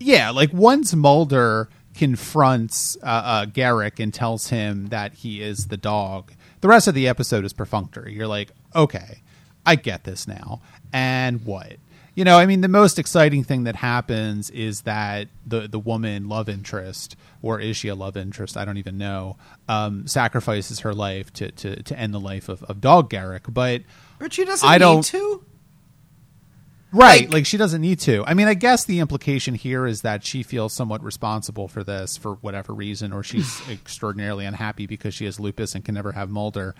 Yeah, 0.00 0.30
like 0.30 0.52
once 0.52 0.94
Mulder 0.94 1.68
confronts 1.98 2.96
uh, 3.02 3.06
uh, 3.06 3.46
Garak 3.46 4.00
and 4.00 4.12
tells 4.14 4.48
him 4.48 4.86
that 4.88 5.14
he 5.14 5.42
is 5.42 5.66
the 5.66 5.76
dog, 5.76 6.32
the 6.60 6.68
rest 6.68 6.88
of 6.88 6.94
the 6.94 7.08
episode 7.08 7.44
is 7.44 7.52
perfunctory. 7.52 8.14
You're 8.14 8.26
like, 8.26 8.52
okay, 8.74 9.22
I 9.66 9.74
get 9.76 10.04
this 10.04 10.26
now. 10.26 10.60
And 10.92 11.44
what? 11.44 11.74
You 12.14 12.24
know, 12.24 12.36
I 12.36 12.46
mean, 12.46 12.62
the 12.62 12.68
most 12.68 12.98
exciting 12.98 13.44
thing 13.44 13.64
that 13.64 13.76
happens 13.76 14.50
is 14.50 14.80
that 14.82 15.28
the 15.46 15.68
the 15.68 15.78
woman 15.78 16.28
love 16.28 16.48
interest, 16.48 17.14
or 17.42 17.60
is 17.60 17.76
she 17.76 17.86
a 17.86 17.94
love 17.94 18.16
interest? 18.16 18.56
I 18.56 18.64
don't 18.64 18.76
even 18.78 18.98
know. 18.98 19.36
Um, 19.68 20.08
sacrifices 20.08 20.80
her 20.80 20.92
life 20.92 21.32
to, 21.34 21.52
to, 21.52 21.80
to 21.84 21.96
end 21.96 22.12
the 22.12 22.18
life 22.18 22.48
of, 22.48 22.64
of 22.64 22.80
Dog 22.80 23.08
Garak, 23.10 23.52
but 23.54 23.82
But 24.18 24.32
she 24.32 24.44
doesn't 24.44 24.68
I 24.68 24.74
need 24.74 24.78
don't- 24.80 25.04
to. 25.04 25.44
Right. 26.90 27.22
Like- 27.24 27.32
Like, 27.32 27.46
she 27.46 27.56
doesn't 27.58 27.80
need 27.82 28.00
to. 28.00 28.24
I 28.26 28.34
mean, 28.34 28.48
I 28.48 28.54
guess 28.54 28.84
the 28.84 29.00
implication 29.00 29.54
here 29.54 29.86
is 29.86 30.00
that 30.02 30.24
she 30.24 30.42
feels 30.42 30.72
somewhat 30.72 31.02
responsible 31.04 31.68
for 31.68 31.84
this 31.84 32.16
for 32.16 32.34
whatever 32.36 32.72
reason, 32.72 33.12
or 33.12 33.22
she's 33.22 33.60
extraordinarily 33.70 34.44
unhappy 34.46 34.86
because 34.86 35.14
she 35.14 35.24
has 35.26 35.38
lupus 35.38 35.74
and 35.74 35.84
can 35.84 35.94
never 35.94 36.12
have 36.12 36.30
Mulder. 36.30 36.74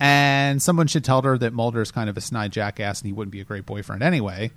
And 0.00 0.60
someone 0.60 0.88
should 0.88 1.04
tell 1.04 1.22
her 1.22 1.38
that 1.38 1.52
Mulder 1.52 1.80
is 1.80 1.92
kind 1.92 2.10
of 2.10 2.16
a 2.16 2.20
snide 2.20 2.50
jackass 2.52 3.00
and 3.00 3.06
he 3.06 3.12
wouldn't 3.12 3.30
be 3.32 3.40
a 3.40 3.44
great 3.44 3.64
boyfriend 3.66 4.02
anyway. 4.02 4.50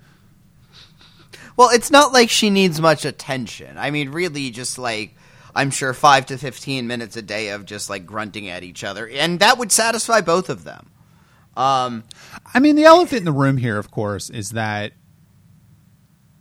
Well, 1.56 1.70
it's 1.72 1.90
not 1.90 2.12
like 2.12 2.28
she 2.30 2.50
needs 2.50 2.80
much 2.80 3.04
attention. 3.04 3.78
I 3.78 3.90
mean, 3.90 4.10
really, 4.10 4.50
just 4.50 4.78
like 4.78 5.14
I'm 5.54 5.70
sure 5.70 5.94
five 5.94 6.26
to 6.26 6.36
fifteen 6.38 6.86
minutes 6.86 7.16
a 7.16 7.22
day 7.22 7.50
of 7.50 7.64
just 7.64 7.88
like 7.88 8.04
grunting 8.06 8.48
at 8.48 8.62
each 8.62 8.82
other, 8.84 9.08
and 9.08 9.38
that 9.40 9.56
would 9.56 9.70
satisfy 9.72 10.20
both 10.20 10.50
of 10.50 10.64
them. 10.64 10.90
Um, 11.56 12.04
I 12.52 12.60
mean, 12.60 12.76
the 12.76 12.84
elephant 12.84 13.20
in 13.20 13.24
the 13.24 13.32
room 13.32 13.56
here, 13.56 13.78
of 13.78 13.90
course, 13.90 14.28
is 14.30 14.50
that 14.50 14.92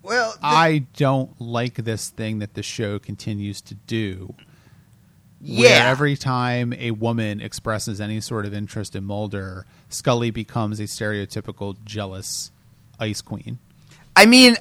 well, 0.03 0.31
the- 0.33 0.39
I 0.45 0.79
don't 0.97 1.39
like 1.41 1.75
this 1.75 2.09
thing 2.09 2.39
that 2.39 2.53
the 2.53 2.63
show 2.63 2.99
continues 2.99 3.61
to 3.61 3.75
do. 3.75 4.35
yeah, 5.41 5.59
Where 5.79 5.87
every 5.87 6.15
time 6.15 6.73
a 6.73 6.91
woman 6.91 7.41
expresses 7.41 7.99
any 8.01 8.21
sort 8.21 8.45
of 8.45 8.53
interest 8.53 8.95
in 8.95 9.03
Mulder, 9.03 9.65
Scully 9.89 10.31
becomes 10.31 10.79
a 10.79 10.83
stereotypical 10.83 11.75
jealous 11.85 12.51
ice 12.99 13.21
queen. 13.21 13.57
I 14.15 14.25
mean, 14.25 14.55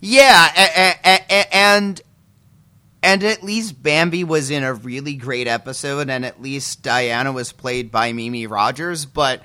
yeah, 0.00 0.94
and 1.52 2.00
and 3.02 3.22
at 3.24 3.42
least 3.42 3.82
Bambi 3.82 4.24
was 4.24 4.50
in 4.50 4.62
a 4.64 4.72
really 4.74 5.14
great 5.14 5.46
episode, 5.46 6.08
and 6.10 6.24
at 6.24 6.40
least 6.40 6.82
Diana 6.82 7.30
was 7.32 7.52
played 7.52 7.90
by 7.90 8.12
Mimi 8.12 8.46
Rogers. 8.46 9.04
But 9.04 9.42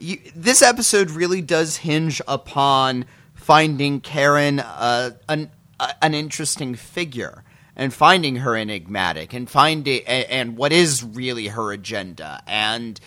you, 0.00 0.18
this 0.34 0.62
episode 0.62 1.10
really 1.10 1.42
does 1.42 1.76
hinge 1.76 2.20
upon 2.26 3.04
finding 3.34 4.00
Karen 4.00 4.60
uh, 4.60 5.10
an 5.28 5.50
uh, 5.78 5.92
an 6.02 6.14
interesting 6.14 6.74
figure 6.74 7.44
and 7.76 7.92
finding 7.92 8.36
her 8.36 8.56
enigmatic 8.56 9.32
and 9.32 9.48
finding 9.48 10.02
and, 10.06 10.26
and 10.28 10.56
what 10.56 10.72
is 10.72 11.04
really 11.04 11.48
her 11.48 11.72
agenda 11.72 12.42
and 12.46 12.98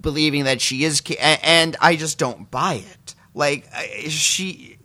believing 0.00 0.44
that 0.44 0.60
she 0.60 0.84
is 0.84 1.02
and 1.20 1.76
I 1.80 1.96
just 1.96 2.18
don't 2.18 2.50
buy 2.50 2.74
it. 2.74 3.14
Like 3.34 3.68
she 4.08 4.78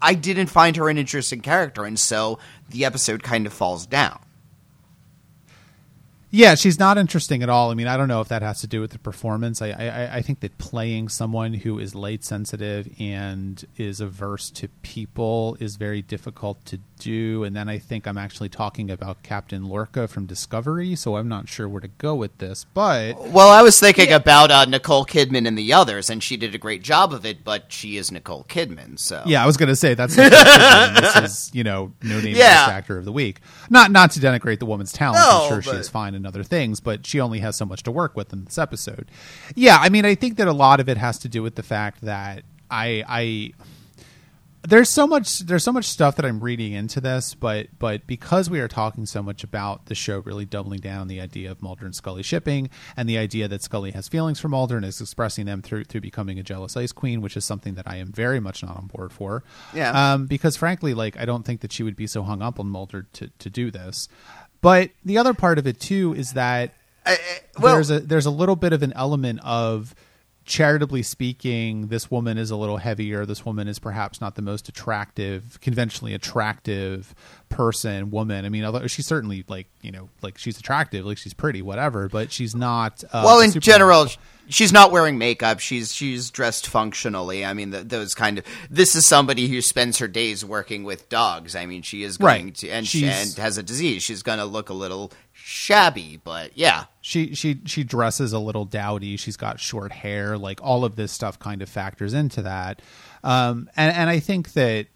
I 0.00 0.14
didn't 0.14 0.48
find 0.48 0.76
her 0.76 0.88
an 0.88 0.98
interesting 0.98 1.40
character, 1.40 1.84
and 1.84 1.98
so 1.98 2.38
the 2.68 2.84
episode 2.84 3.22
kind 3.22 3.46
of 3.46 3.52
falls 3.52 3.86
down. 3.86 4.18
Yeah, 6.34 6.54
she's 6.54 6.78
not 6.78 6.96
interesting 6.96 7.42
at 7.42 7.50
all. 7.50 7.70
I 7.70 7.74
mean, 7.74 7.86
I 7.86 7.98
don't 7.98 8.08
know 8.08 8.22
if 8.22 8.28
that 8.28 8.40
has 8.40 8.62
to 8.62 8.66
do 8.66 8.80
with 8.80 8.92
the 8.92 8.98
performance. 8.98 9.60
I, 9.60 9.68
I, 9.68 10.16
I 10.16 10.22
think 10.22 10.40
that 10.40 10.56
playing 10.56 11.10
someone 11.10 11.52
who 11.52 11.78
is 11.78 11.94
light 11.94 12.24
sensitive 12.24 12.88
and 12.98 13.62
is 13.76 14.00
averse 14.00 14.50
to 14.52 14.68
people 14.80 15.58
is 15.60 15.76
very 15.76 16.00
difficult 16.00 16.64
to 16.64 16.78
do. 17.02 17.44
And 17.44 17.54
then 17.56 17.68
I 17.68 17.78
think 17.78 18.06
I'm 18.06 18.18
actually 18.18 18.48
talking 18.48 18.90
about 18.90 19.22
Captain 19.22 19.64
Lorca 19.64 20.06
from 20.08 20.26
Discovery, 20.26 20.94
so 20.94 21.16
I'm 21.16 21.28
not 21.28 21.48
sure 21.48 21.68
where 21.68 21.80
to 21.80 21.88
go 21.88 22.14
with 22.14 22.38
this. 22.38 22.64
But 22.72 23.18
Well, 23.30 23.48
I 23.50 23.62
was 23.62 23.78
thinking 23.80 24.12
about 24.12 24.50
uh, 24.50 24.64
Nicole 24.64 25.04
Kidman 25.04 25.46
and 25.46 25.56
the 25.58 25.72
others, 25.72 26.08
and 26.10 26.22
she 26.22 26.36
did 26.36 26.54
a 26.54 26.58
great 26.58 26.82
job 26.82 27.12
of 27.12 27.26
it, 27.26 27.44
but 27.44 27.72
she 27.72 27.96
is 27.96 28.10
Nicole 28.12 28.44
Kidman, 28.44 28.98
so 28.98 29.22
yeah, 29.26 29.42
I 29.42 29.46
was 29.46 29.56
going 29.56 29.68
to 29.68 29.76
say 29.76 29.94
that's 29.94 30.14
this 30.16 31.16
is 31.16 31.50
you 31.54 31.64
know 31.64 31.92
no 32.02 32.20
name 32.20 32.36
Yeah. 32.36 32.66
Actor 32.70 32.98
of 32.98 33.04
the 33.04 33.12
week. 33.12 33.40
Not 33.70 33.90
not 33.90 34.10
to 34.12 34.20
denigrate 34.20 34.58
the 34.58 34.66
woman's 34.66 34.92
talent. 34.92 35.20
No, 35.20 35.42
I'm 35.44 35.48
sure 35.48 35.62
she 35.62 35.70
but- 35.70 35.80
is 35.80 35.88
fine 35.88 36.14
in 36.14 36.24
other 36.26 36.42
things, 36.42 36.80
but 36.80 37.06
she 37.06 37.20
only 37.20 37.40
has 37.40 37.56
so 37.56 37.64
much 37.64 37.82
to 37.84 37.90
work 37.90 38.16
with 38.16 38.32
in 38.32 38.44
this 38.44 38.58
episode. 38.58 39.10
Yeah, 39.54 39.78
I 39.80 39.88
mean, 39.88 40.04
I 40.04 40.14
think 40.14 40.36
that 40.36 40.48
a 40.48 40.52
lot 40.52 40.80
of 40.80 40.88
it 40.88 40.96
has 40.96 41.18
to 41.20 41.28
do 41.28 41.42
with 41.42 41.56
the 41.56 41.62
fact 41.62 42.02
that 42.02 42.44
I 42.70 43.04
I 43.08 43.52
there's 44.64 44.88
so 44.88 45.06
much 45.06 45.40
there's 45.40 45.64
so 45.64 45.72
much 45.72 45.86
stuff 45.86 46.16
that 46.16 46.24
I'm 46.24 46.38
reading 46.38 46.72
into 46.72 47.00
this, 47.00 47.34
but 47.34 47.66
but 47.78 48.06
because 48.06 48.48
we 48.48 48.60
are 48.60 48.68
talking 48.68 49.06
so 49.06 49.22
much 49.22 49.42
about 49.42 49.86
the 49.86 49.94
show 49.94 50.20
really 50.20 50.44
doubling 50.44 50.80
down 50.80 51.08
the 51.08 51.20
idea 51.20 51.50
of 51.50 51.62
Mulder 51.62 51.84
and 51.84 51.94
Scully 51.94 52.22
shipping 52.22 52.70
and 52.96 53.08
the 53.08 53.18
idea 53.18 53.48
that 53.48 53.62
Scully 53.62 53.90
has 53.90 54.06
feelings 54.08 54.38
for 54.38 54.48
Mulder 54.48 54.76
and 54.76 54.84
is 54.84 55.00
expressing 55.00 55.46
them 55.46 55.62
through 55.62 55.84
through 55.84 56.02
becoming 56.02 56.38
a 56.38 56.42
jealous 56.42 56.76
ice 56.76 56.92
queen, 56.92 57.20
which 57.20 57.36
is 57.36 57.44
something 57.44 57.74
that 57.74 57.88
I 57.88 57.96
am 57.96 58.12
very 58.12 58.38
much 58.38 58.62
not 58.62 58.76
on 58.76 58.86
board 58.86 59.12
for. 59.12 59.42
Yeah. 59.74 60.12
Um, 60.12 60.26
because 60.26 60.56
frankly, 60.56 60.94
like 60.94 61.18
I 61.18 61.24
don't 61.24 61.44
think 61.44 61.60
that 61.62 61.72
she 61.72 61.82
would 61.82 61.96
be 61.96 62.06
so 62.06 62.22
hung 62.22 62.40
up 62.40 62.60
on 62.60 62.68
Mulder 62.68 63.06
to 63.14 63.28
to 63.38 63.50
do 63.50 63.70
this. 63.70 64.08
But 64.60 64.90
the 65.04 65.18
other 65.18 65.34
part 65.34 65.58
of 65.58 65.66
it 65.66 65.80
too 65.80 66.14
is 66.14 66.34
that 66.34 66.72
Uh, 67.04 67.16
well, 67.58 67.74
there's 67.74 67.90
a 67.90 67.98
there's 67.98 68.26
a 68.26 68.30
little 68.30 68.54
bit 68.54 68.72
of 68.72 68.84
an 68.84 68.92
element 68.94 69.40
of 69.42 69.92
charitably 70.44 71.02
speaking, 71.02 71.88
this 71.88 72.10
woman 72.10 72.38
is 72.38 72.50
a 72.50 72.56
little 72.56 72.78
heavier. 72.78 73.24
This 73.24 73.44
woman 73.44 73.68
is 73.68 73.78
perhaps 73.78 74.20
not 74.20 74.34
the 74.34 74.42
most 74.42 74.68
attractive, 74.68 75.58
conventionally 75.60 76.14
attractive 76.14 77.14
person, 77.48 78.10
woman. 78.10 78.44
I 78.44 78.48
mean, 78.48 78.64
although 78.64 78.86
she's 78.86 79.06
certainly 79.06 79.44
like 79.48 79.68
you 79.82 79.92
know, 79.92 80.08
like 80.22 80.38
she's 80.38 80.58
attractive, 80.58 81.04
like 81.04 81.18
she's 81.18 81.34
pretty, 81.34 81.62
whatever. 81.62 82.08
But 82.08 82.32
she's 82.32 82.54
not. 82.54 83.04
Uh, 83.12 83.22
well, 83.24 83.40
in 83.40 83.52
general, 83.52 84.06
she's 84.48 84.72
not 84.72 84.90
wearing 84.92 85.18
makeup. 85.18 85.60
She's 85.60 85.94
she's 85.94 86.30
dressed 86.30 86.66
functionally. 86.66 87.44
I 87.44 87.54
mean, 87.54 87.72
th 87.72 87.88
those 87.88 88.14
kind 88.14 88.38
of. 88.38 88.44
This 88.70 88.94
is 88.94 89.06
somebody 89.06 89.48
who 89.48 89.60
spends 89.60 89.98
her 89.98 90.08
days 90.08 90.44
working 90.44 90.84
with 90.84 91.08
dogs. 91.08 91.54
I 91.56 91.66
mean, 91.66 91.82
she 91.82 92.02
is 92.02 92.16
going 92.16 92.46
Right. 92.46 92.54
to 92.56 92.68
and 92.70 92.86
she, 92.86 93.06
and 93.06 93.32
has 93.34 93.58
a 93.58 93.62
disease. 93.62 94.02
She's 94.02 94.22
going 94.22 94.38
to 94.38 94.44
look 94.44 94.68
a 94.68 94.74
little 94.74 95.12
shabby, 95.32 96.20
but 96.22 96.52
yeah. 96.56 96.84
she 97.00 97.34
she 97.34 97.60
she 97.66 97.84
dresses 97.84 98.32
a 98.32 98.38
little 98.38 98.64
dowdy. 98.64 99.16
She's 99.16 99.36
got 99.36 99.60
short 99.60 99.92
hair. 99.92 100.38
Like 100.38 100.60
all 100.62 100.84
of 100.84 100.96
this 100.96 101.12
stuff 101.12 101.38
kind 101.38 101.62
of 101.62 101.68
factors 101.68 102.14
into 102.14 102.42
that. 102.42 102.80
Um, 103.24 103.68
and 103.76 103.94
and 103.94 104.10
I 104.10 104.18
think 104.20 104.52
that. 104.54 104.86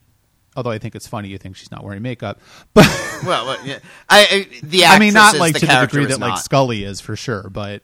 Although 0.56 0.70
I 0.70 0.78
think 0.78 0.94
it's 0.94 1.06
funny, 1.06 1.28
you 1.28 1.36
think 1.36 1.54
she's 1.54 1.70
not 1.70 1.84
wearing 1.84 2.00
makeup, 2.00 2.40
but 2.72 2.86
Well, 3.26 3.44
well, 3.44 3.58
yeah. 3.62 3.78
I, 4.08 4.46
I 4.50 4.60
the 4.62 4.86
I 4.86 4.98
mean, 4.98 5.12
not 5.12 5.36
like 5.36 5.52
the 5.52 5.60
to 5.60 5.66
the 5.66 5.80
degree 5.82 6.06
that 6.06 6.18
like. 6.18 6.38
Scully 6.38 6.82
is 6.82 6.98
for 6.98 7.14
sure, 7.14 7.50
but 7.50 7.82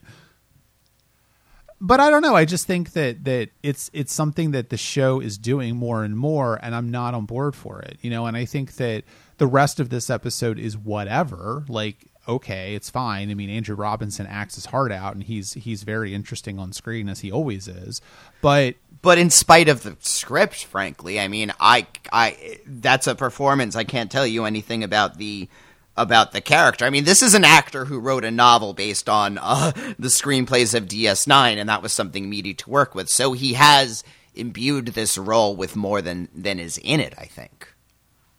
but 1.85 1.99
I 1.99 2.09
don't 2.09 2.21
know. 2.21 2.33
I 2.33 2.45
just 2.45 2.65
think 2.65 2.93
that 2.93 3.25
that 3.25 3.49
it's 3.61 3.89
it's 3.91 4.13
something 4.13 4.51
that 4.51 4.69
the 4.69 4.77
show 4.77 5.19
is 5.19 5.37
doing 5.37 5.75
more 5.75 6.05
and 6.05 6.17
more, 6.17 6.57
and 6.63 6.73
I'm 6.73 6.89
not 6.89 7.13
on 7.13 7.25
board 7.25 7.57
for 7.57 7.81
it. 7.81 7.97
You 8.01 8.09
know, 8.09 8.25
and 8.25 8.37
I 8.37 8.45
think 8.45 8.77
that 8.77 9.03
the 9.37 9.47
rest 9.47 9.81
of 9.81 9.89
this 9.89 10.09
episode 10.09 10.57
is 10.57 10.77
whatever. 10.77 11.65
Like, 11.67 12.07
okay, 12.25 12.73
it's 12.73 12.89
fine. 12.89 13.29
I 13.29 13.33
mean, 13.33 13.49
Andrew 13.49 13.75
Robinson 13.75 14.25
acts 14.27 14.55
his 14.55 14.67
heart 14.67 14.93
out, 14.93 15.13
and 15.13 15.23
he's 15.23 15.53
he's 15.53 15.83
very 15.83 16.13
interesting 16.13 16.57
on 16.57 16.71
screen 16.71 17.09
as 17.09 17.19
he 17.19 17.29
always 17.33 17.67
is. 17.67 17.99
But 18.41 18.75
but 19.01 19.17
in 19.17 19.29
spite 19.29 19.67
of 19.67 19.83
the 19.83 19.97
script, 19.99 20.63
frankly, 20.63 21.19
I 21.19 21.27
mean, 21.27 21.51
I, 21.59 21.85
I, 22.13 22.59
that's 22.65 23.07
a 23.07 23.15
performance. 23.15 23.75
I 23.75 23.83
can't 23.83 24.09
tell 24.09 24.25
you 24.25 24.45
anything 24.45 24.85
about 24.85 25.17
the 25.17 25.49
about 25.95 26.31
the 26.31 26.41
character. 26.41 26.85
I 26.85 26.89
mean, 26.89 27.03
this 27.03 27.21
is 27.21 27.33
an 27.35 27.43
actor 27.43 27.85
who 27.85 27.99
wrote 27.99 28.23
a 28.25 28.31
novel 28.31 28.73
based 28.73 29.07
on 29.07 29.37
uh, 29.37 29.71
the 29.99 30.07
screenplays 30.07 30.73
of 30.73 30.85
DS9, 30.87 31.57
and 31.57 31.69
that 31.69 31.81
was 31.81 31.93
something 31.93 32.29
meaty 32.29 32.53
to 32.55 32.69
work 32.69 32.95
with. 32.95 33.09
So 33.09 33.33
he 33.33 33.53
has 33.53 34.03
imbued 34.35 34.87
this 34.87 35.17
role 35.17 35.55
with 35.55 35.75
more 35.75 36.01
than 36.01 36.29
than 36.33 36.59
is 36.59 36.79
in 36.79 36.99
it. 36.99 37.13
I 37.17 37.25
think. 37.25 37.69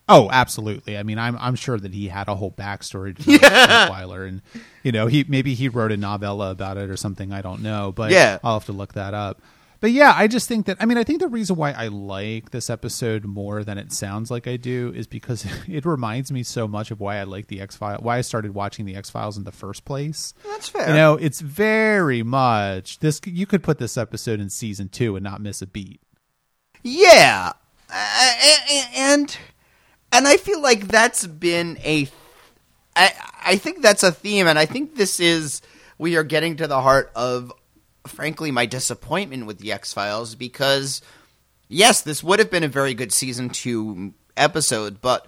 Oh, 0.07 0.29
absolutely. 0.31 0.99
I 0.99 1.03
mean, 1.03 1.19
I'm 1.19 1.37
I'm 1.39 1.55
sure 1.55 1.79
that 1.79 1.95
he 1.95 2.09
had 2.09 2.29
a 2.29 2.35
whole 2.35 2.51
backstory 2.51 3.17
to 3.17 3.23
Rottweiler, 3.39 4.29
and 4.29 4.43
you 4.83 4.93
know, 4.93 5.07
he 5.07 5.25
maybe 5.29 5.55
he 5.55 5.69
wrote 5.69 5.93
a 5.93 5.97
novella 5.97 6.51
about 6.51 6.77
it 6.77 6.91
or 6.91 6.97
something. 6.97 7.33
I 7.33 7.41
don't 7.41 7.63
know, 7.63 7.93
but 7.93 8.11
Yeah. 8.11 8.39
I'll 8.45 8.59
have 8.59 8.67
to 8.67 8.73
look 8.73 8.95
that 8.95 9.15
up. 9.15 9.41
But 9.85 9.93
yeah, 9.93 10.15
I 10.17 10.29
just 10.29 10.49
think 10.49 10.65
that 10.65 10.79
I 10.81 10.87
mean, 10.87 10.97
I 10.97 11.05
think 11.05 11.21
the 11.21 11.29
reason 11.29 11.57
why 11.57 11.73
I 11.73 11.89
like 11.89 12.53
this 12.53 12.71
episode 12.71 13.27
more 13.27 13.63
than 13.63 13.77
it 13.77 13.93
sounds 13.93 14.31
like 14.31 14.49
I 14.49 14.57
do 14.57 14.91
is 14.97 15.07
because 15.07 15.45
it 15.69 15.85
reminds 15.85 16.33
me 16.33 16.43
so 16.43 16.67
much 16.67 16.91
of 16.91 17.01
why 17.01 17.19
I 17.19 17.25
like 17.25 17.49
the 17.49 17.61
X 17.61 17.77
File, 17.77 17.99
why 18.01 18.17
I 18.17 18.23
started 18.23 18.55
watching 18.55 18.87
the 18.87 18.97
X 18.97 19.11
Files 19.11 19.37
in 19.37 19.45
the 19.45 19.53
first 19.53 19.85
place. 19.85 20.33
That's 20.43 20.71
fair. 20.71 20.89
You 20.89 20.95
know, 20.95 21.17
it's 21.17 21.43
very 21.43 22.23
much 22.23 23.01
this. 23.01 23.21
You 23.27 23.45
could 23.45 23.63
put 23.63 23.77
this 23.77 23.99
episode 23.99 24.41
in 24.41 24.49
season 24.49 24.89
two 24.89 25.17
and 25.17 25.23
not 25.23 25.43
miss 25.43 25.61
a 25.61 25.67
beat. 25.67 26.01
Yeah, 26.83 27.53
uh, 27.91 28.35
and 28.97 29.37
and 30.13 30.27
I 30.27 30.39
feel 30.39 30.63
like 30.63 30.89
that's 30.89 31.27
been 31.27 31.77
a. 31.85 32.09
I 32.97 33.13
I 33.45 33.57
think 33.57 33.83
that's 33.83 34.03
a 34.03 34.13
theme, 34.13 34.47
and 34.47 34.59
I 34.59 34.65
think 34.65 34.95
this 34.95 35.21
is 35.21 35.61
we 35.99 36.17
are 36.17 36.25
getting 36.25 36.57
to 36.57 36.67
the 36.67 36.81
heart 36.81 37.13
of, 37.15 37.53
frankly, 38.07 38.51
my 38.51 38.67
disappointment 38.67 39.47
with 39.47 39.59
the 39.59 39.73
X 39.73 39.93
Files 39.93 40.35
because, 40.35 41.03
yes, 41.69 42.03
this 42.03 42.23
would 42.23 42.39
have 42.39 42.51
been 42.51 42.65
a 42.65 42.69
very 42.69 42.95
good 42.95 43.13
season 43.13 43.49
two 43.49 44.15
episode, 44.37 45.01
but 45.01 45.27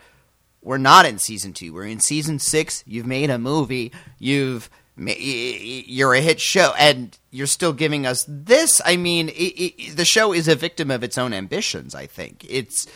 we're 0.63 0.79
not 0.79 1.07
in 1.07 1.19
season 1.19 1.53
two. 1.53 1.73
We're 1.73 1.85
in 1.85 2.01
season 2.01 2.39
six. 2.39 2.83
You've 2.87 3.07
made 3.07 3.31
a 3.31 3.39
movie. 3.39 3.93
You've 4.19 4.69
you're 4.99 6.15
a 6.15 6.21
hit 6.21 6.41
show, 6.41 6.73
and 6.79 7.17
you're 7.31 7.47
still 7.47 7.75
giving 7.75 8.07
us 8.07 8.25
this. 8.27 8.81
I 8.85 8.97
mean, 8.97 9.29
it, 9.29 9.33
it, 9.33 9.97
the 9.97 10.07
show 10.07 10.33
is 10.33 10.49
a 10.49 10.55
victim 10.55 10.91
of 10.91 11.05
its 11.05 11.19
own 11.19 11.35
ambitions. 11.35 11.95
I 11.95 12.07
think 12.07 12.47
it's 12.49 12.87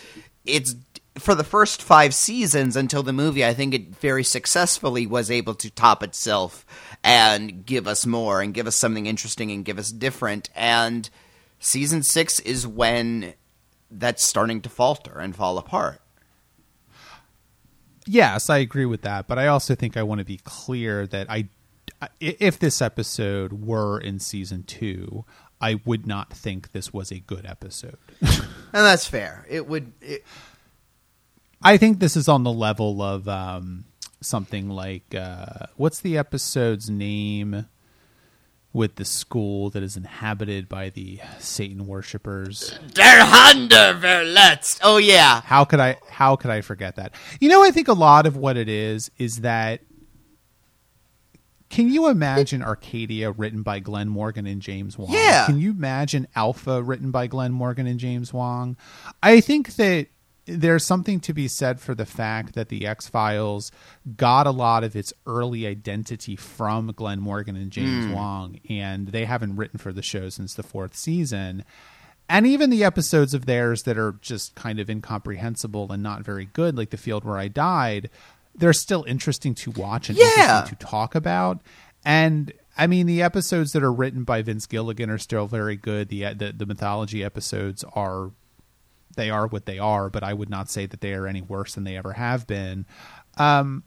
it's 0.45 0.75
for 1.19 1.35
the 1.35 1.45
first 1.45 1.83
five 1.83 2.15
seasons 2.15 2.75
until 2.75 3.03
the 3.03 3.13
movie. 3.13 3.45
I 3.45 3.53
think 3.55 3.75
it 3.75 3.95
very 3.95 4.25
successfully 4.25 5.07
was 5.07 5.31
able 5.31 5.55
to 5.57 5.71
top 5.71 6.03
itself 6.03 6.65
and 7.03 7.65
give 7.65 7.87
us 7.87 8.07
more 8.07 8.41
and 8.41 8.53
give 8.55 8.67
us 8.67 8.77
something 8.77 9.07
interesting 9.07 9.51
and 9.51 9.65
give 9.65 9.79
us 9.79 9.91
different. 9.91 10.51
And 10.55 11.09
season 11.59 12.03
six 12.03 12.41
is 12.41 12.67
when 12.67 13.35
that's 13.91 14.29
starting 14.29 14.61
to 14.63 14.69
falter 14.69 15.19
and 15.19 15.35
fall 15.35 15.59
apart. 15.59 16.01
Yes, 18.07 18.51
I 18.51 18.59
agree 18.59 18.87
with 18.87 19.03
that, 19.03 19.29
but 19.29 19.39
I 19.39 19.47
also 19.47 19.75
think 19.75 19.97
I 19.97 20.03
want 20.03 20.21
to 20.21 20.25
be 20.25 20.41
clear 20.43 21.07
that 21.07 21.31
I, 21.31 21.49
if 22.19 22.59
this 22.59 22.83
episode 22.83 23.53
were 23.53 24.01
in 24.01 24.19
season 24.19 24.65
two, 24.65 25.25
I 25.61 25.81
would 25.85 26.07
not 26.07 26.33
think 26.33 26.73
this 26.73 26.93
was 26.93 27.13
a 27.13 27.21
good 27.21 27.47
episode. 27.47 27.99
And 28.73 28.87
that's 28.87 29.05
fair. 29.05 29.45
It 29.49 29.67
would. 29.67 29.93
It, 30.01 30.25
I 31.61 31.77
think 31.77 31.99
this 31.99 32.17
is 32.17 32.29
on 32.29 32.45
the 32.45 32.53
level 32.53 33.03
of 33.03 33.27
um, 33.29 33.85
something 34.21 34.69
like 34.69 35.15
uh, 35.15 35.67
what's 35.77 36.01
the 36.01 36.17
episode's 36.19 36.91
name 36.91 37.67
with 38.73 38.97
the 38.97 39.05
school 39.05 39.71
that 39.71 39.83
is 39.83 39.97
inhabited 39.97 40.69
by 40.69 40.91
the 40.91 41.21
Satan 41.39 41.87
worshippers? 41.87 42.79
Der 42.93 43.25
Hunter 43.25 43.99
verletzt. 43.99 44.81
Oh 44.83 44.99
yeah. 44.99 45.41
How 45.43 45.65
could 45.65 45.81
I 45.81 45.99
how 46.09 46.37
could 46.37 46.51
I 46.51 46.61
forget 46.61 46.97
that? 46.97 47.15
You 47.41 47.49
know, 47.49 47.63
I 47.63 47.71
think 47.71 47.89
a 47.89 47.93
lot 47.93 48.27
of 48.27 48.37
what 48.37 48.57
it 48.57 48.69
is 48.69 49.11
is 49.19 49.41
that 49.41 49.81
can 51.71 51.89
you 51.89 52.09
imagine 52.09 52.63
Arcadia 52.63 53.31
written 53.31 53.63
by 53.63 53.79
Glenn 53.79 54.09
Morgan 54.09 54.45
and 54.45 54.61
James 54.61 54.99
Wong? 54.99 55.13
Yeah. 55.13 55.47
Can 55.47 55.59
you 55.61 55.71
imagine 55.71 56.27
Alpha 56.35 56.83
written 56.83 57.13
by 57.13 57.29
Glenn 57.29 57.53
Morgan 57.53 57.87
and 57.87 58.01
James 58.01 58.33
Wong? 58.33 58.77
I 59.23 59.41
think 59.41 59.77
that 59.77 60.09
there's 60.59 60.85
something 60.85 61.21
to 61.21 61.33
be 61.33 61.49
said 61.49 61.81
for 61.81 61.95
the 61.95 62.07
fact 62.07 62.55
that 62.55 62.69
the 62.69 62.87
X 62.87 63.09
Files 63.09 63.71
got 64.17 64.47
a 64.47 64.51
lot 64.51 64.85
of 64.85 64.97
its 64.97 65.13
early 65.27 65.67
identity 65.67 66.37
from 66.37 66.93
Glenn 66.93 67.21
Morgan 67.21 67.57
and 67.57 67.71
James 67.71 68.07
hmm. 68.07 68.13
Wong, 68.13 68.61
and 68.69 69.09
they 69.09 69.25
haven't 69.25 69.57
written 69.57 69.79
for 69.79 69.93
the 69.93 70.03
show 70.03 70.29
since 70.29 70.55
the 70.55 70.63
fourth 70.63 70.97
season. 70.97 71.65
And 72.29 72.47
even 72.47 72.71
the 72.71 72.85
episodes 72.85 73.35
of 73.35 73.47
theirs 73.47 73.83
that 73.83 73.99
are 73.99 74.13
just 74.21 74.55
kind 74.55 74.79
of 74.79 74.89
incomprehensible 74.89 75.91
and 75.91 76.03
not 76.03 76.23
very 76.23 76.45
good, 76.45 76.77
like 76.77 76.91
The 76.91 76.97
Field 76.97 77.25
Where 77.25 77.39
I 77.39 77.49
Died, 77.49 78.09
they're 78.55 78.73
still 78.73 79.05
interesting 79.09 79.55
to 79.57 79.73
watch 79.73 80.09
and 80.09 80.17
Yeah. 80.17 80.61
interesting 80.61 80.77
to 80.77 80.87
talk 80.87 81.17
about. 81.17 81.61
And 82.05 82.53
I 82.79 82.87
mean, 82.87 83.07
the 83.07 83.21
episodes 83.21 83.73
that 83.73 83.83
are 83.83 83.93
written 83.93 84.23
by 84.25 84.43
Vince 84.43 84.67
Gilligan 84.67 85.11
are 85.11 85.19
still 85.19 85.47
very 85.47 85.77
good. 85.77 86.09
The 86.09 86.33
the, 86.35 86.55
the 86.57 86.67
mythology 86.67 87.25
episodes 87.25 87.85
are 87.95 88.31
they 89.17 89.31
are 89.31 89.47
what 89.47 89.67
they 89.67 89.79
are, 89.79 90.09
but 90.11 90.23
I 90.23 90.33
would 90.35 90.51
not 90.51 90.71
say 90.71 90.87
that 90.87 91.01
they 91.01 91.13
are 91.15 91.27
any 91.27 91.43
worse 91.43 91.75
than 91.75 91.85
they 91.85 91.97
ever 91.97 92.13
have 92.13 92.47
been. 92.47 92.87
Um, 93.39 93.85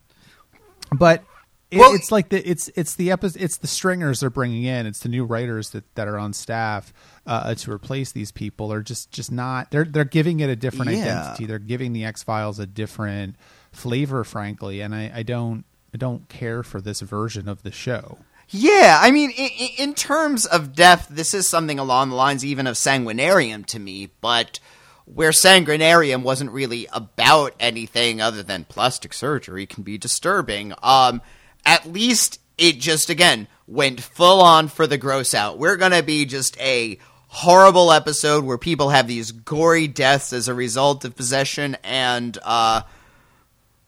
but 0.92 1.24
it, 1.72 1.80
Well- 1.80 1.94
it's 1.96 2.12
like 2.12 2.30
the 2.30 2.48
it's 2.48 2.70
it's 2.76 2.96
the 2.96 3.12
epi- 3.12 3.32
it's 3.40 3.58
the 3.58 3.68
stringers 3.68 4.20
they're 4.20 4.30
bringing 4.30 4.64
in. 4.64 4.86
It's 4.86 5.00
the 5.00 5.10
new 5.10 5.26
writers 5.26 5.72
that, 5.72 5.84
that 5.96 6.08
are 6.08 6.20
on 6.20 6.34
staff 6.34 6.94
uh, 7.26 7.56
to 7.56 7.72
replace 7.72 8.12
these 8.12 8.32
people 8.32 8.72
are 8.72 8.82
just 8.82 9.12
just 9.12 9.32
not 9.32 9.72
they're 9.72 9.86
they're 9.86 10.04
giving 10.06 10.40
it 10.40 10.50
a 10.50 10.56
different 10.56 10.92
Yeah. 10.92 11.00
identity. 11.22 11.46
They're 11.46 11.60
giving 11.60 11.94
the 11.94 12.06
X 12.06 12.22
Files 12.22 12.60
a 12.60 12.66
different 12.68 13.36
flavor, 13.72 14.24
frankly, 14.24 14.82
and 14.82 14.94
I, 14.94 15.12
I 15.16 15.24
don't 15.24 15.66
I 15.94 15.98
don't 15.98 16.30
care 16.30 16.62
for 16.64 16.80
this 16.80 17.02
version 17.02 17.48
of 17.50 17.64
the 17.64 17.72
show. 17.72 18.20
Yeah, 18.50 19.00
I 19.02 19.10
mean, 19.10 19.32
in, 19.32 19.50
in 19.80 19.94
terms 19.96 20.46
of 20.46 20.76
depth, 20.76 21.08
this 21.10 21.34
is 21.34 21.50
something 21.50 21.80
along 21.80 22.10
the 22.10 22.16
lines 22.16 22.46
even 22.46 22.68
of 22.68 22.76
Sanguinarium 22.76 23.66
to 23.68 23.80
me, 23.80 24.10
but 24.22 24.60
where 25.06 25.32
Sanguinarium 25.32 26.24
wasn't 26.24 26.52
really 26.52 26.88
about 26.94 27.54
anything 27.60 28.22
other 28.22 28.44
than 28.44 28.66
plastic 28.66 29.14
surgery 29.14 29.66
can 29.66 29.84
be 29.84 29.98
disturbing. 29.98 30.74
Um, 30.82 31.22
at 31.66 31.86
least 31.86 32.40
it 32.58 32.80
just, 32.80 33.10
again, 33.10 33.48
went 33.68 34.02
full 34.02 34.42
on 34.42 34.68
for 34.68 34.88
the 34.88 34.98
gross 34.98 35.34
out. 35.34 35.58
We're 35.58 35.78
gonna 35.78 36.04
be 36.04 36.26
just 36.26 36.60
a 36.60 36.98
horrible 37.28 37.92
episode 37.92 38.44
where 38.44 38.58
people 38.58 38.90
have 38.90 39.08
these 39.08 39.32
gory 39.32 39.88
deaths 39.88 40.34
as 40.34 40.48
a 40.48 40.54
result 40.54 41.04
of 41.04 41.16
possession 41.16 41.76
and, 41.84 42.38
uh, 42.44 42.82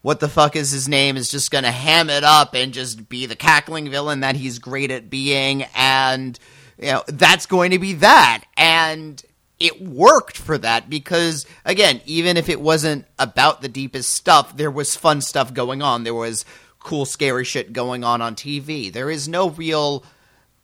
what 0.02 0.20
the 0.20 0.28
fuck 0.28 0.54
is 0.54 0.70
his 0.70 0.88
name 0.88 1.16
is 1.16 1.30
just 1.30 1.50
gonna 1.50 1.72
ham 1.72 2.10
it 2.10 2.22
up 2.22 2.54
and 2.54 2.72
just 2.72 3.08
be 3.08 3.26
the 3.26 3.34
cackling 3.34 3.90
villain 3.90 4.20
that 4.20 4.36
he's 4.36 4.60
great 4.60 4.92
at 4.92 5.10
being 5.10 5.64
and 5.74 6.38
you 6.78 6.92
know 6.92 7.02
that's 7.08 7.46
going 7.46 7.72
to 7.72 7.78
be 7.80 7.94
that 7.94 8.44
and 8.56 9.20
it 9.58 9.80
worked 9.80 10.36
for 10.36 10.58
that 10.58 10.90
because 10.90 11.46
again 11.64 12.00
even 12.04 12.36
if 12.36 12.48
it 12.48 12.60
wasn't 12.60 13.04
about 13.18 13.62
the 13.62 13.68
deepest 13.68 14.10
stuff 14.10 14.56
there 14.56 14.70
was 14.70 14.94
fun 14.94 15.20
stuff 15.20 15.54
going 15.54 15.80
on 15.80 16.04
there 16.04 16.14
was 16.14 16.44
cool 16.78 17.06
scary 17.06 17.44
shit 17.44 17.72
going 17.72 18.04
on 18.04 18.20
on 18.20 18.34
TV 18.34 18.92
there 18.92 19.10
is 19.10 19.26
no 19.28 19.50
real 19.50 20.04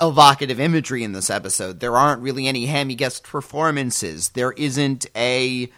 evocative 0.02 0.58
imagery 0.58 1.04
in 1.04 1.12
this 1.12 1.30
episode. 1.30 1.80
There 1.80 1.96
aren't 1.96 2.22
really 2.22 2.48
any 2.48 2.66
hammy 2.66 2.96
guest 2.96 3.22
performances. 3.22 4.30
There 4.30 4.52
isn't 4.52 5.06
a 5.14 5.70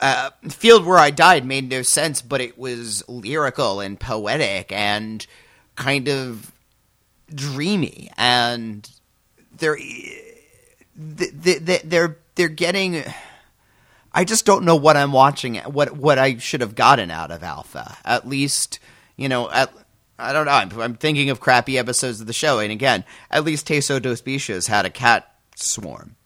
uh, 0.00 0.30
field 0.48 0.84
where 0.84 0.98
I 0.98 1.10
died 1.10 1.46
made 1.46 1.70
no 1.70 1.82
sense, 1.82 2.20
but 2.20 2.40
it 2.40 2.58
was 2.58 3.08
lyrical 3.08 3.80
and 3.80 3.98
poetic 3.98 4.72
and 4.72 5.24
kind 5.76 6.08
of 6.08 6.52
dreamy, 7.32 8.10
and 8.18 8.90
they're 9.56 9.78
they're 10.96 12.16
they're 12.40 12.48
getting. 12.48 13.04
I 14.12 14.24
just 14.24 14.46
don't 14.46 14.64
know 14.64 14.76
what 14.76 14.96
I'm 14.96 15.12
watching. 15.12 15.56
What 15.56 15.92
what 15.92 16.18
I 16.18 16.38
should 16.38 16.62
have 16.62 16.74
gotten 16.74 17.10
out 17.10 17.30
of 17.30 17.42
Alpha. 17.42 17.98
At 18.02 18.26
least 18.26 18.78
you 19.16 19.28
know. 19.28 19.50
At 19.50 19.70
I 20.18 20.32
don't 20.32 20.46
know. 20.46 20.52
I'm, 20.52 20.80
I'm 20.80 20.94
thinking 20.94 21.30
of 21.30 21.40
crappy 21.40 21.78
episodes 21.78 22.20
of 22.20 22.26
the 22.26 22.32
show, 22.32 22.58
and 22.58 22.72
again, 22.72 23.04
at 23.30 23.44
least 23.44 23.66
Teso 23.66 24.00
dos 24.00 24.22
Bichos 24.22 24.68
had 24.68 24.86
a 24.86 24.90
cat 24.90 25.34
swarm. 25.54 26.16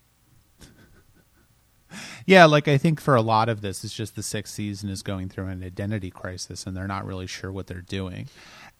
Yeah, 2.26 2.46
like 2.46 2.68
I 2.68 2.78
think 2.78 3.00
for 3.00 3.14
a 3.14 3.22
lot 3.22 3.48
of 3.48 3.60
this, 3.60 3.84
it's 3.84 3.92
just 3.92 4.16
the 4.16 4.22
sixth 4.22 4.54
season 4.54 4.88
is 4.88 5.02
going 5.02 5.28
through 5.28 5.46
an 5.48 5.62
identity 5.62 6.10
crisis, 6.10 6.64
and 6.66 6.76
they're 6.76 6.88
not 6.88 7.04
really 7.04 7.26
sure 7.26 7.52
what 7.52 7.66
they're 7.66 7.80
doing. 7.80 8.28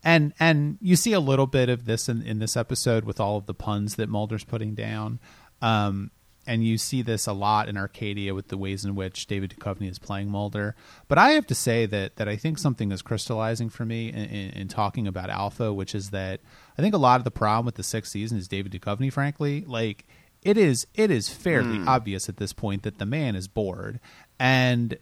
And 0.02 0.34
and 0.38 0.78
you 0.80 0.96
see 0.96 1.12
a 1.12 1.20
little 1.20 1.46
bit 1.46 1.68
of 1.68 1.84
this 1.84 2.08
in, 2.08 2.22
in 2.22 2.38
this 2.38 2.56
episode 2.56 3.04
with 3.04 3.20
all 3.20 3.36
of 3.36 3.46
the 3.46 3.54
puns 3.54 3.96
that 3.96 4.08
Mulder's 4.08 4.44
putting 4.44 4.74
down. 4.74 5.18
Um, 5.62 6.10
and 6.46 6.64
you 6.64 6.78
see 6.78 7.02
this 7.02 7.26
a 7.26 7.32
lot 7.32 7.68
in 7.68 7.76
Arcadia 7.76 8.34
with 8.34 8.48
the 8.48 8.56
ways 8.56 8.84
in 8.84 8.94
which 8.94 9.26
David 9.26 9.54
Duchovny 9.56 9.88
is 9.88 9.98
playing 9.98 10.28
Mulder. 10.28 10.74
But 11.08 11.18
I 11.18 11.30
have 11.30 11.46
to 11.48 11.54
say 11.54 11.86
that 11.86 12.16
that 12.16 12.28
I 12.28 12.36
think 12.36 12.58
something 12.58 12.92
is 12.92 13.02
crystallizing 13.02 13.70
for 13.70 13.84
me 13.84 14.08
in, 14.08 14.16
in, 14.16 14.50
in, 14.50 14.68
talking 14.68 15.06
about 15.06 15.30
Alpha, 15.30 15.72
which 15.72 15.94
is 15.94 16.10
that 16.10 16.40
I 16.78 16.82
think 16.82 16.94
a 16.94 16.98
lot 16.98 17.20
of 17.20 17.24
the 17.24 17.30
problem 17.30 17.66
with 17.66 17.76
the 17.76 17.82
sixth 17.82 18.12
season 18.12 18.38
is 18.38 18.48
David 18.48 18.72
Duchovny. 18.72 19.12
Frankly, 19.12 19.64
like 19.66 20.06
it 20.42 20.56
is 20.56 20.86
it 20.94 21.10
is 21.10 21.28
fairly 21.28 21.78
mm. 21.78 21.86
obvious 21.86 22.28
at 22.28 22.36
this 22.36 22.52
point 22.52 22.82
that 22.82 22.98
the 22.98 23.06
man 23.06 23.34
is 23.34 23.48
bored, 23.48 24.00
and 24.38 24.98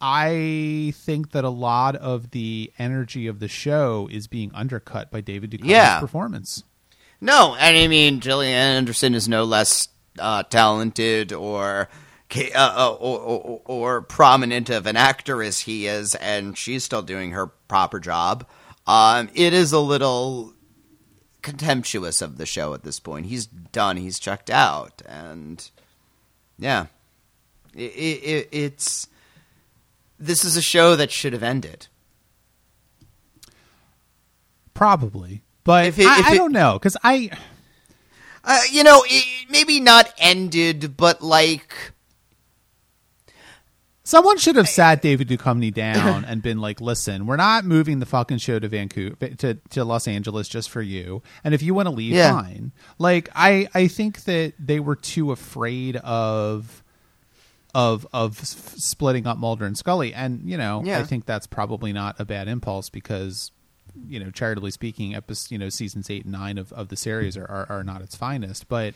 I 0.00 0.92
think 0.96 1.30
that 1.30 1.44
a 1.44 1.50
lot 1.50 1.94
of 1.96 2.32
the 2.32 2.72
energy 2.78 3.28
of 3.28 3.38
the 3.38 3.48
show 3.48 4.08
is 4.10 4.26
being 4.26 4.50
undercut 4.52 5.10
by 5.10 5.20
David 5.20 5.52
Duchovny's 5.52 5.70
yeah. 5.70 6.00
performance. 6.00 6.64
No, 7.20 7.54
and 7.54 7.76
I 7.76 7.86
mean 7.86 8.18
Gillian 8.18 8.52
Anderson 8.52 9.14
is 9.14 9.28
no 9.28 9.44
less 9.44 9.88
uh, 10.18 10.42
talented 10.44 11.32
or, 11.32 11.88
uh, 12.34 12.50
uh, 12.54 12.96
or, 12.98 13.18
or, 13.18 13.60
or 13.64 14.02
prominent 14.02 14.70
of 14.70 14.86
an 14.86 14.96
actor 14.96 15.42
as 15.42 15.60
he 15.60 15.86
is, 15.86 16.14
and 16.16 16.56
she's 16.56 16.84
still 16.84 17.02
doing 17.02 17.32
her 17.32 17.46
proper 17.46 18.00
job. 18.00 18.46
Um, 18.86 19.30
it 19.34 19.52
is 19.52 19.72
a 19.72 19.78
little 19.78 20.54
contemptuous 21.42 22.22
of 22.22 22.38
the 22.38 22.46
show 22.46 22.72
at 22.74 22.84
this 22.84 23.00
point. 23.00 23.26
He's 23.26 23.46
done. 23.46 23.96
He's 23.96 24.18
checked 24.18 24.50
out, 24.50 25.02
and 25.06 25.70
yeah, 26.58 26.86
it, 27.74 27.80
it, 27.80 28.48
it's 28.52 29.08
this 30.18 30.44
is 30.44 30.56
a 30.56 30.62
show 30.62 30.96
that 30.96 31.10
should 31.10 31.32
have 31.32 31.42
ended. 31.42 31.88
Probably, 34.74 35.42
but 35.64 35.86
if 35.86 35.98
it, 35.98 36.06
I, 36.06 36.20
if 36.20 36.26
I 36.26 36.36
don't 36.36 36.52
know 36.52 36.74
because 36.74 36.96
I, 37.04 37.30
uh, 38.44 38.60
you 38.70 38.82
know, 38.82 39.04
maybe 39.50 39.80
not 39.80 40.12
ended, 40.18 40.96
but 40.96 41.22
like. 41.22 41.74
Someone 44.04 44.36
should 44.36 44.56
have 44.56 44.68
sat 44.68 45.00
David 45.00 45.28
Duchovny 45.28 45.72
down 45.72 46.24
and 46.24 46.42
been 46.42 46.60
like, 46.60 46.80
"Listen, 46.80 47.26
we're 47.26 47.36
not 47.36 47.64
moving 47.64 48.00
the 48.00 48.06
fucking 48.06 48.38
show 48.38 48.58
to 48.58 48.68
Vancouver 48.68 49.28
to, 49.28 49.54
to 49.54 49.84
Los 49.84 50.08
Angeles 50.08 50.48
just 50.48 50.70
for 50.70 50.82
you. 50.82 51.22
And 51.44 51.54
if 51.54 51.62
you 51.62 51.72
want 51.72 51.86
to 51.86 51.94
leave, 51.94 52.12
yeah. 52.12 52.32
fine." 52.32 52.72
Like, 52.98 53.28
I 53.34 53.68
I 53.74 53.86
think 53.86 54.24
that 54.24 54.54
they 54.58 54.80
were 54.80 54.96
too 54.96 55.30
afraid 55.30 55.96
of 55.96 56.82
of 57.74 58.06
of 58.12 58.38
splitting 58.38 59.26
up 59.26 59.38
Mulder 59.38 59.64
and 59.64 59.78
Scully, 59.78 60.12
and 60.12 60.42
you 60.50 60.58
know, 60.58 60.82
yeah. 60.84 60.98
I 60.98 61.04
think 61.04 61.24
that's 61.24 61.46
probably 61.46 61.92
not 61.92 62.16
a 62.18 62.24
bad 62.24 62.48
impulse 62.48 62.90
because 62.90 63.52
you 64.08 64.18
know, 64.20 64.30
charitably 64.30 64.70
speaking, 64.70 65.14
episodes, 65.14 65.50
you 65.50 65.58
know, 65.58 65.68
seasons 65.68 66.10
eight 66.10 66.24
and 66.24 66.32
nine 66.32 66.58
of, 66.58 66.72
of 66.72 66.88
the 66.88 66.96
series 66.96 67.36
are, 67.36 67.46
are, 67.46 67.66
are 67.68 67.84
not 67.84 68.02
its 68.02 68.16
finest. 68.16 68.68
But 68.68 68.94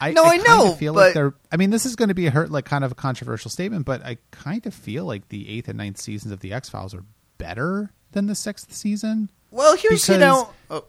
I, 0.00 0.12
no, 0.12 0.24
I, 0.24 0.34
I 0.34 0.36
know. 0.38 0.72
Feel 0.72 0.94
but... 0.94 1.00
like 1.00 1.14
they're. 1.14 1.34
I 1.50 1.56
mean, 1.56 1.70
this 1.70 1.86
is 1.86 1.96
going 1.96 2.08
to 2.08 2.14
be 2.14 2.26
a 2.26 2.30
hurt, 2.30 2.50
like 2.50 2.64
kind 2.64 2.84
of 2.84 2.92
a 2.92 2.94
controversial 2.96 3.50
statement, 3.50 3.86
but 3.86 4.04
I 4.04 4.18
kind 4.30 4.66
of 4.66 4.74
feel 4.74 5.04
like 5.04 5.28
the 5.28 5.48
eighth 5.48 5.68
and 5.68 5.78
ninth 5.78 5.98
seasons 5.98 6.32
of 6.32 6.40
the 6.40 6.52
X 6.52 6.68
Files 6.68 6.94
are 6.94 7.04
better 7.38 7.92
than 8.12 8.26
the 8.26 8.34
sixth 8.34 8.72
season. 8.72 9.30
Well, 9.50 9.76
here's 9.76 10.02
because, 10.02 10.08
you 10.08 10.18
know, 10.18 10.50
oh. 10.70 10.84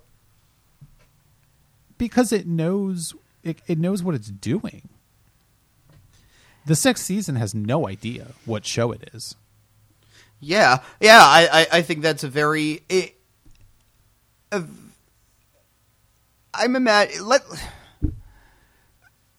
because 1.98 2.34
it 2.34 2.48
knows 2.48 3.14
it, 3.44 3.62
it 3.68 3.78
knows 3.78 4.04
what 4.04 4.16
it's 4.16 4.30
doing. 4.30 4.90
The 6.66 6.76
sixth 6.76 7.06
season 7.06 7.36
has 7.38 7.56
no 7.56 7.88
idea 7.88 8.34
what 8.46 8.66
show 8.66 8.92
it 8.92 9.10
is. 9.14 9.36
Yeah, 10.40 10.80
yeah, 11.00 11.20
I, 11.22 11.48
I, 11.52 11.78
I 11.78 11.82
think 11.82 12.02
that's 12.02 12.24
a 12.24 12.28
very. 12.28 12.84
It, 12.90 13.17
I'm 14.52 14.94
imagine 16.76 17.26
let 17.26 17.42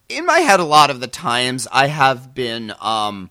in 0.09 0.26
my 0.26 0.40
head 0.40 0.61
a 0.61 0.64
lot 0.64 0.90
of 0.90 1.00
the 1.00 1.06
times 1.06 1.66
I 1.70 1.86
have 1.86 2.34
been 2.34 2.72
um 2.80 3.30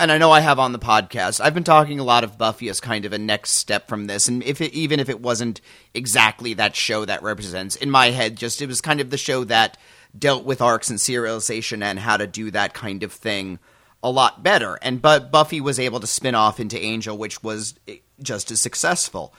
and 0.00 0.12
I 0.12 0.18
know 0.18 0.30
I 0.30 0.38
have 0.40 0.60
on 0.60 0.70
the 0.70 0.78
podcast. 0.78 1.40
I've 1.40 1.54
been 1.54 1.64
talking 1.64 1.98
a 1.98 2.04
lot 2.04 2.22
of 2.22 2.38
Buffy 2.38 2.68
as 2.68 2.78
kind 2.78 3.04
of 3.04 3.12
a 3.12 3.18
next 3.18 3.58
step 3.58 3.88
from 3.88 4.06
this, 4.06 4.28
and 4.28 4.44
if 4.44 4.60
it, 4.60 4.72
even 4.72 5.00
if 5.00 5.08
it 5.08 5.20
wasn't 5.20 5.60
exactly 5.92 6.54
that 6.54 6.76
show 6.76 7.04
that 7.04 7.24
represents 7.24 7.74
in 7.74 7.90
my 7.90 8.10
head, 8.10 8.36
just 8.36 8.62
it 8.62 8.68
was 8.68 8.80
kind 8.80 9.00
of 9.00 9.10
the 9.10 9.18
show 9.18 9.42
that 9.44 9.76
dealt 10.16 10.44
with 10.44 10.62
arcs 10.62 10.88
and 10.88 11.00
serialization 11.00 11.82
and 11.82 11.98
how 11.98 12.16
to 12.16 12.28
do 12.28 12.52
that 12.52 12.74
kind 12.74 13.02
of 13.02 13.12
thing 13.12 13.58
a 14.02 14.10
lot 14.10 14.42
better. 14.42 14.78
And 14.82 15.02
but 15.02 15.32
Buffy 15.32 15.60
was 15.60 15.80
able 15.80 15.98
to 16.00 16.06
spin 16.06 16.36
off 16.36 16.60
into 16.60 16.78
Angel, 16.78 17.18
which 17.18 17.42
was 17.42 17.74
eh, 17.88 17.96
just 18.22 18.52
as 18.52 18.60
successful. 18.60 19.34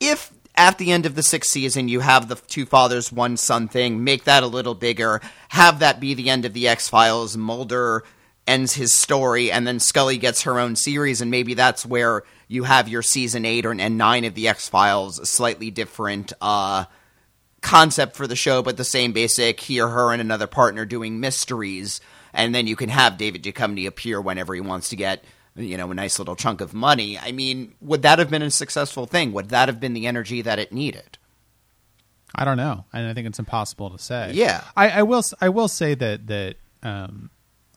If 0.00 0.32
at 0.56 0.78
the 0.78 0.92
end 0.92 1.06
of 1.06 1.14
the 1.14 1.22
sixth 1.22 1.50
season, 1.50 1.88
you 1.88 2.00
have 2.00 2.28
the 2.28 2.36
two 2.36 2.66
fathers, 2.66 3.12
one 3.12 3.36
son 3.36 3.68
thing. 3.68 4.04
Make 4.04 4.24
that 4.24 4.42
a 4.42 4.48
little 4.48 4.74
bigger. 4.74 5.20
Have 5.48 5.80
that 5.80 6.00
be 6.00 6.14
the 6.14 6.30
end 6.30 6.44
of 6.44 6.52
the 6.52 6.68
X 6.68 6.88
Files. 6.88 7.36
Mulder 7.36 8.04
ends 8.46 8.74
his 8.74 8.92
story, 8.92 9.50
and 9.50 9.66
then 9.66 9.80
Scully 9.80 10.18
gets 10.18 10.42
her 10.42 10.60
own 10.60 10.76
series, 10.76 11.20
and 11.20 11.30
maybe 11.30 11.54
that's 11.54 11.84
where 11.84 12.22
you 12.46 12.64
have 12.64 12.88
your 12.88 13.02
season 13.02 13.44
eight 13.44 13.66
or 13.66 13.72
and 13.72 13.98
nine 13.98 14.24
of 14.24 14.34
the 14.34 14.48
X 14.48 14.68
Files, 14.68 15.28
slightly 15.28 15.70
different 15.70 16.32
uh, 16.40 16.84
concept 17.60 18.14
for 18.14 18.26
the 18.26 18.36
show, 18.36 18.62
but 18.62 18.76
the 18.76 18.84
same 18.84 19.12
basic. 19.12 19.58
Here, 19.60 19.88
her, 19.88 20.12
and 20.12 20.20
another 20.20 20.46
partner 20.46 20.84
doing 20.84 21.18
mysteries, 21.18 22.00
and 22.32 22.54
then 22.54 22.66
you 22.66 22.76
can 22.76 22.90
have 22.90 23.16
David 23.16 23.42
Duchovny 23.42 23.86
appear 23.86 24.20
whenever 24.20 24.54
he 24.54 24.60
wants 24.60 24.90
to 24.90 24.96
get 24.96 25.24
you 25.56 25.76
know, 25.76 25.90
a 25.90 25.94
nice 25.94 26.18
little 26.18 26.36
chunk 26.36 26.60
of 26.60 26.74
money. 26.74 27.18
I 27.18 27.32
mean, 27.32 27.74
would 27.80 28.02
that 28.02 28.18
have 28.18 28.30
been 28.30 28.42
a 28.42 28.50
successful 28.50 29.06
thing? 29.06 29.32
Would 29.32 29.50
that 29.50 29.68
have 29.68 29.80
been 29.80 29.94
the 29.94 30.06
energy 30.06 30.42
that 30.42 30.58
it 30.58 30.72
needed? 30.72 31.18
I 32.34 32.44
don't 32.44 32.56
know, 32.56 32.84
and 32.92 33.06
I 33.06 33.14
think 33.14 33.28
it's 33.28 33.38
impossible 33.38 33.90
to 33.90 33.98
say. 33.98 34.32
Yeah, 34.34 34.64
I, 34.76 34.90
I 34.90 35.02
will. 35.02 35.22
I 35.40 35.50
will 35.50 35.68
say 35.68 35.94
that 35.94 36.26
that 36.26 36.56
um, 36.82 37.30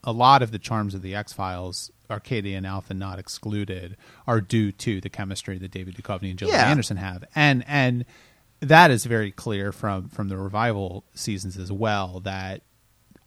a 0.04 0.12
lot 0.12 0.42
of 0.42 0.52
the 0.52 0.58
charms 0.58 0.96
of 0.96 1.04
the 1.04 1.14
X 1.14 1.32
Files, 1.32 1.92
Arcadia 2.10 2.58
and 2.58 2.66
Alpha 2.66 2.96
not 2.96 3.20
excluded, 3.20 3.98
are 4.26 4.42
due 4.42 4.72
to 4.72 5.00
the 5.00 5.10
chemistry 5.10 5.60
that 5.60 5.70
David 5.70 5.96
Duchovny 5.96 6.32
and 6.32 6.40
Gillian 6.40 6.58
yeah. 6.58 6.72
Anderson 6.72 6.98
have, 6.98 7.24
and 7.36 7.64
and 7.68 8.06
that 8.60 8.90
is 8.90 9.06
very 9.06 9.32
clear 9.32 9.72
from 9.72 10.10
from 10.10 10.30
the 10.30 10.38
revival 10.38 11.04
seasons 11.14 11.56
as 11.56 11.72
well. 11.72 12.20
That 12.22 12.64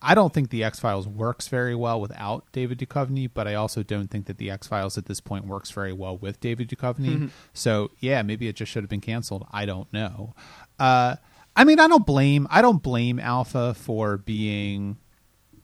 I 0.02 0.14
don't 0.14 0.32
think 0.32 0.50
the 0.50 0.64
X 0.64 0.80
Files 0.80 1.06
works 1.06 1.48
very 1.48 1.74
well 1.74 2.00
without 2.00 2.44
David 2.52 2.78
Duchovny, 2.78 3.30
but 3.32 3.46
I 3.46 3.54
also 3.54 3.82
don't 3.82 4.08
think 4.08 4.26
that 4.26 4.38
the 4.38 4.50
X 4.50 4.66
Files 4.66 4.96
at 4.96 5.06
this 5.06 5.20
point 5.20 5.46
works 5.46 5.70
very 5.70 5.92
well 5.92 6.16
with 6.16 6.40
David 6.40 6.68
Duchovny. 6.68 7.14
Mm-hmm. 7.14 7.26
So 7.52 7.90
yeah, 7.98 8.22
maybe 8.22 8.48
it 8.48 8.56
just 8.56 8.72
should 8.72 8.82
have 8.82 8.90
been 8.90 9.00
canceled. 9.00 9.46
I 9.50 9.66
don't 9.66 9.92
know. 9.92 10.34
Uh, 10.78 11.16
I 11.54 11.64
mean, 11.64 11.78
I 11.78 11.88
don't 11.88 12.06
blame 12.06 12.46
I 12.50 12.62
don't 12.62 12.82
blame 12.82 13.18
Alpha 13.18 13.74
for 13.74 14.16
being 14.16 14.96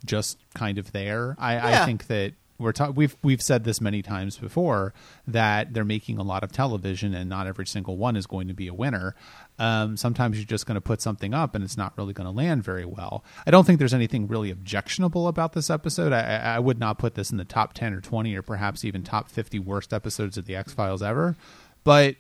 just 0.05 0.39
kind 0.55 0.79
of 0.79 0.93
there. 0.93 1.37
I, 1.39 1.55
yeah. 1.55 1.83
I 1.83 1.87
think 1.87 2.07
that 2.09 2.35
we're 2.59 2.73
ta- 2.73 2.91
we've 2.91 3.17
we've 3.23 3.43
said 3.43 3.65
this 3.65 3.81
many 3.81 4.03
times 4.03 4.39
before 4.39 4.95
that 5.27 5.75
they're 5.75 5.85
making 5.85 6.19
a 6.19 6.23
lot 6.23 6.43
of 6.43 6.53
television 6.53 7.15
and 7.15 7.29
not 7.29 7.47
every 7.47 7.67
single 7.67 7.97
one 7.97 8.17
is 8.17 8.27
going 8.27 8.49
to 8.49 8.55
be 8.55 8.67
a 8.67 8.75
winner. 8.75 9.15
Um, 9.59 9.97
sometimes 9.97 10.37
you're 10.37 10.47
just 10.47 10.67
going 10.67 10.77
to 10.77 10.81
put 10.81 11.01
something 11.01 11.35
up 11.35 11.55
and 11.55 11.63
it's 11.63 11.77
not 11.77 11.97
really 11.97 12.13
going 12.13 12.27
to 12.27 12.31
land 12.31 12.65
very 12.65 12.85
well. 12.85 13.25
I 13.47 13.51
don't 13.51 13.67
think 13.67 13.79
there's 13.79 13.95
anything 13.95 14.27
really 14.27 14.51
objectionable 14.51 15.29
about 15.29 15.53
this 15.53 15.71
episode. 15.71 16.13
I, 16.13 16.37
I 16.57 16.59
would 16.59 16.79
not 16.79 16.99
put 16.99 17.15
this 17.15 17.31
in 17.31 17.37
the 17.37 17.45
top 17.45 17.75
ten 17.75 17.93
or 17.93 18.01
twenty 18.01 18.35
or 18.35 18.43
perhaps 18.43 18.85
even 18.85 19.03
top 19.03 19.31
fifty 19.31 19.59
worst 19.59 19.93
episodes 19.93 20.39
of 20.39 20.47
the 20.47 20.57
X 20.57 20.73
Files 20.73 21.03
ever. 21.03 21.37
But 21.85 22.17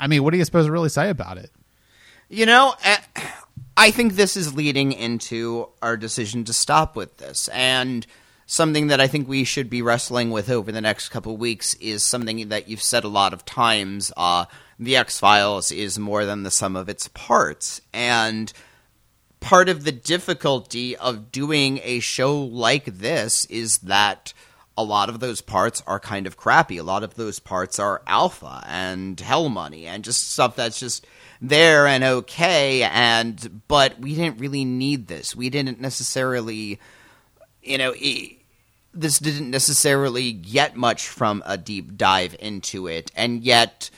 I 0.00 0.06
mean, 0.06 0.22
what 0.22 0.32
are 0.34 0.36
you 0.36 0.44
supposed 0.44 0.66
to 0.66 0.72
really 0.72 0.88
say 0.88 1.10
about 1.10 1.38
it? 1.38 1.50
You 2.28 2.46
know, 2.46 2.74
eh, 2.84 2.98
I 3.76 3.90
think 3.90 4.14
this 4.14 4.36
is 4.36 4.54
leading 4.54 4.92
into 4.92 5.68
our 5.80 5.96
decision 5.96 6.44
to 6.44 6.52
stop 6.52 6.94
with 6.94 7.16
this 7.16 7.48
and 7.48 8.06
something 8.50 8.86
that 8.86 8.98
I 8.98 9.06
think 9.06 9.28
we 9.28 9.44
should 9.44 9.68
be 9.68 9.82
wrestling 9.82 10.30
with 10.30 10.48
over 10.50 10.72
the 10.72 10.80
next 10.80 11.10
couple 11.10 11.36
weeks 11.36 11.74
is 11.74 12.02
something 12.02 12.48
that 12.48 12.66
you've 12.66 12.82
said 12.82 13.04
a 13.04 13.08
lot 13.08 13.34
of 13.34 13.44
times. 13.44 14.10
Uh, 14.16 14.46
the 14.78 14.96
X 14.96 15.20
Files 15.20 15.70
is 15.70 15.98
more 15.98 16.24
than 16.24 16.42
the 16.42 16.50
sum 16.50 16.74
of 16.74 16.88
its 16.88 17.08
parts, 17.08 17.82
and 17.92 18.50
part 19.38 19.68
of 19.68 19.84
the 19.84 19.92
difficulty 19.92 20.96
of 20.96 21.30
doing 21.30 21.78
a 21.84 22.00
show 22.00 22.40
like 22.42 22.86
this 22.86 23.44
is 23.46 23.78
that 23.78 24.32
a 24.78 24.82
lot 24.82 25.10
of 25.10 25.20
those 25.20 25.42
parts 25.42 25.82
are 25.86 26.00
kind 26.00 26.26
of 26.26 26.38
crappy. 26.38 26.78
A 26.78 26.84
lot 26.84 27.02
of 27.02 27.16
those 27.16 27.38
parts 27.38 27.78
are 27.78 28.02
alpha 28.06 28.64
and 28.66 29.20
hell 29.20 29.50
money 29.50 29.86
and 29.86 30.04
just 30.04 30.30
stuff 30.30 30.56
that's 30.56 30.80
just 30.80 31.06
there 31.40 31.86
and 31.86 32.02
okay 32.02 32.82
and 32.82 33.62
but 33.68 34.00
we 34.00 34.14
didn't 34.14 34.40
really 34.40 34.64
need 34.64 35.06
this. 35.06 35.36
We 35.36 35.50
didn't 35.50 35.80
necessarily 35.80 36.78
you 37.62 37.78
know, 37.78 37.92
this 38.94 39.18
didn't 39.18 39.50
necessarily 39.50 40.32
get 40.32 40.76
much 40.76 41.08
from 41.08 41.42
a 41.46 41.56
deep 41.56 41.96
dive 41.96 42.34
into 42.40 42.86
it 42.86 43.10
and 43.14 43.42
yet 43.42 43.90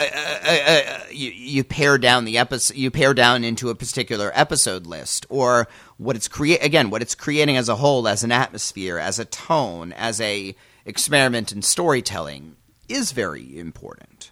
uh, 0.00 0.04
uh, 0.46 0.58
uh, 0.66 1.00
you, 1.10 1.30
you 1.30 1.62
pare 1.62 1.98
down 1.98 2.24
the 2.24 2.38
episode, 2.38 2.74
you 2.74 2.90
pare 2.90 3.12
down 3.12 3.44
into 3.44 3.68
a 3.68 3.74
particular 3.74 4.32
episode 4.34 4.86
list, 4.86 5.26
or 5.28 5.68
what 5.98 6.16
it's 6.16 6.26
create 6.26 6.64
again, 6.64 6.88
what 6.88 7.02
it's 7.02 7.14
creating 7.14 7.58
as 7.58 7.68
a 7.68 7.76
whole, 7.76 8.08
as 8.08 8.24
an 8.24 8.32
atmosphere, 8.32 8.96
as 8.96 9.18
a 9.18 9.26
tone, 9.26 9.92
as 9.92 10.18
a 10.22 10.56
experiment 10.86 11.52
in 11.52 11.60
storytelling, 11.60 12.56
is 12.88 13.12
very 13.12 13.58
important. 13.58 14.30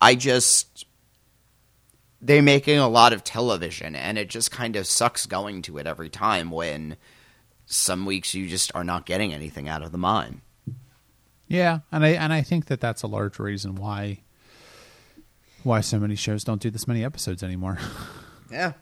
I 0.00 0.16
just 0.16 0.84
they're 2.20 2.42
making 2.42 2.78
a 2.78 2.88
lot 2.88 3.12
of 3.12 3.22
television, 3.22 3.94
and 3.94 4.18
it 4.18 4.28
just 4.28 4.50
kind 4.50 4.74
of 4.74 4.84
sucks 4.84 5.26
going 5.26 5.62
to 5.62 5.78
it 5.78 5.86
every 5.86 6.08
time. 6.08 6.50
When 6.50 6.96
some 7.66 8.06
weeks 8.06 8.34
you 8.34 8.48
just 8.48 8.74
are 8.74 8.84
not 8.84 9.06
getting 9.06 9.32
anything 9.32 9.68
out 9.68 9.82
of 9.82 9.92
the 9.92 9.98
mine. 9.98 10.40
Yeah, 11.46 11.80
and 11.92 12.04
I 12.04 12.10
and 12.10 12.32
I 12.32 12.42
think 12.42 12.66
that 12.66 12.80
that's 12.80 13.02
a 13.02 13.06
large 13.06 13.38
reason 13.38 13.74
why 13.74 14.20
why 15.62 15.80
so 15.80 15.98
many 15.98 16.16
shows 16.16 16.44
don't 16.44 16.60
do 16.60 16.70
this 16.70 16.88
many 16.88 17.04
episodes 17.04 17.42
anymore. 17.42 17.78
yeah. 18.50 18.72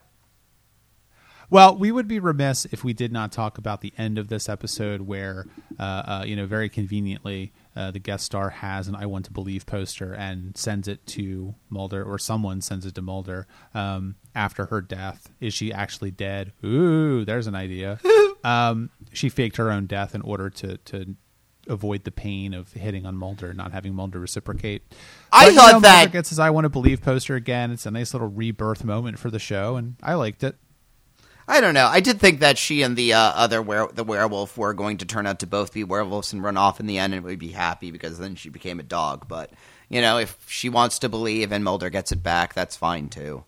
Well, 1.52 1.76
we 1.76 1.92
would 1.92 2.08
be 2.08 2.18
remiss 2.18 2.64
if 2.72 2.82
we 2.82 2.94
did 2.94 3.12
not 3.12 3.30
talk 3.30 3.58
about 3.58 3.82
the 3.82 3.92
end 3.98 4.16
of 4.16 4.28
this 4.28 4.48
episode, 4.48 5.02
where, 5.02 5.44
uh, 5.78 5.82
uh, 5.82 6.24
you 6.26 6.34
know, 6.34 6.46
very 6.46 6.70
conveniently, 6.70 7.52
uh, 7.76 7.90
the 7.90 7.98
guest 7.98 8.24
star 8.24 8.48
has 8.48 8.88
an 8.88 8.94
"I 8.94 9.04
Want 9.04 9.26
to 9.26 9.32
Believe" 9.32 9.66
poster 9.66 10.14
and 10.14 10.56
sends 10.56 10.88
it 10.88 11.06
to 11.08 11.54
Mulder, 11.68 12.02
or 12.02 12.18
someone 12.18 12.62
sends 12.62 12.86
it 12.86 12.94
to 12.94 13.02
Mulder 13.02 13.46
um, 13.74 14.14
after 14.34 14.64
her 14.64 14.80
death. 14.80 15.28
Is 15.40 15.52
she 15.52 15.74
actually 15.74 16.10
dead? 16.10 16.52
Ooh, 16.64 17.22
there's 17.26 17.46
an 17.46 17.54
idea. 17.54 18.00
um, 18.44 18.88
she 19.12 19.28
faked 19.28 19.58
her 19.58 19.70
own 19.70 19.84
death 19.84 20.14
in 20.14 20.22
order 20.22 20.48
to 20.48 20.78
to 20.78 21.16
avoid 21.68 22.04
the 22.04 22.10
pain 22.10 22.54
of 22.54 22.72
hitting 22.72 23.04
on 23.04 23.14
Mulder, 23.18 23.48
and 23.48 23.58
not 23.58 23.72
having 23.72 23.94
Mulder 23.94 24.20
reciprocate. 24.20 24.84
I 25.30 25.48
but, 25.48 25.54
thought 25.54 25.66
you 25.66 25.72
know, 25.74 25.80
that 25.80 25.96
Mulder 25.96 26.12
gets 26.12 26.30
his 26.30 26.38
"I 26.38 26.48
Want 26.48 26.64
to 26.64 26.70
Believe" 26.70 27.02
poster 27.02 27.34
again. 27.34 27.70
It's 27.70 27.84
a 27.84 27.90
nice 27.90 28.14
little 28.14 28.28
rebirth 28.28 28.84
moment 28.84 29.18
for 29.18 29.30
the 29.30 29.38
show, 29.38 29.76
and 29.76 29.96
I 30.02 30.14
liked 30.14 30.42
it. 30.44 30.56
I 31.52 31.60
don't 31.60 31.74
know. 31.74 31.86
I 31.86 32.00
did 32.00 32.18
think 32.18 32.40
that 32.40 32.56
she 32.56 32.80
and 32.80 32.96
the 32.96 33.12
uh, 33.12 33.18
other 33.18 33.60
were- 33.60 33.92
the 33.92 34.04
werewolf 34.04 34.56
were 34.56 34.72
going 34.72 34.96
to 34.96 35.04
turn 35.04 35.26
out 35.26 35.40
to 35.40 35.46
both 35.46 35.74
be 35.74 35.84
werewolves 35.84 36.32
and 36.32 36.42
run 36.42 36.56
off 36.56 36.80
in 36.80 36.86
the 36.86 36.96
end, 36.96 37.12
and 37.12 37.22
we'd 37.22 37.38
be 37.38 37.52
happy 37.52 37.90
because 37.90 38.18
then 38.18 38.36
she 38.36 38.48
became 38.48 38.80
a 38.80 38.82
dog. 38.82 39.28
But 39.28 39.50
you 39.90 40.00
know, 40.00 40.16
if 40.16 40.38
she 40.48 40.70
wants 40.70 40.98
to 41.00 41.10
believe 41.10 41.52
and 41.52 41.62
Mulder 41.62 41.90
gets 41.90 42.10
it 42.10 42.22
back, 42.22 42.54
that's 42.54 42.74
fine 42.74 43.10
too. 43.10 43.44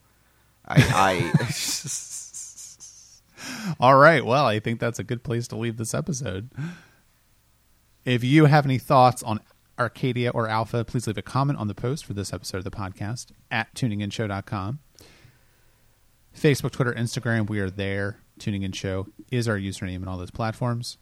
I, 0.68 1.32
I... 1.32 1.42
All 3.80 3.96
right. 3.96 4.22
Well, 4.22 4.44
I 4.44 4.60
think 4.60 4.80
that's 4.80 4.98
a 4.98 5.04
good 5.04 5.22
place 5.22 5.48
to 5.48 5.56
leave 5.56 5.78
this 5.78 5.94
episode. 5.94 6.50
If 8.04 8.22
you 8.22 8.44
have 8.44 8.66
any 8.66 8.76
thoughts 8.76 9.22
on 9.22 9.40
Arcadia 9.78 10.28
or 10.28 10.46
Alpha, 10.46 10.84
please 10.84 11.06
leave 11.06 11.16
a 11.16 11.22
comment 11.22 11.58
on 11.58 11.68
the 11.68 11.74
post 11.74 12.04
for 12.04 12.12
this 12.12 12.34
episode 12.34 12.58
of 12.58 12.64
the 12.64 12.70
podcast 12.70 13.28
at 13.50 13.74
tuninginshow.com. 13.74 14.80
Facebook, 16.34 16.72
Twitter, 16.72 16.92
Instagram, 16.92 17.48
we 17.48 17.60
are 17.60 17.70
there. 17.70 18.18
Tuning 18.38 18.62
In 18.62 18.72
Show 18.72 19.06
is 19.30 19.46
our 19.46 19.56
username 19.56 20.02
in 20.02 20.08
all 20.08 20.18
those 20.18 20.32
platforms. 20.32 20.98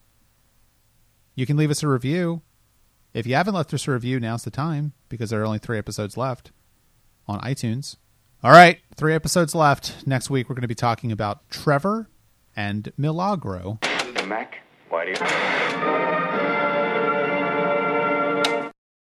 You 1.34 1.46
can 1.46 1.56
leave 1.56 1.70
us 1.70 1.82
a 1.82 1.88
review. 1.88 2.42
If 3.14 3.26
you 3.26 3.34
haven't 3.34 3.54
left 3.54 3.72
us 3.72 3.88
a 3.88 3.92
review, 3.92 4.20
now's 4.20 4.44
the 4.44 4.50
time 4.50 4.92
because 5.08 5.30
there 5.30 5.40
are 5.40 5.46
only 5.46 5.58
three 5.58 5.78
episodes 5.78 6.16
left 6.16 6.52
on 7.26 7.40
iTunes. 7.40 7.96
All 8.42 8.50
right, 8.50 8.80
three 8.96 9.14
episodes 9.14 9.54
left. 9.54 10.06
Next 10.06 10.28
week, 10.28 10.48
we're 10.48 10.54
going 10.54 10.62
to 10.62 10.68
be 10.68 10.74
talking 10.74 11.10
about 11.10 11.48
Trevor 11.48 12.10
and 12.54 12.92
Milagro. 12.98 13.78
Mac, 14.26 14.58
why 14.90 15.06
do 15.06 15.10
you... 15.12 16.31